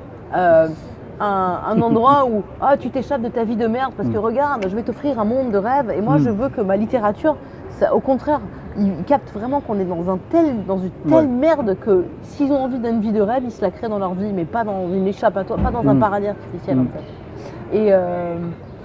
Un, 1.21 1.61
un 1.69 1.81
endroit 1.83 2.25
où 2.27 2.43
ah 2.61 2.77
tu 2.77 2.91
t'échappes 2.91 3.23
de 3.23 3.29
ta 3.29 3.45
vie 3.45 3.57
de 3.57 3.67
merde 3.67 3.93
parce 3.97 4.09
que 4.09 4.17
Mm. 4.19 4.21
regarde 4.21 4.67
je 4.69 4.75
vais 4.77 4.83
t'offrir 4.83 5.19
un 5.19 5.25
monde 5.25 5.51
de 5.51 5.59
rêve 5.59 5.91
et 5.91 6.01
moi 6.01 6.17
Mm. 6.17 6.23
je 6.25 6.31
veux 6.31 6.49
que 6.49 6.61
ma 6.61 6.77
littérature 6.77 7.37
ça, 7.71 7.95
au 7.95 8.01
contraire 8.01 8.41
ils 8.79 8.93
captent 9.05 9.33
vraiment 9.33 9.61
qu'on 9.61 9.79
est 9.79 9.85
dans 9.87 10.11
un 10.11 10.19
tel 10.31 10.65
dans 10.67 10.79
une 10.79 10.91
telle 11.09 11.15
Ouais. 11.15 11.27
merde 11.27 11.77
que 11.81 12.05
s'ils 12.23 12.53
ont 12.53 12.59
envie 12.65 12.79
d'une 12.79 13.01
vie 13.01 13.13
de 13.13 13.21
rêve 13.23 13.43
ils 13.45 13.51
se 13.51 13.63
la 13.63 13.71
créent 13.71 13.89
dans 13.89 13.99
leur 13.99 14.15
vie 14.15 14.33
mais 14.35 14.45
pas 14.45 14.65
dans 14.65 14.89
une 14.93 15.07
échappatoire 15.07 15.59
pas 15.59 15.71
dans 15.71 15.87
un 15.89 15.95
Mm. 15.95 16.01
paradis 16.01 16.29
artificiel 16.29 16.79
en 16.81 16.85
fait 16.85 17.77
et 17.77 17.93
euh, 17.95 18.37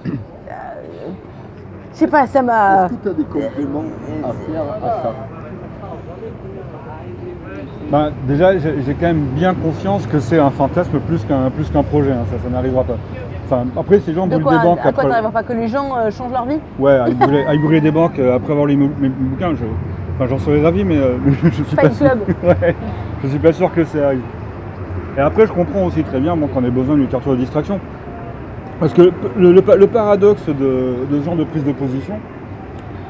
euh, 0.06 0.12
je 1.94 1.98
sais 1.98 2.08
pas 2.08 2.26
ça 2.28 2.42
m'a 2.42 2.86
Est-ce 2.86 2.94
que 2.96 3.02
tu 3.04 3.10
as 3.10 3.14
des 3.14 3.24
compléments 3.26 3.84
à 4.24 4.32
faire 4.34 4.64
à 4.84 5.02
ça? 5.04 5.14
Bah, 7.92 8.10
déjà, 8.26 8.58
j'ai 8.58 8.94
quand 8.98 9.08
même 9.08 9.26
bien 9.36 9.54
conscience 9.54 10.08
que 10.08 10.20
c'est 10.20 10.39
un 10.39 10.50
fantasme 10.50 11.00
plus 11.00 11.24
qu'un 11.26 11.50
plus 11.50 11.70
qu'un 11.70 11.84
projet. 11.84 12.12
hein. 12.12 12.24
Ça, 12.32 12.38
ça 12.42 12.50
n'arrivera 12.50 12.84
pas. 12.86 12.96
Enfin, 13.46 13.66
après, 13.78 14.00
ces 14.00 14.14
gens 14.14 14.28
de 14.28 14.32
brûlent 14.32 14.44
quoi 14.44 14.58
des 14.60 14.64
banques 14.64 14.80
à 14.80 14.92
quoi 14.94 15.04
après. 15.14 15.32
pas 15.32 15.44
que 15.44 15.52
les 15.52 15.68
gens 15.68 15.98
euh, 15.98 16.10
changent 16.10 16.32
leur 16.32 16.46
vie? 16.46 16.60
Ouais, 16.80 16.94
à 16.94 17.10
y 17.10 17.14
brûler, 17.14 17.44
à 17.46 17.54
y 17.54 17.58
brûler 17.60 17.82
des 17.82 17.92
banques 17.92 18.18
euh, 18.18 18.36
après 18.38 18.54
avoir 18.54 18.66
lu 18.66 18.78
mes, 18.78 18.89
mes 19.00 19.10
bouquins. 19.10 19.52
Je... 19.56 19.66
Enfin, 20.16 20.28
j'en 20.30 20.39
serais 20.39 20.62
ravi, 20.62 20.86
mais 20.86 20.96
euh, 20.98 21.18
je 21.44 21.50
suis 21.64 21.76
pas 21.76 21.89
sûr. 21.89 22.12
Ouais, 22.44 22.76
je 23.24 23.28
suis 23.28 23.39
pas 23.39 23.52
sûr 23.52 23.74
que 23.74 23.84
ça 23.84 24.08
arrive. 24.08 24.22
Et 25.18 25.20
après, 25.20 25.46
je 25.46 25.52
comprends 25.52 25.84
aussi 25.84 26.02
très 26.04 26.22
bien 26.22 26.34
moi, 26.38 26.48
qu'on 26.54 26.64
ait 26.64 26.70
besoin 26.72 26.96
d'une 26.96 27.04
littérature 27.04 27.34
de 27.34 27.38
distraction. 27.38 27.80
Parce 28.80 28.94
que 28.94 29.02
le, 29.38 29.52
le- 29.52 29.76
le 29.78 29.88
paradoxe 29.88 30.46
de, 30.48 30.54
de 31.12 31.20
ce 31.20 31.26
genre 31.26 31.36
de 31.36 31.44
prise 31.44 31.66
de 31.66 31.74
position, 31.74 32.16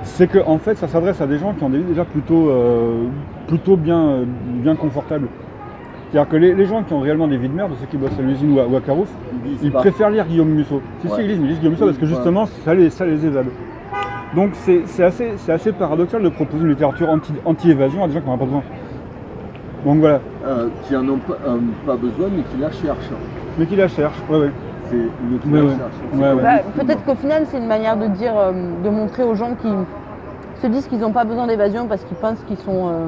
c'est 0.03 0.27
que 0.27 0.39
en 0.45 0.57
fait, 0.57 0.75
ça 0.77 0.87
s'adresse 0.87 1.21
à 1.21 1.27
des 1.27 1.37
gens 1.37 1.53
qui 1.53 1.63
ont 1.63 1.69
des 1.69 1.77
vies 1.79 1.83
déjà 1.85 2.05
plutôt, 2.05 2.49
euh, 2.49 3.03
plutôt 3.47 3.77
bien, 3.77 3.99
euh, 3.99 4.23
bien 4.27 4.75
confortables. 4.75 5.27
C'est-à-dire 6.11 6.29
que 6.29 6.35
les, 6.37 6.53
les 6.53 6.65
gens 6.65 6.83
qui 6.83 6.93
ont 6.93 6.99
réellement 6.99 7.27
des 7.27 7.37
vies 7.37 7.47
de 7.47 7.53
merde, 7.53 7.71
ceux 7.79 7.85
qui 7.87 7.97
bossent 7.97 8.17
à 8.19 8.21
l'usine 8.21 8.51
ou 8.53 8.59
à, 8.59 8.67
ou 8.67 8.75
à 8.75 8.81
Carouf, 8.81 9.09
Ils 9.63 9.71
préfèrent 9.71 10.09
lire 10.09 10.25
Guillaume 10.25 10.49
Musso. 10.49 10.81
Si, 11.01 11.07
si, 11.07 11.13
Ouais. 11.13 11.23
ils 11.23 11.27
lisent, 11.29 11.39
mais 11.39 11.45
ils 11.45 11.49
lisent 11.51 11.59
Guillaume 11.59 11.73
Musso 11.73 11.85
parce 11.85 11.97
que 11.97 12.05
justement, 12.05 12.45
ça 12.65 12.73
les, 12.73 12.89
ça 12.89 13.05
les 13.05 13.25
évade. 13.25 13.45
Donc 14.35 14.51
c'est 14.53 15.03
assez, 15.03 15.31
assez 15.49 15.71
paradoxal 15.73 16.21
de 16.23 16.29
proposer 16.29 16.63
une 16.63 16.69
littérature 16.69 17.09
anti- 17.09 17.33
anti-évasion 17.45 18.03
à 18.03 18.07
des 18.07 18.13
gens 18.13 18.21
qui 18.21 18.27
n'en 18.27 18.33
ont 18.33 18.37
pas 18.37 18.45
besoin. 18.45 18.63
Donc 19.85 19.99
voilà, 19.99 20.19
euh, 20.45 20.67
qui 20.87 20.95
en 20.95 21.07
ont 21.09 21.17
pas, 21.17 21.37
euh, 21.47 21.57
pas 21.85 21.95
besoin, 21.95 22.27
mais 22.35 22.43
qui 22.43 22.61
la 22.61 22.71
cherchent. 22.71 23.09
mais 23.57 23.65
qui 23.65 23.75
la 23.75 23.87
cherche, 23.87 24.15
ouais, 24.29 24.37
ouais. 24.39 24.51
C'est 24.91 24.97
une 24.97 25.39
qui 25.39 25.47
Ouais, 25.47 25.57
la 25.59 25.63
ouais. 25.63 25.69
cherche. 25.77 25.91
C'est 26.11 26.17
Ouais, 26.17 26.27
comme 26.29 26.37
ouais. 26.37 26.43
Bah. 26.43 26.83
Peut-être 26.83 27.05
qu'au 27.05 27.15
final, 27.15 27.43
c'est 27.49 27.57
une 27.57 27.67
manière 27.67 27.97
de 27.97 28.07
dire, 28.07 28.33
euh, 28.37 28.51
de 28.83 28.89
montrer 28.89 29.23
aux 29.23 29.35
gens 29.35 29.55
qui 29.61 29.69
se 30.61 30.67
disent 30.67 30.87
qu'ils 30.87 30.99
n'ont 30.99 31.11
pas 31.13 31.23
besoin 31.23 31.47
d'évasion 31.47 31.87
parce 31.87 32.03
qu'ils 32.03 32.17
pensent 32.17 32.41
qu'ils 32.47 32.57
sont, 32.57 32.87
euh, 32.89 33.07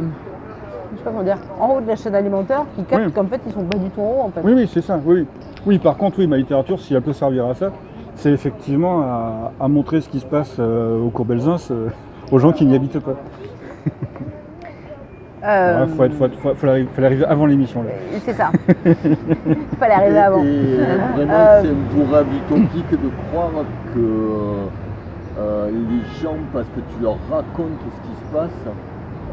je 0.93 0.97
sais 0.97 1.03
pas 1.03 1.11
comment 1.11 1.23
dire, 1.23 1.37
en 1.59 1.75
haut 1.75 1.81
de 1.81 1.87
la 1.87 1.95
chaîne 1.95 2.15
alimentaire, 2.15 2.63
qui 2.75 2.83
captent 2.85 3.05
Oui. 3.07 3.11
qu'en 3.11 3.25
fait, 3.25 3.41
ils 3.45 3.51
sont 3.53 3.63
pas 3.65 3.77
du 3.77 3.89
tout 3.89 4.01
en 4.01 4.05
haut 4.05 4.21
en 4.25 4.29
fait. 4.29 4.41
Oui, 4.43 4.53
oui, 4.55 4.69
c'est 4.73 4.81
ça, 4.81 4.99
oui. 5.05 5.25
Oui, 5.65 5.77
par 5.77 5.97
contre, 5.97 6.19
oui, 6.19 6.27
ma 6.27 6.37
littérature, 6.37 6.79
si 6.79 6.93
elle 6.93 7.01
peut 7.01 7.13
servir 7.13 7.47
à 7.47 7.53
ça, 7.53 7.71
c'est 8.15 8.31
effectivement 8.31 9.01
à, 9.01 9.51
à 9.59 9.67
montrer 9.67 9.99
ce 10.01 10.07
qui 10.09 10.19
se 10.19 10.25
passe 10.25 10.55
euh, 10.59 10.99
au 11.01 11.09
cours 11.09 11.25
Belzins 11.25 11.57
euh, 11.71 11.87
aux 12.31 12.39
gens 12.39 12.51
qui 12.53 12.65
n'y 12.65 12.75
habitent 12.75 12.99
pas. 12.99 13.15
Euh, 15.45 15.85
Il 15.89 15.95
faut, 15.95 16.03
être- 16.05 16.13
faut, 16.13 16.25
être- 16.25 16.37
faut- 16.39 16.53
faut 16.55 16.65
l'arriver- 16.65 16.87
faut 16.95 17.01
l'arriver 17.01 17.25
avant 17.25 17.45
l'émission. 17.45 17.83
là. 17.83 17.89
c'est 18.23 18.33
ça. 18.33 18.49
Il 18.85 19.77
fallait 19.77 19.93
arriver 19.93 20.17
avant. 20.19 20.41
Et, 20.43 20.77
vraiment, 21.15 21.33
Euh, 21.33 21.61
c'est 21.61 21.67
un 21.69 22.15
rêve 22.17 22.27
utopique 22.33 22.91
de 22.91 23.09
croire 23.29 23.49
que 23.93 23.99
euh, 25.39 25.69
les 25.69 26.21
gens, 26.21 26.37
parce 26.53 26.67
que 26.67 26.79
tu 26.79 27.03
leur 27.03 27.17
racontes 27.29 27.79
ce 27.81 28.07
qui 28.07 28.15
se 28.19 28.33
passe, 28.33 28.73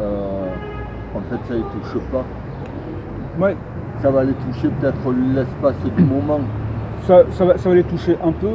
euh, 0.01 0.47
en 1.15 1.21
fait, 1.31 1.37
ça 1.49 1.55
les 1.55 1.61
touche 1.61 2.01
pas. 2.11 2.25
Ouais, 3.45 3.57
Ça 4.03 4.11
va 4.11 4.25
les 4.25 4.33
toucher 4.33 4.69
peut-être 4.81 4.97
l'espace 5.35 5.75
du 5.97 6.03
moment. 6.03 6.41
ça, 7.03 7.23
ça 7.33 7.45
va, 7.45 7.57
ça 7.59 7.69
va 7.69 7.75
les 7.75 7.85
toucher 7.85 8.17
un 8.25 8.33
peu. 8.33 8.49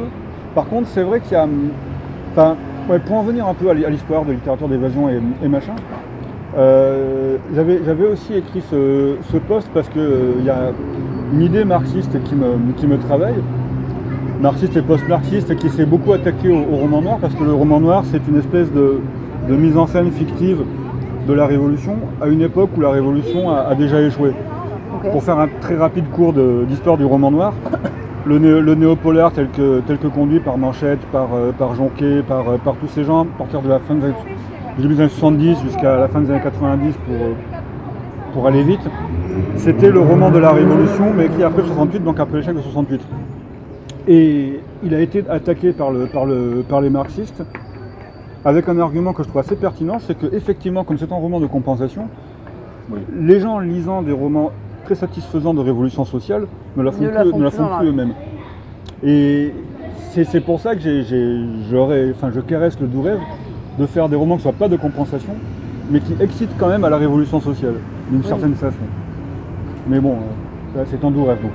Par 0.54 0.66
contre, 0.66 0.88
c'est 0.88 1.02
vrai 1.02 1.20
qu'il 1.20 1.32
y 1.32 1.36
a. 1.36 1.46
Enfin, 2.32 2.56
ouais, 2.90 2.98
pour 2.98 3.16
en 3.16 3.22
venir 3.22 3.46
un 3.46 3.54
peu 3.54 3.70
à 3.70 3.74
l'hi- 3.74 3.84
à 3.86 3.90
l'histoire 3.90 4.24
de 4.24 4.32
littérature 4.32 4.68
d'évasion 4.68 5.08
et, 5.08 5.20
et 5.42 5.48
machin, 5.48 5.72
euh, 6.56 7.36
j'avais 7.54 8.06
aussi 8.06 8.34
écrit 8.34 8.62
ce, 8.70 9.16
ce 9.32 9.36
post 9.36 9.68
parce 9.74 9.88
qu'il 9.88 10.44
y 10.44 10.50
a 10.50 10.72
une 11.32 11.42
idée 11.42 11.64
marxiste 11.64 12.22
qui 12.24 12.34
me, 12.34 12.72
qui 12.76 12.86
me 12.86 12.98
travaille, 12.98 13.34
marxiste 14.40 14.76
et 14.76 14.82
post-marxiste, 14.82 15.54
qui 15.56 15.68
s'est 15.70 15.86
beaucoup 15.86 16.12
attaqué 16.12 16.48
au, 16.50 16.74
au 16.74 16.76
roman 16.76 17.02
noir 17.02 17.18
parce 17.20 17.34
que 17.34 17.44
le 17.44 17.52
roman 17.52 17.80
noir, 17.80 18.04
c'est 18.10 18.20
une 18.28 18.38
espèce 18.38 18.72
de, 18.72 19.00
de 19.48 19.54
mise 19.56 19.76
en 19.76 19.86
scène 19.86 20.10
fictive 20.10 20.62
de 21.28 21.32
la 21.32 21.46
Révolution 21.46 21.96
à 22.22 22.28
une 22.28 22.40
époque 22.42 22.70
où 22.76 22.80
la 22.80 22.90
Révolution 22.90 23.50
a- 23.50 23.62
a 23.62 23.74
déjà 23.74 24.00
échoué. 24.00 24.32
Pour 25.12 25.22
faire 25.22 25.38
un 25.38 25.48
très 25.60 25.76
rapide 25.76 26.04
cours 26.10 26.32
d'histoire 26.68 26.96
du 26.96 27.04
roman 27.04 27.30
noir, 27.30 27.52
le, 28.24 28.38
le 28.60 28.74
néopolaire 28.74 29.30
tel 29.32 29.48
que, 29.50 29.80
tel 29.86 29.98
que 29.98 30.06
conduit 30.08 30.40
par 30.40 30.56
Manchette, 30.58 31.00
par, 31.12 31.28
euh, 31.34 31.52
par 31.56 31.74
Jonquet, 31.74 32.22
par, 32.26 32.48
euh, 32.48 32.56
par 32.64 32.74
tous 32.76 32.88
ces 32.88 33.04
gens, 33.04 33.22
à 33.22 33.26
partir 33.38 33.60
de 33.62 33.68
la 33.68 33.78
fin 33.78 33.94
des 33.94 34.04
années, 34.06 34.14
début 34.82 34.94
des 34.94 35.00
années 35.00 35.10
70 35.10 35.62
jusqu'à 35.62 35.96
la 35.96 36.08
fin 36.08 36.20
des 36.20 36.30
années 36.30 36.42
90 36.42 36.94
pour, 37.06 37.14
euh, 37.14 37.32
pour 38.32 38.46
aller 38.46 38.62
vite, 38.62 38.80
c'était 39.56 39.90
le 39.90 40.00
roman 40.00 40.30
de 40.30 40.38
la 40.38 40.50
Révolution, 40.50 41.12
mais 41.16 41.26
écrit 41.26 41.42
après 41.42 41.62
68, 41.62 42.00
donc 42.04 42.20
après 42.20 42.38
l'échec 42.38 42.54
de 42.54 42.60
68. 42.60 43.00
Et 44.08 44.60
il 44.84 44.94
a 44.94 45.00
été 45.00 45.24
attaqué 45.28 45.72
par, 45.72 45.90
le, 45.90 46.06
par, 46.06 46.26
le, 46.26 46.64
par 46.68 46.80
les 46.80 46.90
marxistes 46.90 47.42
avec 48.44 48.68
un 48.68 48.78
argument 48.78 49.12
que 49.12 49.22
je 49.24 49.28
trouve 49.28 49.40
assez 49.40 49.56
pertinent, 49.56 49.98
c'est 49.98 50.16
que 50.16 50.32
effectivement, 50.34 50.84
comme 50.84 50.98
c'est 50.98 51.10
un 51.10 51.16
roman 51.16 51.40
de 51.40 51.46
compensation, 51.46 52.06
Oui. 52.90 53.00
les 53.20 53.40
gens 53.40 53.58
lisant 53.58 54.02
des 54.02 54.12
romans 54.12 54.52
très 54.84 54.94
satisfaisants 54.94 55.54
de 55.54 55.60
révolution 55.60 56.04
sociale 56.04 56.46
ne 56.76 56.82
la 56.82 56.92
font 56.92 57.02
Ne 57.02 57.08
la 57.08 57.22
plus, 57.22 57.30
font 57.32 57.38
ne 57.38 57.44
la 57.44 57.50
font 57.50 57.66
plus 57.78 57.88
eux-mêmes. 57.88 58.12
Et 59.02 59.52
c'est 60.12 60.24
c'est 60.24 60.40
pour 60.40 60.60
ça 60.60 60.76
que 60.76 60.80
j'ai- 60.80 61.02
j'ai- 61.02 61.44
j'aurais, 61.68 62.10
enfin, 62.12 62.30
je 62.32 62.40
caresse 62.40 62.78
le 62.80 62.86
doux 62.86 63.02
rêve 63.02 63.18
de 63.78 63.86
faire 63.86 64.08
des 64.08 64.16
romans 64.16 64.36
qui 64.36 64.46
ne 64.46 64.52
soient 64.52 64.58
pas 64.58 64.68
de 64.68 64.76
compensation, 64.76 65.32
mais 65.90 66.00
qui 66.00 66.14
excitent 66.20 66.56
quand 66.58 66.68
même 66.68 66.84
à 66.84 66.90
la 66.90 66.96
révolution 66.96 67.40
sociale, 67.40 67.74
d'une 68.10 68.20
Oui. 68.20 68.26
certaine 68.26 68.54
façon. 68.54 68.76
Mais 69.88 70.00
bon, 70.00 70.16
euh, 70.76 70.84
c'est 70.86 71.02
un 71.04 71.10
doux 71.10 71.24
rêve 71.24 71.38
donc. 71.42 71.52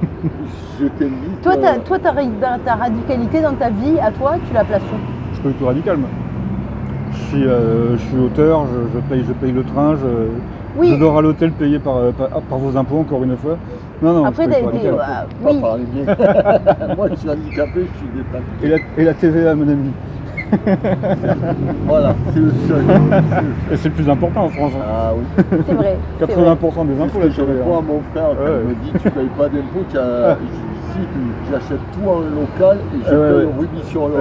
Je. 0.80 0.86
Toi, 1.42 1.56
ta, 1.56 1.74
euh, 1.74 1.78
toi 1.84 1.98
ta, 1.98 2.12
ra- 2.12 2.58
ta 2.64 2.74
radicalité 2.74 3.40
dans 3.40 3.54
ta 3.54 3.70
vie, 3.70 3.98
à 4.00 4.10
toi, 4.12 4.34
tu 4.46 4.54
la 4.54 4.64
places 4.64 4.82
où? 4.82 4.96
Je 5.30 5.34
suis 5.34 5.42
pas 5.42 5.48
du 5.50 5.54
tout 5.56 5.66
radical, 5.66 5.96
moi. 5.96 6.08
Je 7.12 7.18
suis, 7.18 7.44
euh, 7.46 7.96
je 7.96 8.02
suis 8.02 8.18
auteur, 8.18 8.66
je, 8.66 8.94
je 8.98 9.00
paye, 9.08 9.24
je 9.26 9.32
paye 9.32 9.52
le 9.52 9.64
train, 9.64 9.96
je, 9.96 10.78
Oui. 10.78 10.90
je 10.90 10.96
dors 10.96 11.18
à 11.18 11.22
l'hôtel 11.22 11.50
payé 11.52 11.78
par, 11.78 12.12
par, 12.12 12.28
par 12.28 12.58
vos 12.58 12.76
impôts, 12.76 12.98
encore 12.98 13.24
une 13.24 13.36
fois. 13.36 13.56
Non, 14.02 14.12
non, 14.12 14.24
Après, 14.26 14.46
t'as 14.46 14.60
été. 14.60 14.86
euh, 14.88 14.92
oui. 15.42 15.56
Moi, 16.96 17.08
je 17.10 17.14
suis 17.16 17.30
handicapé, 17.30 17.86
je 17.92 17.98
suis 17.98 18.08
détaché. 18.14 18.44
Et 18.62 18.68
la, 18.68 18.76
et 19.02 19.04
la 19.04 19.14
TVA, 19.14 19.54
mon 19.56 19.68
ami. 19.68 19.90
Voilà, 21.86 22.14
c'est 22.32 22.40
le 22.40 22.52
seul. 22.66 22.82
Et 23.72 23.76
c'est 23.76 23.88
le 23.88 23.94
plus 23.94 24.08
important 24.10 24.44
en 24.44 24.48
France. 24.48 24.72
hein. 24.76 24.84
Ah 24.88 25.12
oui. 25.16 25.44
C'est 25.66 25.74
vrai. 25.74 25.96
c'est 26.18 26.26
vrai. 26.26 26.54
80% 26.54 26.86
des 26.86 27.00
impôts, 27.02 27.18
réponds 27.20 27.78
à 27.78 27.82
mon 27.82 28.00
frère 28.12 28.30
Ouais. 28.30 28.62
il 28.62 28.68
me 28.68 28.74
dit 28.84 28.92
tu 29.02 29.10
payes 29.10 29.30
pas 29.36 29.48
d'impôts, 29.48 29.84
tu 29.90 29.98
as- 29.98 30.30
Ah. 30.32 30.36
ici 30.42 31.06
j'achète 31.50 31.80
tout 31.92 32.08
en 32.08 32.18
local 32.20 32.78
et 32.94 32.98
je 33.04 33.10
paye 33.10 33.46
ouais. 33.46 33.52
rubis 33.58 33.84
sur 33.84 34.08
l'homme. 34.08 34.18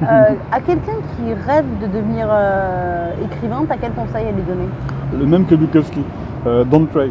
Euh, 0.00 0.06
à 0.52 0.60
quelqu'un 0.60 0.92
qui 1.16 1.34
rêve 1.46 1.64
de 1.82 1.86
devenir 1.86 2.28
euh, 2.30 3.10
écrivain, 3.24 3.64
t'as 3.68 3.76
quel 3.80 3.90
conseil 3.92 4.26
à 4.28 4.30
lui 4.32 4.42
donner? 4.42 4.68
Le 5.18 5.26
même 5.26 5.44
que 5.46 5.56
Bukowski. 5.56 6.02
Euh, 6.46 6.62
don't 6.64 6.86
try. 6.92 7.10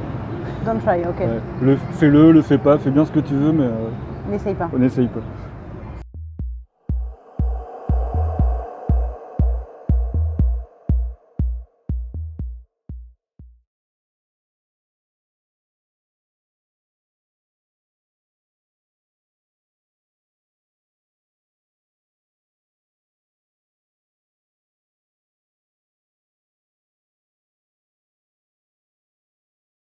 Don't 0.65 0.79
try, 0.85 0.99
ok. 1.01 1.77
Fais-le, 1.91 2.31
le 2.31 2.41
fais 2.41 2.57
pas, 2.57 2.77
fais 2.77 2.89
bien 2.89 3.03
ce 3.05 3.11
que 3.11 3.19
tu 3.19 3.33
veux, 3.33 3.51
mais 3.51 3.65
euh, 3.65 4.31
N'essaye 4.31 4.53
pas. 4.53 4.69
on 4.73 4.79
n'essaye 4.79 5.07
pas. 5.07 5.19